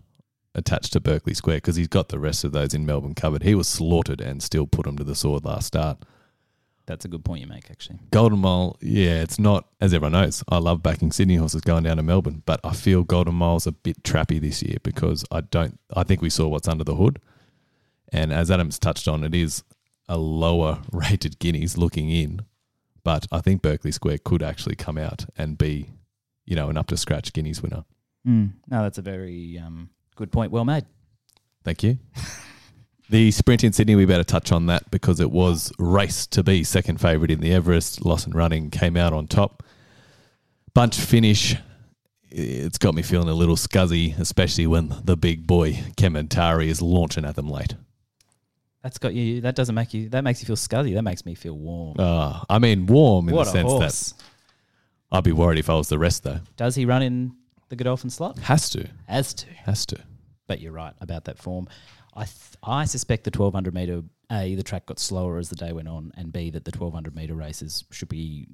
attached 0.55 0.93
to 0.95 1.01
Berkeley 1.01 1.35
Square 1.35 1.59
because 1.59 1.77
he's 1.77 1.89
got 1.89 2.09
the 2.09 2.19
rest 2.19 2.45
of 2.45 2.53
those 2.53 2.73
in 2.73 2.87
Melbourne 2.87 3.15
covered. 3.15 3.43
He 3.43 3.55
was 3.55 3.69
slaughtered 3.69 4.21
and 4.21 4.43
still 4.43 4.67
put 4.67 4.87
him 4.87 4.97
to 4.97 5.05
the 5.05 5.15
sword 5.15 5.45
last 5.45 5.67
start. 5.67 5.99
That's 6.87 7.05
a 7.05 7.09
good 7.09 7.25
point 7.25 7.41
you 7.41 7.49
make, 7.49 7.71
actually. 7.71 7.99
Golden 8.13 8.39
Mile, 8.39 8.77
yeah, 8.81 9.21
it's 9.21 9.39
not 9.41 9.67
as 9.81 9.93
everyone 9.93 10.13
knows. 10.13 10.45
I 10.49 10.59
love 10.59 10.83
backing 10.83 11.11
Sydney 11.11 11.35
horses 11.35 11.63
going 11.63 11.83
down 11.83 11.97
to 11.97 12.03
Melbourne, 12.03 12.43
but 12.47 12.61
I 12.63 12.75
feel 12.75 13.03
Golden 13.03 13.35
Mile's 13.35 13.67
a 13.67 13.73
bit 13.73 14.03
trappy 14.05 14.41
this 14.41 14.63
year 14.63 14.77
because 14.83 15.25
I 15.33 15.41
don't. 15.41 15.81
I 15.95 16.05
think 16.05 16.23
we 16.23 16.31
saw 16.31 16.47
what's 16.47 16.69
under 16.69 16.85
the 16.85 16.95
hood, 16.95 17.21
and 18.13 18.33
as 18.33 18.51
Adams 18.51 18.79
touched 18.79 19.09
on, 19.09 19.25
it 19.25 19.35
is 19.35 19.65
a 20.09 20.17
lower 20.17 20.81
rated 20.93 21.41
Guineas 21.41 21.77
looking 21.77 22.09
in, 22.11 22.43
but 23.03 23.27
I 23.33 23.41
think 23.41 23.63
Berkeley 23.63 23.93
Square 23.93 24.19
could 24.25 24.43
actually 24.43 24.77
come 24.77 24.97
out 24.97 25.27
and 25.37 25.59
be, 25.59 25.91
you 26.45 26.55
know, 26.55 26.69
an 26.69 26.77
up 26.77 26.87
to 26.89 26.97
scratch 26.97 27.33
Guineas 27.33 27.63
winner. 27.63 27.85
Mm. 28.27 28.53
No, 28.69 28.83
that's 28.83 28.99
a 28.99 29.03
very 29.03 29.59
um, 29.59 29.91
good 30.15 30.31
point. 30.31 30.53
Well 30.53 30.65
made. 30.65 30.85
Thank 31.65 31.83
you. 31.83 31.99
The 33.09 33.31
sprint 33.31 33.63
in 33.63 33.73
Sydney, 33.73 33.95
we 33.95 34.05
better 34.05 34.25
touch 34.25 34.51
on 34.51 34.67
that 34.67 34.91
because 34.91 35.21
it 35.21 35.31
was 35.31 35.73
race 35.79 36.27
to 36.29 36.43
be 36.43 36.65
second 36.65 37.01
favourite 37.01 37.31
in 37.31 37.41
the 37.41 37.53
Everest. 37.53 38.05
Lost 38.05 38.27
and 38.27 38.35
Running 38.35 38.71
came 38.71 38.97
out 38.97 39.13
on 39.13 39.29
top. 39.29 39.63
Bunch 40.75 40.99
finish. 40.99 41.55
It's 42.31 42.79
got 42.79 42.95
me 42.95 43.03
feeling 43.03 43.29
a 43.29 43.35
little 43.35 43.55
scuzzy, 43.55 44.19
especially 44.19 44.67
when 44.67 44.93
the 45.05 45.17
big 45.17 45.47
boy 45.47 45.75
Kementari 45.97 46.67
is 46.67 46.83
launching 46.83 47.25
at 47.25 47.37
them 47.37 47.49
late. 47.49 47.77
That's 48.83 48.99
got 48.99 49.15
you. 49.15 49.41
That 49.41 49.55
doesn't 49.55 49.75
make 49.75 49.95
you. 49.95 50.09
That 50.09 50.23
makes 50.25 50.41
you 50.41 50.47
feel 50.47 50.57
scuzzy. 50.57 50.95
That 50.95 51.03
makes 51.03 51.25
me 51.25 51.35
feel 51.35 51.57
warm. 51.57 51.97
Uh, 51.99 52.43
I 52.49 52.59
mean, 52.59 52.87
warm 52.87 53.29
in 53.29 53.35
what 53.35 53.45
the 53.45 53.51
a 53.51 53.53
sense 53.53 53.71
horse! 53.71 54.13
that 54.13 54.25
I'd 55.13 55.25
be 55.25 55.33
worried 55.33 55.59
if 55.59 55.71
I 55.71 55.75
was 55.75 55.89
the 55.89 55.99
rest, 55.99 56.25
though. 56.25 56.41
Does 56.57 56.75
he 56.75 56.85
run 56.85 57.03
in 57.03 57.35
the 57.69 57.77
Godolphin 57.77 58.11
slot? 58.11 58.39
Has 58.41 58.69
to. 58.71 58.89
Has 59.07 59.33
to. 59.35 59.47
Has 59.65 59.87
to. 59.87 59.99
But 60.47 60.61
you're 60.61 60.73
right 60.73 60.95
about 61.01 61.25
that 61.25 61.39
form. 61.39 61.69
I 62.15 62.25
th- 62.25 62.57
I 62.63 62.85
suspect 62.85 63.25
the 63.25 63.37
1200 63.37 63.75
meter 63.75 64.03
a 64.31 64.55
the 64.55 64.63
track 64.63 64.87
got 64.87 64.99
slower 64.99 65.39
as 65.39 65.49
the 65.49 65.57
day 65.57 65.73
went 65.73 65.89
on, 65.89 66.13
and 66.17 66.33
b 66.33 66.51
that 66.51 66.65
the 66.65 66.71
1200 66.71 67.15
meter 67.15 67.35
races 67.35 67.85
should 67.91 68.09
be 68.09 68.49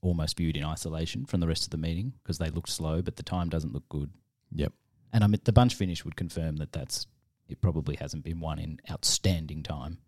almost 0.00 0.36
viewed 0.36 0.56
in 0.56 0.64
isolation 0.64 1.24
from 1.24 1.40
the 1.40 1.46
rest 1.46 1.64
of 1.64 1.70
the 1.70 1.76
meeting 1.76 2.12
because 2.22 2.38
they 2.38 2.50
looked 2.50 2.68
slow, 2.68 3.02
but 3.02 3.16
the 3.16 3.22
time 3.22 3.48
doesn't 3.48 3.72
look 3.72 3.88
good. 3.88 4.10
Yep. 4.52 4.72
And 5.12 5.22
I 5.22 5.26
mean, 5.28 5.40
the 5.44 5.52
bunch 5.52 5.74
finish 5.74 6.04
would 6.04 6.16
confirm 6.16 6.56
that 6.56 6.72
that's 6.72 7.06
it. 7.48 7.60
Probably 7.60 7.96
hasn't 7.96 8.24
been 8.24 8.40
won 8.40 8.58
in 8.58 8.80
outstanding 8.90 9.62
time, 9.62 9.98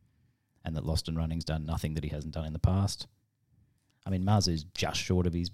and 0.64 0.74
that 0.76 0.86
Lost 0.86 1.08
and 1.08 1.16
Running's 1.16 1.44
done 1.44 1.66
nothing 1.66 1.94
that 1.94 2.04
he 2.04 2.10
hasn't 2.10 2.34
done 2.34 2.46
in 2.46 2.52
the 2.52 2.58
past. 2.58 3.06
I 4.06 4.10
mean, 4.10 4.24
Mazu's 4.24 4.64
just 4.74 5.00
short 5.00 5.26
of 5.26 5.32
his 5.32 5.50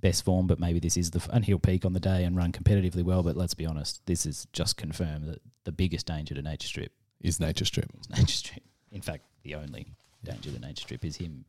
best 0.00 0.24
form, 0.24 0.46
but 0.46 0.58
maybe 0.60 0.78
this 0.78 0.96
is 0.96 1.10
the 1.10 1.26
and 1.32 1.44
he'll 1.44 1.58
peak 1.58 1.84
on 1.84 1.92
the 1.92 2.00
day 2.00 2.24
and 2.24 2.36
run 2.36 2.52
competitively 2.52 3.02
well. 3.02 3.22
But 3.22 3.36
let's 3.36 3.54
be 3.54 3.66
honest, 3.66 4.04
this 4.06 4.26
is 4.26 4.46
just 4.52 4.76
confirmed 4.76 5.28
that 5.28 5.40
the 5.64 5.72
biggest 5.72 6.06
danger 6.06 6.34
to 6.34 6.42
Nature 6.42 6.68
Strip 6.68 6.92
Is 7.20 7.40
Nature 7.40 7.64
Strip. 7.64 7.90
is 8.00 8.10
Nature 8.10 8.26
Strip. 8.26 8.62
In 8.92 9.00
fact, 9.00 9.24
the 9.42 9.54
only 9.54 9.86
danger 10.24 10.50
to 10.50 10.58
Nature 10.58 10.82
Strip 10.82 11.04
is 11.04 11.16
him. 11.16 11.44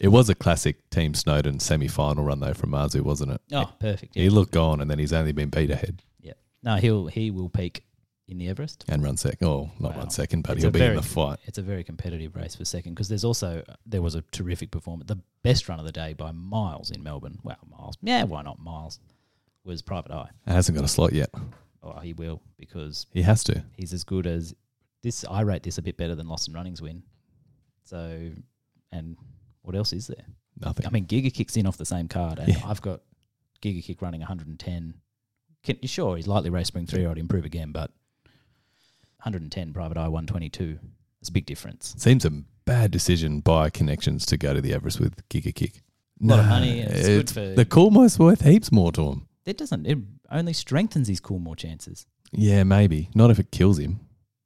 It 0.00 0.08
was 0.08 0.28
a 0.28 0.34
classic 0.34 0.90
Team 0.90 1.14
Snowden 1.14 1.60
semi 1.60 1.88
final 1.88 2.24
run, 2.24 2.40
though, 2.40 2.52
from 2.52 2.70
Mazu, 2.70 3.00
wasn't 3.00 3.32
it? 3.32 3.40
Oh, 3.52 3.72
perfect. 3.78 4.14
He 4.14 4.28
looked 4.28 4.52
gone, 4.52 4.80
and 4.80 4.90
then 4.90 4.98
he's 4.98 5.12
only 5.12 5.32
been 5.32 5.50
beat 5.50 5.70
ahead. 5.70 6.02
Yeah. 6.20 6.32
No, 6.62 6.76
he'll 6.76 7.06
he 7.06 7.30
will 7.30 7.48
peak 7.48 7.84
in 8.26 8.38
the 8.38 8.48
Everest. 8.48 8.84
and 8.88 9.02
run 9.02 9.16
second. 9.16 9.46
Oh, 9.46 9.70
not 9.78 9.92
Wow. 9.92 9.98
run 10.00 10.10
second, 10.10 10.42
but 10.42 10.52
It's 10.52 10.62
he'll 10.62 10.70
be 10.70 10.78
very- 10.78 10.90
in 10.90 10.96
the 10.96 11.02
fight. 11.02 11.38
It's 11.44 11.58
a 11.58 11.62
very 11.62 11.84
competitive 11.84 12.34
race 12.34 12.54
for 12.56 12.64
second 12.64 12.94
because 12.94 13.08
there's 13.08 13.24
also 13.24 13.64
there 13.84 14.00
was 14.02 14.14
a 14.14 14.22
terrific 14.32 14.70
performance. 14.70 15.08
The 15.08 15.20
best 15.42 15.68
run 15.68 15.78
of 15.78 15.84
the 15.84 15.92
day 15.92 16.14
by 16.14 16.32
miles 16.32 16.90
in 16.90 17.02
Melbourne. 17.02 17.38
Well, 17.42 17.58
miles. 17.70 17.96
Yeah, 18.02 18.24
why 18.24 18.42
not 18.42 18.58
miles? 18.58 18.98
Was 19.64 19.82
Private 19.82 20.12
Eye. 20.12 20.30
It 20.46 20.52
hasn't 20.52 20.76
got 20.76 20.84
a 20.84 20.88
slot 20.88 21.12
yet. 21.12 21.30
Oh, 21.82 21.98
he 22.00 22.12
will 22.14 22.40
because 22.58 23.06
He 23.12 23.22
has 23.22 23.44
to. 23.44 23.64
he's 23.76 23.92
as 23.92 24.04
good 24.04 24.26
as 24.26 24.54
this. 25.02 25.24
I 25.24 25.42
rate 25.42 25.62
this 25.62 25.76
a 25.78 25.82
bit 25.82 25.96
better 25.98 26.14
than 26.14 26.26
Lost 26.28 26.48
and 26.48 26.54
Running's 26.54 26.80
win. 26.82 27.02
So, 27.84 28.30
and 28.92 29.16
what 29.62 29.74
else 29.76 29.92
is 29.92 30.06
there? 30.06 30.24
Nothing. 30.58 30.86
I 30.86 30.90
mean, 30.90 31.06
Giga 31.06 31.32
kicks 31.32 31.56
in 31.56 31.66
off 31.66 31.76
the 31.76 31.84
same 31.84 32.08
card, 32.08 32.38
and 32.38 32.48
Yeah. 32.48 32.62
I've 32.66 32.80
got 32.80 33.02
Giga 33.60 33.82
kick 33.82 34.00
running 34.02 34.20
110. 34.22 34.94
Can, 35.62 35.78
sure, 35.84 36.16
he's 36.16 36.26
lightly 36.26 36.50
race 36.50 36.68
spring 36.68 36.86
three. 36.86 37.04
I'd 37.06 37.18
improve 37.18 37.44
again, 37.44 37.72
but 37.72 37.90
110 39.24 39.72
Private 39.72 39.96
Eye 39.96 40.08
122. 40.08 40.78
It's 41.20 41.30
a 41.30 41.32
big 41.32 41.46
difference. 41.46 41.94
Seems 41.96 42.26
a 42.26 42.30
bad 42.66 42.90
decision 42.90 43.40
by 43.40 43.70
connections 43.70 44.26
to 44.26 44.36
go 44.36 44.52
to 44.52 44.60
the 44.60 44.74
Everest 44.74 45.00
with 45.00 45.26
Giga 45.30 45.54
Kick. 45.54 45.82
A 46.22 46.26
lot 46.26 46.40
of 46.40 46.46
money, 46.46 46.80
it's 46.80 47.08
good 47.08 47.30
for- 47.30 47.54
the 47.54 47.64
Coolmore's 47.64 48.18
worth 48.18 48.42
heaps 48.42 48.70
more 48.70 48.92
to 48.92 49.08
him. 49.08 49.26
It 49.46 49.56
doesn't. 49.56 49.86
It 49.86 49.98
only 50.30 50.52
strengthens 50.52 51.08
his 51.08 51.20
Coolmore 51.20 51.56
chances. 51.56 52.06
Yeah, 52.32 52.64
maybe 52.64 53.08
not 53.14 53.30
if 53.30 53.38
it 53.38 53.50
kills 53.50 53.78
him. 53.78 54.00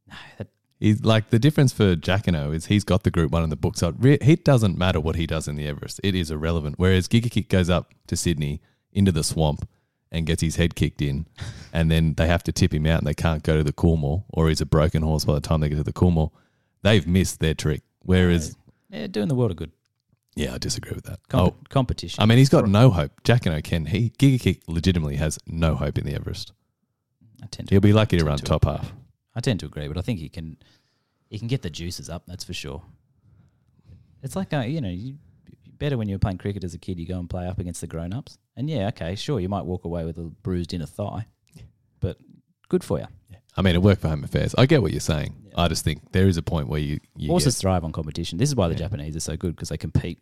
No, 0.08 0.14
that, 0.38 0.48
He's 0.80 1.04
like 1.04 1.30
the 1.30 1.40
difference 1.40 1.72
for 1.72 1.96
Jacquinot 1.96 2.54
is 2.54 2.66
he's 2.66 2.84
got 2.84 3.02
the 3.02 3.10
Group 3.10 3.32
One 3.32 3.42
in 3.42 3.50
the 3.50 3.56
books. 3.56 3.80
So 3.80 3.88
it 3.88 3.96
re- 3.98 4.18
it 4.20 4.44
doesn't 4.44 4.78
matter 4.78 5.00
what 5.00 5.16
he 5.16 5.26
does 5.26 5.48
in 5.48 5.56
the 5.56 5.66
Everest; 5.66 6.00
it 6.04 6.14
is 6.14 6.30
irrelevant. 6.30 6.76
Whereas 6.78 7.08
Giga 7.08 7.28
Kick 7.30 7.48
goes 7.48 7.68
up 7.68 7.92
to 8.06 8.16
Sydney 8.16 8.60
into 8.92 9.10
the 9.10 9.24
swamp 9.24 9.68
and 10.10 10.26
gets 10.26 10.42
his 10.42 10.56
head 10.56 10.74
kicked 10.74 11.02
in, 11.02 11.26
and 11.72 11.90
then 11.90 12.14
they 12.14 12.26
have 12.26 12.42
to 12.44 12.52
tip 12.52 12.72
him 12.72 12.86
out 12.86 12.98
and 12.98 13.06
they 13.06 13.14
can't 13.14 13.42
go 13.42 13.56
to 13.56 13.64
the 13.64 13.72
Coolmore, 13.72 14.24
or 14.30 14.48
he's 14.48 14.60
a 14.60 14.66
broken 14.66 15.02
horse 15.02 15.24
by 15.24 15.34
the 15.34 15.40
time 15.40 15.60
they 15.60 15.68
get 15.68 15.76
to 15.76 15.82
the 15.84 15.92
Coolmore, 15.92 16.30
they've 16.82 17.06
missed 17.06 17.40
their 17.40 17.54
trick. 17.54 17.82
Whereas, 18.00 18.56
Yeah, 18.90 19.06
doing 19.06 19.28
the 19.28 19.34
world 19.34 19.50
a 19.50 19.54
good. 19.54 19.72
yeah, 20.34 20.54
I 20.54 20.58
disagree 20.58 20.92
with 20.94 21.04
that. 21.04 21.20
Com- 21.28 21.40
oh, 21.48 21.54
competition. 21.68 22.22
I 22.22 22.26
mean, 22.26 22.38
he's 22.38 22.48
got 22.48 22.66
no 22.68 22.90
hope. 22.90 23.12
Jack 23.24 23.44
and 23.46 23.54
O'Ken, 23.54 23.86
he 23.86 24.10
Giga 24.18 24.40
Kick 24.40 24.62
legitimately 24.66 25.16
has 25.16 25.38
no 25.46 25.74
hope 25.74 25.98
in 25.98 26.06
the 26.06 26.14
Everest. 26.14 26.52
I 27.42 27.46
tend 27.46 27.68
to 27.68 27.74
He'll 27.74 27.80
be 27.80 27.92
lucky 27.92 28.16
to 28.18 28.24
run 28.24 28.38
to 28.38 28.44
top 28.44 28.64
half. 28.64 28.92
I 29.34 29.40
tend 29.40 29.60
to 29.60 29.66
agree, 29.66 29.88
but 29.88 29.98
I 29.98 30.00
think 30.00 30.18
he 30.20 30.28
can 30.28 30.56
he 31.28 31.38
can 31.38 31.46
get 31.48 31.62
the 31.62 31.70
juices 31.70 32.08
up. 32.08 32.24
That's 32.26 32.42
for 32.44 32.54
sure. 32.54 32.82
It's 34.22 34.34
like 34.34 34.52
uh, 34.52 34.60
you 34.60 34.80
know, 34.80 34.88
you, 34.88 35.16
better 35.78 35.96
when 35.96 36.08
you 36.08 36.14
were 36.16 36.18
playing 36.20 36.38
cricket 36.38 36.64
as 36.64 36.74
a 36.74 36.78
kid. 36.78 36.98
You 36.98 37.06
go 37.06 37.18
and 37.18 37.30
play 37.30 37.46
up 37.46 37.58
against 37.58 37.80
the 37.80 37.86
grown 37.86 38.12
ups, 38.12 38.38
and 38.58 38.68
yeah, 38.68 38.88
okay, 38.88 39.14
sure, 39.14 39.40
you 39.40 39.48
might 39.48 39.64
walk 39.64 39.84
away 39.84 40.04
with 40.04 40.18
a 40.18 40.22
bruised 40.24 40.74
inner 40.74 40.84
thigh, 40.86 41.26
but 42.00 42.18
good 42.68 42.84
for 42.84 42.98
you. 42.98 43.06
I 43.56 43.62
mean, 43.62 43.74
it 43.74 43.82
worked 43.82 44.02
for 44.02 44.08
Home 44.08 44.22
Affairs. 44.22 44.54
I 44.56 44.66
get 44.66 44.82
what 44.82 44.92
you're 44.92 45.00
saying. 45.00 45.34
Yeah. 45.46 45.54
I 45.62 45.68
just 45.68 45.82
think 45.84 46.12
there 46.12 46.28
is 46.28 46.36
a 46.36 46.42
point 46.42 46.68
where 46.68 46.78
you, 46.80 47.00
you 47.16 47.28
Horses 47.30 47.56
get- 47.56 47.60
thrive 47.62 47.82
on 47.84 47.90
competition. 47.92 48.38
This 48.38 48.48
is 48.50 48.54
why 48.54 48.68
the 48.68 48.74
Yeah. 48.74 48.80
Japanese 48.80 49.16
are 49.16 49.20
so 49.20 49.36
good 49.36 49.56
because 49.56 49.70
they 49.70 49.76
compete 49.78 50.18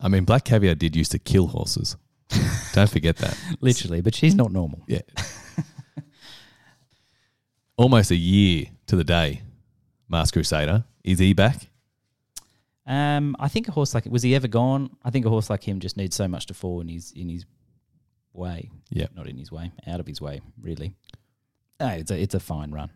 I 0.00 0.06
mean, 0.08 0.22
Black 0.24 0.44
Caviar 0.44 0.76
did 0.76 0.94
used 0.94 1.10
to 1.12 1.18
kill 1.18 1.48
horses. 1.48 1.96
Don't 2.72 2.88
forget 2.88 3.16
that. 3.16 3.36
literally, 3.60 4.00
but 4.00 4.14
she's 4.14 4.34
not 4.34 4.52
normal. 4.52 4.84
Yeah. 4.86 5.00
Almost 7.76 8.10
a 8.10 8.16
year 8.16 8.66
to 8.86 8.96
the 8.96 9.04
day, 9.04 9.42
Masked 10.08 10.34
Crusader. 10.34 10.84
Is 11.04 11.18
he 11.20 11.32
back? 11.32 11.68
Um, 12.86 13.36
I 13.38 13.48
think 13.48 13.68
a 13.68 13.72
horse 13.72 13.94
like 13.94 14.06
was 14.06 14.22
he 14.22 14.34
ever 14.34 14.48
gone? 14.48 14.90
I 15.04 15.10
think 15.10 15.26
a 15.26 15.28
horse 15.28 15.48
like 15.50 15.62
him 15.66 15.78
just 15.78 15.96
needs 15.96 16.16
so 16.16 16.26
much 16.26 16.46
to 16.46 16.54
fall 16.54 16.80
in 16.80 16.88
his 16.88 17.12
in 17.12 17.28
his 17.28 17.44
way. 18.38 18.70
Yeah. 18.90 19.08
not 19.14 19.26
in 19.28 19.36
his 19.36 19.52
way, 19.52 19.72
out 19.86 20.00
of 20.00 20.06
his 20.06 20.20
way, 20.20 20.40
really. 20.60 20.94
No, 21.80 21.88
it's 21.88 22.10
a 22.10 22.20
it's 22.20 22.34
a 22.34 22.40
fine 22.40 22.70
run, 22.72 22.90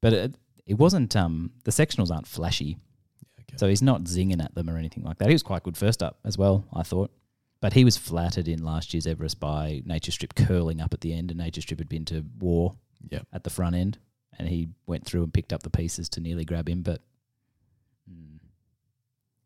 but 0.00 0.12
it 0.12 0.34
it 0.66 0.74
wasn't. 0.74 1.16
Um, 1.16 1.52
the 1.64 1.70
sectionals 1.72 2.10
aren't 2.10 2.26
flashy, 2.26 2.76
Okay. 3.40 3.56
so 3.56 3.66
he's 3.68 3.82
not 3.82 4.02
zinging 4.04 4.42
at 4.42 4.54
them 4.54 4.68
or 4.70 4.76
anything 4.76 5.02
like 5.04 5.18
that. 5.18 5.28
He 5.28 5.34
was 5.34 5.42
quite 5.42 5.62
good 5.64 5.76
first 5.76 6.02
up 6.02 6.18
as 6.24 6.36
well, 6.38 6.64
I 6.72 6.82
thought. 6.82 7.10
But 7.60 7.72
he 7.74 7.84
was 7.84 7.96
flattered 7.96 8.48
in 8.48 8.64
last 8.64 8.92
year's 8.92 9.06
Everest 9.06 9.38
by 9.40 9.82
Nature 9.86 10.10
Strip 10.12 10.34
curling 10.34 10.80
up 10.80 10.92
at 10.92 11.00
the 11.00 11.12
end, 11.14 11.30
and 11.30 11.38
Nature 11.38 11.60
Strip 11.62 11.78
had 11.80 11.88
been 11.88 12.04
to 12.06 12.24
war 12.38 12.74
Yeah. 13.10 13.22
at 13.32 13.44
the 13.44 13.50
front 13.50 13.74
end, 13.76 13.98
and 14.38 14.48
he 14.48 14.68
went 14.86 15.04
through 15.04 15.22
and 15.24 15.32
picked 15.34 15.52
up 15.52 15.62
the 15.62 15.70
pieces 15.70 16.08
to 16.10 16.20
nearly 16.20 16.44
grab 16.44 16.68
him, 16.68 16.82
but 16.82 17.00
mm, 18.10 18.38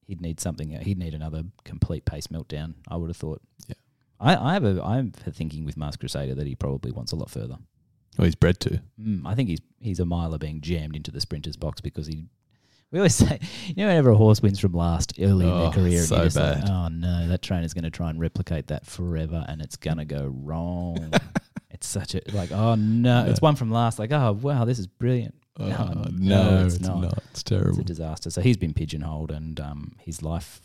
he'd 0.07 0.21
need 0.21 0.41
something. 0.41 0.71
He'd 0.71 0.99
need 0.99 1.15
another 1.15 1.45
complete 1.65 2.05
pace 2.07 2.27
meltdown. 2.29 2.75
I 2.89 2.97
would 2.97 3.09
have 3.11 3.17
thought. 3.19 3.41
Yeah. 3.69 3.75
I, 4.21 4.37
I 4.37 4.53
have 4.55 4.65
a 4.65 4.83
I'm 4.83 5.11
thinking 5.13 5.65
with 5.65 5.77
Masked 5.77 6.01
Crusader 6.01 6.35
that 6.35 6.47
he 6.47 6.55
probably 6.55 6.93
wants 6.93 7.13
a 7.13 7.17
lot 7.17 7.31
further. 7.31 7.57
Well, 8.19 8.25
he's 8.25 8.35
bred 8.35 8.61
to. 8.61 8.81
Mm, 9.01 9.23
I 9.27 9.35
think 9.35 9.49
he's 9.49 9.61
he's 9.81 10.01
a 10.01 10.07
miler 10.07 10.39
being 10.39 10.61
jammed 10.61 10.97
into 10.97 11.11
the 11.11 11.21
sprinter's 11.21 11.57
box 11.57 11.81
because 11.81 12.07
he. 12.07 12.25
We 12.93 12.99
always 13.01 13.15
say, 13.27 13.41
you 13.67 13.75
know, 13.77 13.89
whenever 13.89 14.11
a 14.11 14.17
horse 14.17 14.41
wins 14.41 14.59
from 14.61 14.73
last 14.73 15.15
early 15.21 15.45
in 15.47 15.51
Oh, 15.53 15.63
their 15.65 15.71
career, 15.73 16.03
so 16.03 16.23
just 16.25 16.37
like, 16.37 16.65
oh 16.69 16.89
no, 16.89 17.29
that 17.29 17.43
trainer's 17.43 17.75
going 17.75 17.85
to 17.85 17.91
try 17.91 18.11
and 18.11 18.21
replicate 18.21 18.69
that 18.69 18.87
forever, 18.87 19.45
and 19.49 19.61
it's 19.61 19.77
going 19.77 19.99
to 19.99 20.05
go 20.05 20.33
wrong. 20.43 21.13
it's 21.71 21.87
such 21.87 22.15
a 22.15 22.23
like, 22.33 22.53
oh 22.53 22.75
no, 22.77 23.27
it's 23.27 23.43
one 23.43 23.57
from 23.57 23.71
last. 23.71 23.99
Like, 23.99 24.13
oh 24.13 24.39
wow, 24.41 24.65
this 24.65 24.79
is 24.79 24.87
brilliant. 24.87 25.35
Oh, 25.59 25.67
No, 25.69 26.05
no, 26.13 26.51
no, 26.51 26.65
it's, 26.67 26.77
it's 26.77 26.87
not. 26.87 27.01
not. 27.01 27.19
It's 27.33 27.43
terrible. 27.43 27.71
It's 27.71 27.79
a 27.79 27.85
disaster. 27.85 28.31
So 28.31 28.41
he's 28.41 28.57
been 28.57 28.73
pigeonholed, 28.73 29.31
and 29.31 29.59
um, 29.61 29.97
his 29.99 30.23
life 30.23 30.61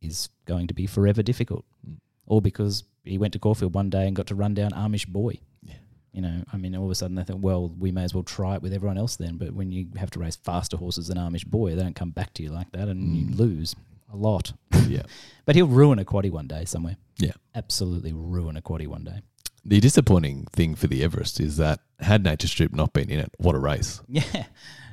is 0.00 0.28
going 0.46 0.66
to 0.68 0.74
be 0.74 0.86
forever 0.86 1.22
difficult. 1.22 1.64
Mm. 1.88 1.96
All 2.26 2.40
because 2.40 2.84
he 3.04 3.18
went 3.18 3.32
to 3.34 3.38
Caulfield 3.38 3.74
one 3.74 3.90
day 3.90 4.06
and 4.06 4.16
got 4.16 4.26
to 4.28 4.34
run 4.34 4.54
down 4.54 4.70
Amish 4.72 5.06
boy. 5.06 5.38
Yeah. 5.62 5.74
You 6.12 6.22
know, 6.22 6.42
I 6.52 6.56
mean, 6.56 6.74
all 6.76 6.84
of 6.84 6.90
a 6.90 6.94
sudden 6.94 7.16
they 7.16 7.24
think, 7.24 7.42
well, 7.42 7.68
we 7.78 7.90
may 7.92 8.04
as 8.04 8.14
well 8.14 8.22
try 8.22 8.54
it 8.56 8.62
with 8.62 8.72
everyone 8.72 8.98
else 8.98 9.16
then. 9.16 9.36
But 9.36 9.52
when 9.52 9.72
you 9.72 9.86
have 9.96 10.10
to 10.12 10.18
race 10.20 10.36
faster 10.36 10.76
horses 10.76 11.08
than 11.08 11.18
Amish 11.18 11.46
boy, 11.46 11.74
they 11.74 11.82
don't 11.82 11.96
come 11.96 12.10
back 12.10 12.32
to 12.34 12.42
you 12.42 12.50
like 12.50 12.70
that, 12.72 12.88
and 12.88 13.16
you 13.16 13.26
Mm. 13.26 13.38
lose 13.38 13.74
a 14.12 14.16
lot. 14.16 14.52
yeah. 14.88 15.02
But 15.44 15.56
he'll 15.56 15.66
ruin 15.66 15.98
a 15.98 16.04
quaddy 16.04 16.30
one 16.30 16.46
day 16.46 16.64
somewhere. 16.64 16.96
Yeah. 17.18 17.32
absolutely 17.54 18.12
ruin 18.12 18.56
a 18.56 18.62
quaddy 18.62 18.86
one 18.86 19.04
day. 19.04 19.20
The 19.64 19.78
disappointing 19.80 20.46
thing 20.52 20.74
for 20.74 20.86
the 20.86 21.02
Everest 21.04 21.38
is 21.40 21.56
that 21.58 21.80
had 22.00 22.22
Nature 22.24 22.48
Strip 22.48 22.72
not 22.74 22.92
been 22.92 23.10
in 23.10 23.18
it, 23.20 23.30
what 23.38 23.54
a 23.54 23.58
race. 23.58 24.00
Yeah, 24.08 24.44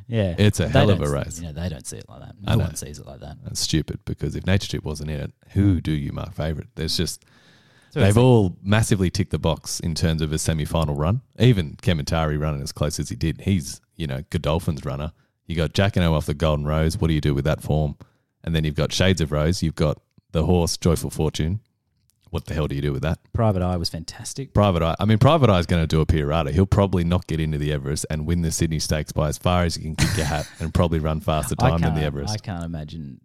yeah. 0.08 0.36
It's 0.38 0.60
a 0.60 0.64
They 0.66 0.70
hell 0.72 0.90
of 0.90 1.02
a 1.02 1.10
race. 1.10 1.40
You 1.40 1.48
know, 1.48 1.54
they 1.54 1.70
don't 1.70 1.86
see 1.88 1.98
it 1.98 2.10
like 2.10 2.20
that. 2.22 2.36
No 2.42 2.58
one 2.58 2.76
sees 2.76 3.00
it 3.00 3.06
like 3.06 3.22
that. 3.22 3.38
That's 3.44 3.60
stupid 3.62 4.00
because 4.06 4.36
if 4.36 4.46
Nature 4.46 4.66
Strip 4.66 4.84
wasn't 4.84 5.10
in 5.12 5.20
it, 5.22 5.32
who 5.54 5.80
do 5.82 5.92
you 5.94 6.12
mark 6.12 6.34
favourite? 6.34 6.68
There's 6.76 6.98
just 6.98 7.24
So 7.92 8.00
they've 8.00 8.18
all 8.18 8.58
massively 8.64 9.10
ticked 9.10 9.32
the 9.32 9.40
box 9.40 9.80
in 9.80 9.96
terms 9.96 10.22
of 10.22 10.32
a 10.32 10.38
semi-final 10.38 10.96
run. 10.96 11.22
Even 11.38 11.76
Kementari 11.76 12.40
running 12.40 12.62
as 12.62 12.72
close 12.72 13.00
as 13.00 13.10
he 13.10 13.16
did, 13.16 13.42
he's 13.42 13.82
you 13.98 14.08
know 14.08 14.22
Godolphin's 14.30 14.86
runner. 14.86 15.12
You 15.46 15.56
got 15.56 15.74
Jacquinot 15.74 16.12
off 16.12 16.26
the 16.26 16.34
Golden 16.34 16.66
Rose. 16.66 16.98
What 16.98 17.10
do 17.10 17.14
you 17.14 17.22
do 17.22 17.34
with 17.34 17.44
that 17.46 17.62
form? 17.62 17.98
And 18.44 18.56
then 18.56 18.64
you've 18.64 18.76
got 18.76 18.94
Shades 18.94 19.20
of 19.20 19.32
Rose. 19.32 19.62
You've 19.62 19.76
got 19.76 20.02
the 20.32 20.46
horse 20.46 20.78
Joyful 20.78 21.10
Fortune. 21.10 21.60
What 22.30 22.46
the 22.46 22.54
hell 22.54 22.68
do 22.68 22.76
you 22.76 22.82
do 22.82 22.94
with 22.94 23.02
that? 23.02 23.20
Private 23.34 23.62
Eye 23.62 23.76
was 23.76 23.90
fantastic. 23.90 24.54
Private 24.54 24.82
Eye. 24.82 24.96
I 25.02 25.04
mean, 25.04 25.18
Private 25.18 25.50
Eye 25.50 25.60
is 25.60 25.66
going 25.66 25.84
to 25.84 25.88
do 25.88 26.00
a 26.00 26.06
Pierata. 26.06 26.52
He'll 26.52 26.66
probably 26.66 27.04
not 27.04 27.28
get 27.28 27.42
into 27.42 27.58
the 27.58 27.74
Everest 27.74 28.06
and 28.10 28.26
win 28.26 28.42
the 28.42 28.52
Sydney 28.52 28.80
Stakes 28.80 29.12
by 29.12 29.28
as 29.28 29.38
far 29.38 29.66
as 29.66 29.76
he 29.76 29.84
can 29.84 29.96
kick 29.98 30.18
a 30.18 30.24
hat 30.24 30.50
and 30.60 30.74
probably 30.74 31.00
run 31.00 31.20
faster 31.20 31.56
time 31.56 31.82
than 31.82 31.94
the 31.94 32.04
Everest. 32.04 32.34
I 32.34 32.38
can't 32.38 32.64
imagine. 32.64 33.20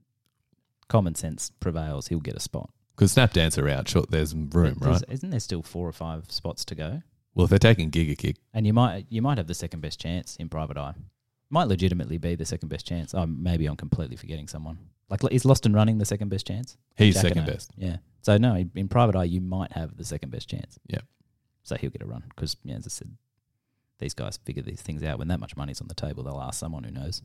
Common 0.89 1.15
sense 1.15 1.51
prevails. 1.61 2.09
He'll 2.09 2.19
get 2.19 2.35
a 2.35 2.41
spot. 2.41 2.71
Because 2.97 3.13
Snap 3.13 3.33
Dancer 3.35 3.69
out, 3.69 3.89
sure, 3.89 4.05
there's 4.09 4.35
room, 4.35 4.51
There's- 4.81 4.83
right? 4.83 5.05
Isn't 5.09 5.31
there 5.31 5.41
still 5.41 5.63
four 5.63 5.87
or 5.87 5.93
five 5.93 6.31
spots 6.33 6.65
to 6.65 6.75
go? 6.75 7.03
Well, 7.35 7.45
if 7.45 7.51
they're 7.51 7.59
taking 7.59 7.91
Giga 7.91 8.17
Kick, 8.17 8.37
And 8.55 8.67
you 8.67 8.73
might 8.73 9.05
you 9.11 9.21
might 9.21 9.37
have 9.37 9.47
the 9.47 9.55
second 9.55 9.81
best 9.81 10.01
chance 10.01 10.37
in 10.37 10.49
Private 10.49 10.79
Eye. 10.79 10.95
Might 11.51 11.65
legitimately 11.69 12.17
be 12.19 12.35
the 12.35 12.47
second 12.47 12.71
best 12.71 12.87
chance. 12.87 13.15
Oh, 13.15 13.27
maybe 13.27 13.67
I'm 13.67 13.77
completely 13.77 14.17
forgetting 14.17 14.49
someone. 14.49 14.79
Like 15.11 15.21
is 15.31 15.45
Lost 15.45 15.67
and 15.67 15.75
Running 15.75 15.99
the 15.99 16.07
second 16.07 16.31
best 16.31 16.47
chance? 16.47 16.77
he's 16.97 17.15
Jack 17.15 17.23
second 17.23 17.47
best. 17.47 17.71
Yeah. 17.77 17.99
So 18.23 18.39
no, 18.39 18.57
in 18.75 18.89
Private 18.89 19.15
Eye 19.15 19.25
you 19.25 19.43
might 19.43 19.73
have 19.73 19.97
the 19.99 20.05
second 20.05 20.31
best 20.31 20.49
chance. 20.49 20.79
Yeah. 20.89 21.01
So 21.63 21.77
he'll 21.77 21.91
get 21.91 22.01
a 22.03 22.07
run 22.07 22.25
because, 22.31 22.57
yeah, 22.65 22.77
as 22.77 22.87
I 22.87 22.89
said, 22.91 23.11
these 23.99 24.15
guys 24.15 24.39
figure 24.39 24.63
these 24.63 24.81
things 24.81 25.03
out. 25.03 25.19
When 25.19 25.29
that 25.29 25.41
much 25.41 25.57
money's 25.57 25.81
on 25.81 25.89
the 25.89 25.95
table, 25.95 26.23
they'll 26.23 26.41
ask 26.41 26.59
someone 26.59 26.85
who 26.85 26.91
knows. 26.93 27.23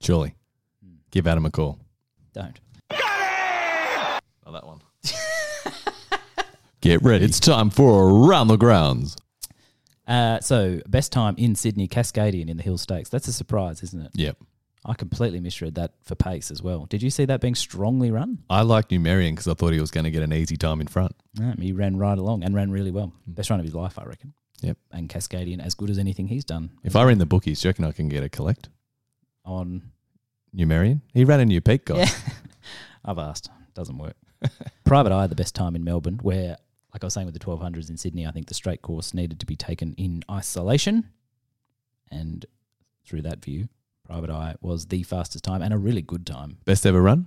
Surely. 0.00 0.36
Hmm. 0.84 0.96
Give 1.10 1.26
Adam 1.26 1.44
a 1.46 1.50
call. 1.50 1.78
Don't. 2.32 2.60
Got 2.90 2.98
it! 2.98 4.22
Oh, 4.46 4.52
that 4.52 4.66
one. 4.66 4.80
Get 6.82 7.02
ready. 7.02 7.24
It's 7.24 7.40
time 7.40 7.70
for 7.70 8.10
Around 8.10 8.48
the 8.48 8.56
Grounds. 8.56 9.16
Uh, 10.06 10.40
so 10.40 10.80
best 10.88 11.12
time 11.12 11.34
in 11.38 11.54
Sydney, 11.54 11.88
Cascadian 11.88 12.50
in 12.50 12.56
the 12.56 12.62
Hill 12.62 12.76
Stakes. 12.76 13.08
That's 13.08 13.28
a 13.28 13.32
surprise, 13.32 13.82
isn't 13.82 14.02
it? 14.02 14.10
Yep. 14.14 14.36
I 14.84 14.94
completely 14.94 15.38
misread 15.38 15.76
that 15.76 15.92
for 16.02 16.16
pace 16.16 16.50
as 16.50 16.60
well. 16.60 16.86
Did 16.86 17.02
you 17.02 17.08
see 17.08 17.24
that 17.24 17.40
being 17.40 17.54
strongly 17.54 18.10
run? 18.10 18.40
I 18.50 18.62
like 18.62 18.88
Numerian 18.88 19.30
because 19.30 19.46
I 19.46 19.54
thought 19.54 19.72
he 19.72 19.80
was 19.80 19.92
going 19.92 20.04
to 20.04 20.10
get 20.10 20.24
an 20.24 20.32
easy 20.32 20.56
time 20.56 20.80
in 20.80 20.88
front. 20.88 21.14
He 21.60 21.72
ran 21.72 21.96
right 21.96 22.18
along 22.18 22.42
and 22.42 22.52
ran 22.54 22.70
really 22.72 22.90
well. 22.90 23.12
Best 23.26 23.48
run 23.48 23.60
of 23.60 23.64
his 23.64 23.76
life, 23.76 23.96
I 23.96 24.02
reckon. 24.04 24.34
Yep. 24.60 24.76
And 24.90 25.08
Cascadian 25.08 25.64
as 25.64 25.74
good 25.74 25.88
as 25.88 25.98
anything 25.98 26.26
he's 26.26 26.44
done. 26.44 26.70
If 26.82 26.96
I 26.96 27.08
in 27.10 27.18
the 27.18 27.26
bookies, 27.26 27.60
do 27.62 27.68
you 27.68 27.70
reckon 27.70 27.84
I 27.84 27.92
can 27.92 28.08
get 28.08 28.24
a 28.24 28.28
collect? 28.28 28.68
on 29.44 29.82
Numerian? 30.56 31.00
He 31.14 31.24
ran 31.24 31.40
a 31.40 31.44
new 31.44 31.60
peak, 31.60 31.84
guy. 31.84 31.98
Yeah. 31.98 32.10
I've 33.04 33.18
asked. 33.18 33.50
Doesn't 33.74 33.98
work. 33.98 34.16
Private 34.84 35.12
Eye, 35.12 35.26
the 35.26 35.34
best 35.34 35.54
time 35.54 35.74
in 35.74 35.84
Melbourne, 35.84 36.18
where, 36.22 36.56
like 36.92 37.02
I 37.02 37.06
was 37.06 37.14
saying 37.14 37.26
with 37.26 37.34
the 37.34 37.40
1200s 37.40 37.88
in 37.88 37.96
Sydney, 37.96 38.26
I 38.26 38.30
think 38.30 38.48
the 38.48 38.54
straight 38.54 38.82
course 38.82 39.14
needed 39.14 39.40
to 39.40 39.46
be 39.46 39.56
taken 39.56 39.94
in 39.94 40.22
isolation. 40.30 41.08
And 42.10 42.44
through 43.06 43.22
that 43.22 43.42
view, 43.42 43.68
Private 44.04 44.30
Eye 44.30 44.56
was 44.60 44.86
the 44.86 45.02
fastest 45.02 45.44
time 45.44 45.62
and 45.62 45.72
a 45.72 45.78
really 45.78 46.02
good 46.02 46.26
time. 46.26 46.58
Best 46.64 46.84
ever 46.84 47.00
run? 47.00 47.26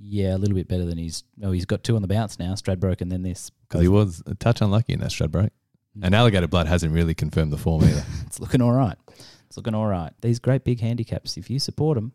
Yeah, 0.00 0.36
a 0.36 0.38
little 0.38 0.54
bit 0.54 0.68
better 0.68 0.84
than 0.84 0.96
he's. 0.96 1.24
Oh, 1.42 1.50
he's 1.50 1.66
got 1.66 1.82
two 1.82 1.96
on 1.96 2.02
the 2.02 2.08
bounce 2.08 2.38
now, 2.38 2.52
Stradbroke 2.52 3.00
and 3.00 3.10
then 3.10 3.22
this. 3.22 3.50
Because 3.68 3.82
he 3.82 3.88
was 3.88 4.22
a 4.26 4.34
touch 4.34 4.60
unlucky 4.60 4.94
in 4.94 5.00
that 5.00 5.10
Stradbroke. 5.10 5.50
Mm. 5.98 6.04
And 6.04 6.14
Alligator 6.14 6.46
Blood 6.46 6.66
hasn't 6.66 6.94
really 6.94 7.14
confirmed 7.14 7.52
the 7.52 7.58
form 7.58 7.84
either. 7.84 8.04
It's 8.26 8.40
looking 8.40 8.62
all 8.62 8.72
right. 8.72 8.96
It's 9.46 9.56
looking 9.56 9.74
all 9.74 9.86
right. 9.86 10.12
These 10.20 10.38
great 10.38 10.62
big 10.62 10.80
handicaps, 10.80 11.36
if 11.36 11.50
you 11.50 11.58
support 11.58 11.96
them, 11.96 12.12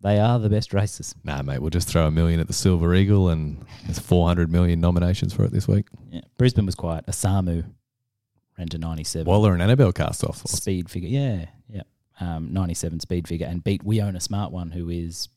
they 0.00 0.18
are 0.20 0.38
the 0.38 0.50
best 0.50 0.72
races. 0.74 1.14
nah, 1.24 1.42
mate, 1.42 1.60
we'll 1.60 1.70
just 1.70 1.88
throw 1.88 2.06
a 2.06 2.10
million 2.10 2.38
at 2.40 2.46
the 2.46 2.52
Silver 2.52 2.94
Eagle 2.94 3.28
and 3.30 3.64
there's 3.84 3.98
400 3.98 4.50
million 4.50 4.80
nominations 4.80 5.32
for 5.32 5.44
it 5.44 5.52
this 5.52 5.66
week. 5.66 5.86
Yeah. 6.10 6.20
Brisbane 6.38 6.66
was 6.66 6.74
quiet. 6.74 7.06
Asamu 7.06 7.64
ran 8.58 8.68
to 8.68 8.78
97. 8.78 9.26
Waller 9.26 9.52
and 9.52 9.62
Annabelle 9.62 9.92
cast 9.92 10.22
off. 10.24 10.46
speed 10.46 10.88
figure. 10.90 11.08
Yeah, 11.08 11.46
yeah. 11.68 11.82
Um, 12.20 12.52
97 12.52 13.00
speed 13.00 13.26
figure 13.28 13.46
and 13.46 13.62
beat 13.64 13.82
We 13.84 14.00
Own 14.00 14.16
a 14.16 14.20
Smart 14.20 14.52
One, 14.52 14.70
who 14.70 14.88
is 14.88 15.28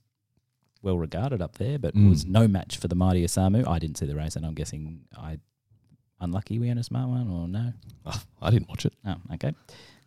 well 0.82 0.97
regarded 0.97 1.41
up 1.41 1.57
there, 1.57 1.78
but 1.78 1.93
Mm. 1.95 2.10
was 2.10 2.26
no 2.26 2.47
match 2.47 2.78
for 2.78 2.88
the 2.88 2.95
mighty 2.95 3.24
Asamu. 3.26 3.68
I 3.68 3.80
didn't 3.80 3.97
see 3.97 4.05
the 4.05 4.16
race, 4.16 4.36
and 4.38 4.45
I'm 4.45 4.53
guessing 4.53 5.01
I 5.18 5.39
unlucky 6.22 6.57
We 6.60 6.70
Own 6.72 6.78
a 6.78 6.84
Smart 6.84 7.10
One 7.10 7.30
or 7.30 7.47
no? 7.47 7.74
Oh, 8.05 8.22
I 8.41 8.49
didn't 8.51 8.70
watch 8.70 8.86
it. 8.86 8.93
Oh, 9.05 9.16
okay. 9.34 9.53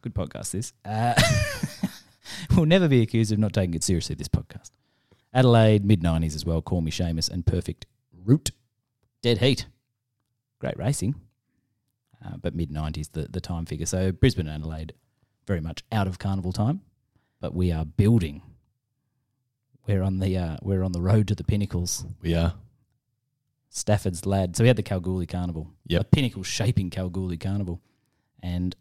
Good 0.03 0.15
podcast, 0.15 0.51
this. 0.53 0.73
Uh, 0.85 1.15
we'll 2.57 2.67
never 2.67 2.89
be 2.89 3.03
accused 3.03 3.33
of 3.33 3.39
not 3.39 3.53
taking 3.53 3.75
it 3.75 3.83
seriously, 3.85 4.15
this 4.15 4.29
podcast. 4.29 4.71
Adelaide, 5.35 5.85
mid 5.85 6.03
90s 6.03 6.35
as 6.35 6.45
well. 6.45 6.61
Call 6.63 6.81
me 6.81 6.91
Seamus 6.91 7.31
and 7.31 7.47
Perfect 7.47 7.87
Route. 8.25 8.51
Dead 9.23 9.39
Heat. 9.39 9.67
Great 10.59 10.77
racing. 10.79 11.15
uh, 12.25 12.37
but 12.37 12.55
mid 12.55 12.71
90s, 12.71 13.13
the, 13.13 13.27
the 13.31 13.41
time 13.41 13.67
figure. 13.67 13.87
So 13.87 14.13
Brisbane 14.13 14.47
and 14.47 14.63
Adelaide, 14.63 14.95
very 15.47 15.61
much 15.61 15.83
out 15.91 16.07
of 16.07 16.19
carnival 16.19 16.53
time, 16.53 16.83
but 17.41 17.55
we 17.55 17.73
are 17.73 17.85
building. 17.85 18.43
We're 19.87 20.03
on 20.03 20.21
the 20.21 20.37
uh, 20.39 20.57
we're 20.63 20.85
on 20.85 20.93
the 20.93 21.01
road 21.01 21.27
to 21.29 21.35
the 21.35 21.43
pinnacles. 21.43 22.05
We 22.21 22.35
are. 22.37 22.55
Stafford's 23.69 24.27
lad. 24.27 24.55
So 24.57 24.63
we 24.63 24.69
had 24.69 24.77
the 24.77 24.83
Kalgoorlie 24.83 25.27
Carnival. 25.27 25.73
Yep. 25.87 26.01
A 26.01 26.05
pinnacle 26.05 26.43
shaping 26.43 26.91
Kalgoorlie 26.91 27.39
Carnival. 27.39 27.81
And 28.43 28.77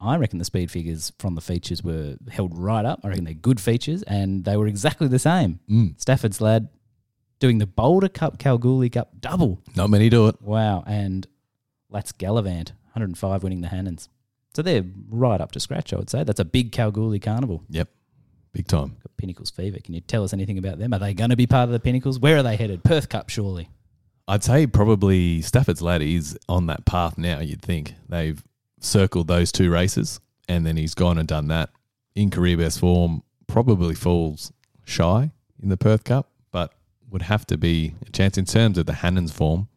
I 0.00 0.16
reckon 0.16 0.38
the 0.38 0.44
speed 0.44 0.70
figures 0.70 1.12
from 1.18 1.34
the 1.34 1.40
features 1.40 1.82
were 1.82 2.16
held 2.30 2.56
right 2.56 2.84
up. 2.84 3.00
I 3.04 3.08
reckon 3.08 3.24
they're 3.24 3.34
good 3.34 3.60
features 3.60 4.02
and 4.04 4.44
they 4.44 4.56
were 4.56 4.66
exactly 4.66 5.08
the 5.08 5.18
same. 5.18 5.60
Mm. 5.68 6.00
Stafford's 6.00 6.40
lad 6.40 6.68
doing 7.38 7.58
the 7.58 7.66
Boulder 7.66 8.08
Cup 8.08 8.38
Kalgoorlie 8.38 8.90
Cup 8.90 9.20
double. 9.20 9.62
Not 9.76 9.90
many 9.90 10.08
do 10.08 10.28
it. 10.28 10.40
Wow. 10.40 10.84
And 10.86 11.26
Let's 11.90 12.12
Gallivant, 12.12 12.72
105 12.92 13.42
winning 13.42 13.60
the 13.60 13.68
Hannans. 13.68 14.08
So 14.54 14.62
they're 14.62 14.84
right 15.10 15.40
up 15.40 15.52
to 15.52 15.60
scratch, 15.60 15.92
I 15.92 15.96
would 15.96 16.10
say. 16.10 16.24
That's 16.24 16.40
a 16.40 16.44
big 16.44 16.72
Kalgoorlie 16.72 17.20
Carnival. 17.20 17.64
Yep. 17.68 17.88
Big 18.52 18.66
time. 18.66 18.96
Got 19.02 19.16
Pinnacles 19.16 19.50
fever. 19.50 19.78
Can 19.82 19.94
you 19.94 20.00
tell 20.00 20.24
us 20.24 20.32
anything 20.32 20.58
about 20.58 20.78
them? 20.78 20.92
Are 20.92 20.98
they 20.98 21.14
going 21.14 21.30
to 21.30 21.36
be 21.36 21.46
part 21.46 21.68
of 21.68 21.72
the 21.72 21.78
Pinnacles? 21.78 22.18
Where 22.18 22.38
are 22.38 22.42
they 22.42 22.56
headed? 22.56 22.82
Perth 22.82 23.08
Cup, 23.08 23.28
surely. 23.28 23.68
I'd 24.26 24.44
say 24.44 24.66
probably 24.66 25.40
Stafford's 25.42 25.82
lad 25.82 26.02
is 26.02 26.38
on 26.48 26.66
that 26.66 26.84
path 26.84 27.18
now, 27.18 27.40
you'd 27.40 27.62
think. 27.62 27.94
They've 28.08 28.42
circled 28.80 29.28
those 29.28 29.52
two 29.52 29.70
races 29.70 30.20
and 30.48 30.66
then 30.66 30.76
he's 30.76 30.94
gone 30.94 31.16
and 31.16 31.28
done 31.28 31.46
that. 31.48 31.70
In 32.16 32.30
career 32.30 32.56
best 32.56 32.80
form, 32.80 33.22
probably 33.46 33.94
falls 33.94 34.52
shy 34.84 35.30
in 35.62 35.68
the 35.68 35.76
Perth 35.76 36.02
Cup, 36.02 36.28
but 36.50 36.72
would 37.08 37.22
have 37.22 37.46
to 37.46 37.56
be 37.56 37.94
a 38.06 38.10
chance 38.10 38.36
in 38.36 38.44
terms 38.44 38.76
of 38.78 38.86
the 38.86 38.94
Hannan's 38.94 39.32
form. 39.32 39.68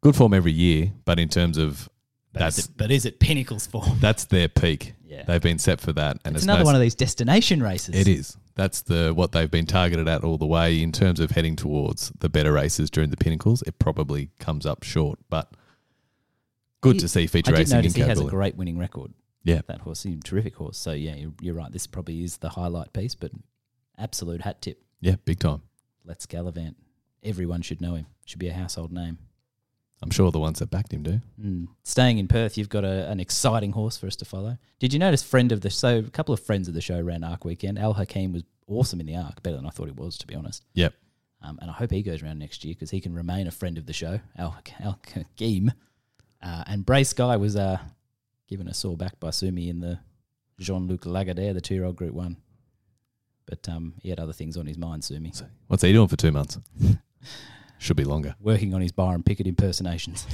Good 0.00 0.16
form 0.16 0.32
every 0.32 0.52
year, 0.52 0.92
but 1.04 1.18
in 1.18 1.28
terms 1.28 1.58
of 1.58 1.90
But 2.32 2.40
that's 2.40 2.58
is 2.58 2.64
it, 2.66 2.70
but 2.76 2.90
is 2.90 3.04
it 3.04 3.20
Pinnacles 3.20 3.66
form? 3.66 3.84
that's 4.00 4.24
their 4.24 4.48
peak. 4.48 4.94
Yeah. 5.06 5.24
They've 5.24 5.42
been 5.42 5.58
set 5.58 5.80
for 5.80 5.92
that, 5.92 6.18
and 6.24 6.34
it's 6.34 6.42
it's 6.42 6.44
another 6.44 6.60
no- 6.60 6.66
one 6.66 6.74
of 6.74 6.80
these 6.80 6.94
destination 6.94 7.62
races. 7.62 7.94
It 7.94 8.08
is. 8.08 8.36
That's 8.54 8.82
the 8.82 9.12
what 9.14 9.32
they've 9.32 9.50
been 9.50 9.66
targeted 9.66 10.08
at 10.08 10.24
all 10.24 10.38
the 10.38 10.46
way 10.46 10.82
in 10.82 10.92
terms 10.92 11.20
of 11.20 11.32
heading 11.32 11.56
towards 11.56 12.12
the 12.18 12.28
better 12.28 12.52
races 12.52 12.90
during 12.90 13.10
the 13.10 13.16
pinnacles. 13.16 13.62
It 13.66 13.78
probably 13.78 14.30
comes 14.38 14.64
up 14.64 14.84
short, 14.84 15.18
but 15.28 15.50
good 16.80 16.96
He- 16.96 17.00
to 17.00 17.08
see 17.08 17.26
feature 17.26 17.50
I 17.50 17.56
did 17.56 17.58
racing 17.60 17.78
in 17.78 17.84
notice 17.84 17.94
he 17.94 18.02
has 18.02 18.20
a 18.20 18.24
great 18.24 18.56
winning 18.56 18.78
record. 18.78 19.12
Yeah. 19.42 19.62
That 19.66 19.80
horse, 19.80 20.02
he's 20.02 20.18
a 20.18 20.20
terrific 20.20 20.56
horse. 20.56 20.76
So 20.76 20.92
yeah, 20.92 21.14
you're, 21.14 21.32
you're 21.40 21.54
right. 21.54 21.72
This 21.72 21.86
probably 21.86 22.22
is 22.22 22.38
the 22.38 22.50
highlight 22.50 22.92
piece, 22.92 23.14
but 23.14 23.32
absolute 23.98 24.42
hat 24.42 24.60
tip. 24.60 24.82
Yeah, 25.00 25.16
big 25.24 25.38
time. 25.38 25.62
Let's 26.04 26.26
Gallivant. 26.26 26.74
Everyone 27.22 27.62
should 27.62 27.80
know 27.80 27.94
him. 27.94 28.06
Should 28.24 28.38
be 28.38 28.48
a 28.48 28.52
household 28.52 28.92
name. 28.92 29.18
I'm 30.02 30.10
sure 30.10 30.30
the 30.30 30.38
ones 30.38 30.60
that 30.60 30.70
backed 30.70 30.92
him 30.92 31.02
do. 31.02 31.20
Mm. 31.38 31.68
Staying 31.82 32.18
in 32.18 32.26
Perth, 32.26 32.56
you've 32.56 32.70
got 32.70 32.84
a, 32.84 33.08
an 33.10 33.20
exciting 33.20 33.72
horse 33.72 33.98
for 33.98 34.06
us 34.06 34.16
to 34.16 34.24
follow. 34.24 34.56
Did 34.78 34.94
you 34.94 34.98
notice 34.98 35.22
friend 35.22 35.52
of 35.52 35.60
the 35.60 35.68
so 35.68 35.98
a 35.98 36.02
couple 36.04 36.32
of 36.32 36.40
friends 36.40 36.68
of 36.68 36.74
the 36.74 36.80
show 36.80 37.00
ran 37.00 37.22
Arc 37.22 37.44
Weekend. 37.44 37.78
Al 37.78 37.92
Hakeem 37.94 38.32
was 38.32 38.42
awesome 38.66 39.00
in 39.00 39.06
the 39.06 39.16
Arc, 39.16 39.42
better 39.42 39.56
than 39.56 39.66
I 39.66 39.70
thought 39.70 39.86
he 39.86 39.92
was, 39.92 40.16
to 40.18 40.26
be 40.26 40.34
honest. 40.34 40.64
Yep. 40.72 40.94
Um, 41.42 41.58
and 41.60 41.70
I 41.70 41.74
hope 41.74 41.90
he 41.90 42.02
goes 42.02 42.22
around 42.22 42.38
next 42.38 42.64
year 42.64 42.74
because 42.74 42.90
he 42.90 43.00
can 43.00 43.14
remain 43.14 43.46
a 43.46 43.50
friend 43.50 43.76
of 43.76 43.86
the 43.86 43.92
show. 43.92 44.20
Al, 44.38 44.56
Al 44.80 44.98
Hakeem. 45.14 45.72
Uh, 46.42 46.64
and 46.66 46.86
Brace 46.86 47.12
Guy 47.12 47.36
was 47.36 47.56
uh, 47.56 47.78
given 48.48 48.68
a 48.68 48.74
sore 48.74 48.96
back 48.96 49.18
by 49.20 49.30
Sumi 49.30 49.68
in 49.68 49.80
the 49.80 49.98
Jean 50.58 50.86
Luc 50.86 51.02
Lagardère, 51.02 51.54
the 51.54 51.60
two 51.60 51.74
year 51.74 51.84
old 51.84 51.96
Group 51.96 52.14
1. 52.14 52.36
But 53.46 53.68
um, 53.68 53.94
he 54.00 54.10
had 54.10 54.20
other 54.20 54.32
things 54.32 54.56
on 54.56 54.66
his 54.66 54.78
mind, 54.78 55.04
Sumi. 55.04 55.32
So 55.32 55.46
what's 55.66 55.82
he 55.82 55.92
doing 55.92 56.08
for 56.08 56.16
two 56.16 56.32
months? 56.32 56.58
Should 57.78 57.96
be 57.96 58.04
longer. 58.04 58.34
Working 58.40 58.74
on 58.74 58.80
his 58.80 58.92
Byron 58.92 59.22
Pickett 59.22 59.46
impersonations. 59.46 60.26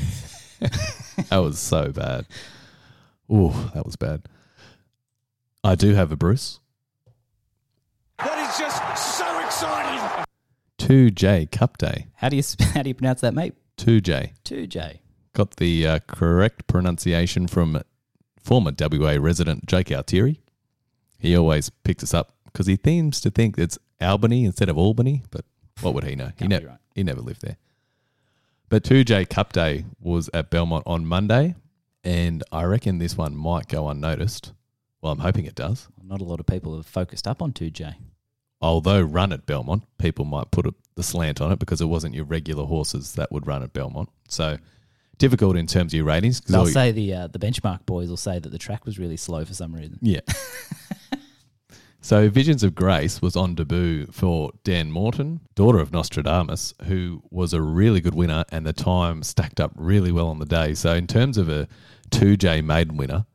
That 1.30 1.38
was 1.38 1.58
so 1.58 1.92
bad. 1.92 2.26
Ooh, 3.32 3.52
that 3.74 3.84
was 3.84 3.96
bad. 3.96 4.28
I 5.64 5.74
do 5.74 5.94
have 5.94 6.12
a 6.12 6.16
Bruce. 6.16 6.60
That 8.18 8.38
is 8.48 8.58
just 8.58 9.16
so 9.16 9.44
exciting. 9.44 10.24
2J 10.78 11.50
Cup 11.50 11.78
Day. 11.78 12.06
How 12.14 12.28
do 12.28 12.36
you 12.36 12.42
how 12.74 12.82
do 12.82 12.88
you 12.88 12.94
pronounce 12.94 13.22
that, 13.22 13.34
mate? 13.34 13.54
2J. 13.78 14.32
Two 14.44 14.66
J. 14.66 15.00
Got 15.36 15.56
the 15.56 15.86
uh, 15.86 15.98
correct 16.06 16.66
pronunciation 16.66 17.46
from 17.46 17.82
former 18.42 18.72
WA 18.80 19.18
resident 19.20 19.66
Jake 19.66 19.92
Altieri. 19.92 20.40
He 21.18 21.36
always 21.36 21.68
picks 21.68 22.02
us 22.02 22.14
up 22.14 22.32
because 22.46 22.66
he 22.66 22.78
seems 22.82 23.20
to 23.20 23.28
think 23.28 23.58
it's 23.58 23.78
Albany 24.00 24.46
instead 24.46 24.70
of 24.70 24.78
Albany, 24.78 25.24
but 25.30 25.44
what 25.82 25.92
would 25.92 26.04
he 26.04 26.16
know? 26.16 26.32
he, 26.38 26.48
ne- 26.48 26.64
right. 26.64 26.78
he 26.94 27.02
never 27.02 27.20
lived 27.20 27.42
there. 27.42 27.58
But 28.70 28.82
2J 28.82 29.28
Cup 29.28 29.52
Day 29.52 29.84
was 30.00 30.30
at 30.32 30.48
Belmont 30.48 30.84
on 30.86 31.04
Monday, 31.04 31.54
and 32.02 32.42
I 32.50 32.64
reckon 32.64 32.96
this 32.96 33.18
one 33.18 33.36
might 33.36 33.68
go 33.68 33.90
unnoticed. 33.90 34.54
Well, 35.02 35.12
I'm 35.12 35.18
hoping 35.18 35.44
it 35.44 35.54
does. 35.54 35.88
Not 36.02 36.22
a 36.22 36.24
lot 36.24 36.40
of 36.40 36.46
people 36.46 36.74
have 36.76 36.86
focused 36.86 37.28
up 37.28 37.42
on 37.42 37.52
two 37.52 37.68
J. 37.68 37.98
Although 38.62 39.02
run 39.02 39.34
at 39.34 39.44
Belmont, 39.44 39.82
people 39.98 40.24
might 40.24 40.50
put 40.50 40.66
a, 40.66 40.72
the 40.94 41.02
slant 41.02 41.42
on 41.42 41.52
it 41.52 41.58
because 41.58 41.82
it 41.82 41.90
wasn't 41.90 42.14
your 42.14 42.24
regular 42.24 42.64
horses 42.64 43.12
that 43.16 43.30
would 43.30 43.46
run 43.46 43.62
at 43.62 43.74
Belmont. 43.74 44.08
So 44.28 44.56
difficult 45.18 45.56
in 45.56 45.66
terms 45.66 45.92
of 45.92 45.96
your 45.96 46.06
ratings. 46.06 46.42
all 46.52 46.64
They'll 46.64 46.72
say 46.72 46.92
the 46.92 47.14
uh, 47.14 47.26
the 47.28 47.38
benchmark 47.38 47.86
boys 47.86 48.08
will 48.08 48.16
say 48.16 48.38
that 48.38 48.50
the 48.50 48.58
track 48.58 48.84
was 48.84 48.98
really 48.98 49.16
slow 49.16 49.44
for 49.44 49.54
some 49.54 49.74
reason. 49.74 49.98
Yeah. 50.02 50.20
so 52.00 52.28
Visions 52.28 52.62
of 52.62 52.74
Grace 52.74 53.22
was 53.22 53.36
on 53.36 53.54
debut 53.54 54.06
for 54.06 54.52
Dan 54.64 54.90
Morton, 54.90 55.40
daughter 55.54 55.78
of 55.78 55.92
Nostradamus, 55.92 56.74
who 56.84 57.22
was 57.30 57.52
a 57.52 57.60
really 57.60 58.00
good 58.00 58.14
winner 58.14 58.44
and 58.50 58.66
the 58.66 58.72
time 58.72 59.22
stacked 59.22 59.60
up 59.60 59.72
really 59.76 60.12
well 60.12 60.28
on 60.28 60.38
the 60.38 60.46
day. 60.46 60.74
So 60.74 60.94
in 60.94 61.06
terms 61.06 61.38
of 61.38 61.48
a 61.48 61.68
2J 62.10 62.64
maiden 62.64 62.96
winner, 62.96 63.26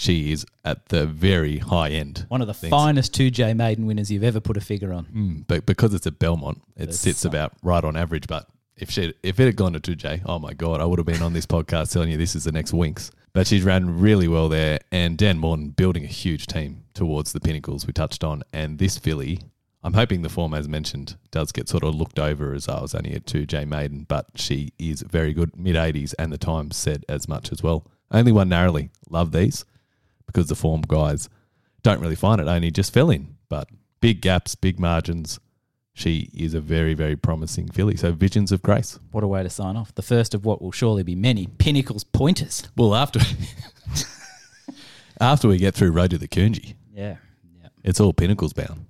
she 0.00 0.32
is 0.32 0.46
at 0.64 0.88
the 0.88 1.06
very 1.06 1.58
high 1.58 1.90
end. 1.90 2.24
One 2.28 2.40
of 2.40 2.46
the 2.46 2.54
Thanks. 2.54 2.70
finest 2.70 3.12
two 3.12 3.30
J 3.30 3.52
maiden 3.52 3.86
winners 3.86 4.10
you've 4.10 4.24
ever 4.24 4.40
put 4.40 4.56
a 4.56 4.60
figure 4.60 4.92
on. 4.92 5.04
Mm, 5.06 5.44
but 5.46 5.66
because 5.66 5.92
it's 5.92 6.06
a 6.06 6.10
Belmont, 6.10 6.62
it 6.76 6.86
That's 6.86 6.98
sits 6.98 7.24
about 7.24 7.52
right 7.62 7.84
on 7.84 7.96
average. 7.96 8.26
But 8.26 8.48
if 8.80 8.90
she 8.90 9.14
if 9.22 9.38
it 9.38 9.44
had 9.44 9.56
gone 9.56 9.72
to 9.74 9.80
2J, 9.80 10.22
oh 10.26 10.38
my 10.38 10.54
God, 10.54 10.80
I 10.80 10.84
would 10.84 10.98
have 10.98 11.06
been 11.06 11.22
on 11.22 11.32
this 11.32 11.46
podcast 11.46 11.92
telling 11.92 12.10
you 12.10 12.16
this 12.16 12.34
is 12.34 12.44
the 12.44 12.52
next 12.52 12.72
Winks. 12.72 13.10
But 13.32 13.46
she's 13.46 13.62
ran 13.62 14.00
really 14.00 14.26
well 14.26 14.48
there. 14.48 14.80
And 14.90 15.16
Dan 15.16 15.38
Morton 15.38 15.68
building 15.68 16.04
a 16.04 16.08
huge 16.08 16.46
team 16.46 16.84
towards 16.94 17.32
the 17.32 17.40
pinnacles 17.40 17.86
we 17.86 17.92
touched 17.92 18.24
on. 18.24 18.42
And 18.52 18.78
this 18.78 18.98
filly, 18.98 19.40
I'm 19.84 19.94
hoping 19.94 20.22
the 20.22 20.28
form, 20.28 20.52
as 20.52 20.68
mentioned, 20.68 21.16
does 21.30 21.52
get 21.52 21.68
sort 21.68 21.84
of 21.84 21.94
looked 21.94 22.18
over 22.18 22.52
as 22.54 22.68
I 22.68 22.80
was 22.80 22.94
only 22.94 23.14
a 23.14 23.20
2J 23.20 23.68
maiden. 23.68 24.04
But 24.08 24.26
she 24.34 24.72
is 24.78 25.02
very 25.02 25.32
good, 25.32 25.56
mid 25.56 25.76
80s, 25.76 26.14
and 26.18 26.32
the 26.32 26.38
time 26.38 26.72
said 26.72 27.04
as 27.08 27.28
much 27.28 27.52
as 27.52 27.62
well. 27.62 27.86
Only 28.10 28.32
one 28.32 28.48
narrowly. 28.48 28.90
Love 29.08 29.30
these 29.30 29.64
because 30.26 30.48
the 30.48 30.56
form 30.56 30.82
guys 30.82 31.28
don't 31.82 32.00
really 32.00 32.16
find 32.16 32.40
it, 32.40 32.48
only 32.48 32.70
just 32.70 32.92
fell 32.92 33.10
in. 33.10 33.36
But 33.48 33.68
big 34.00 34.20
gaps, 34.20 34.54
big 34.54 34.80
margins. 34.80 35.38
She 35.92 36.30
is 36.32 36.54
a 36.54 36.60
very, 36.60 36.94
very 36.94 37.16
promising 37.16 37.68
filly. 37.68 37.96
So 37.96 38.12
Visions 38.12 38.52
of 38.52 38.62
Grace. 38.62 38.98
What 39.10 39.24
a 39.24 39.26
way 39.28 39.42
to 39.42 39.50
sign 39.50 39.76
off. 39.76 39.94
The 39.94 40.02
first 40.02 40.34
of 40.34 40.44
what 40.44 40.62
will 40.62 40.72
surely 40.72 41.02
be 41.02 41.14
many 41.14 41.46
Pinnacles 41.58 42.04
pointers. 42.04 42.68
Well, 42.76 42.94
after 42.94 43.20
after 45.20 45.48
we 45.48 45.58
get 45.58 45.74
through 45.74 45.92
Road 45.92 46.10
to 46.10 46.18
the 46.18 46.28
Coonji, 46.28 46.74
Yeah. 46.94 47.16
Yeah. 47.60 47.68
it's 47.82 48.00
all 48.00 48.12
pinnacles 48.12 48.52
bound. 48.52 48.86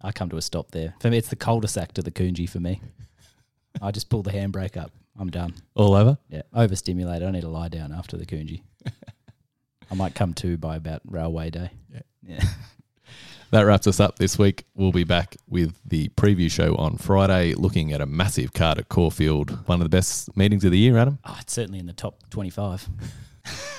I 0.00 0.12
come 0.12 0.28
to 0.30 0.36
a 0.36 0.42
stop 0.42 0.70
there. 0.70 0.94
For 1.00 1.10
me, 1.10 1.18
it's 1.18 1.28
the 1.28 1.36
cul-de-sac 1.36 1.92
to 1.94 2.02
the 2.02 2.10
Coonji 2.12 2.48
for 2.48 2.60
me. 2.60 2.80
I 3.82 3.90
just 3.90 4.08
pull 4.08 4.22
the 4.22 4.30
handbrake 4.30 4.76
up. 4.76 4.92
I'm 5.18 5.30
done. 5.30 5.54
All 5.74 5.94
over. 5.94 6.18
Yeah. 6.28 6.42
Overstimulated. 6.54 7.26
I 7.26 7.30
need 7.32 7.40
to 7.42 7.48
lie 7.48 7.68
down 7.68 7.92
after 7.92 8.16
the 8.16 8.26
Coonji. 8.26 8.62
I 9.90 9.94
might 9.94 10.14
come 10.14 10.34
to 10.34 10.56
by 10.56 10.76
about 10.76 11.00
railway 11.06 11.50
day. 11.50 11.70
Yeah. 11.92 12.00
Yeah. 12.22 12.44
That 13.50 13.62
wraps 13.62 13.86
us 13.86 14.00
up 14.00 14.18
this 14.18 14.38
week. 14.38 14.64
We'll 14.74 14.92
be 14.92 15.04
back 15.04 15.36
with 15.48 15.78
the 15.84 16.08
preview 16.10 16.50
show 16.50 16.74
on 16.76 16.96
Friday, 16.96 17.54
looking 17.54 17.92
at 17.92 18.00
a 18.00 18.06
massive 18.06 18.52
card 18.52 18.78
at 18.78 18.88
Caulfield. 18.88 19.66
One 19.68 19.80
of 19.80 19.84
the 19.84 19.96
best 19.96 20.36
meetings 20.36 20.64
of 20.64 20.72
the 20.72 20.78
year, 20.78 20.98
Adam. 20.98 21.20
Oh, 21.24 21.36
it's 21.40 21.52
certainly 21.52 21.78
in 21.78 21.86
the 21.86 21.92
top 21.92 22.28
25. 22.30 22.88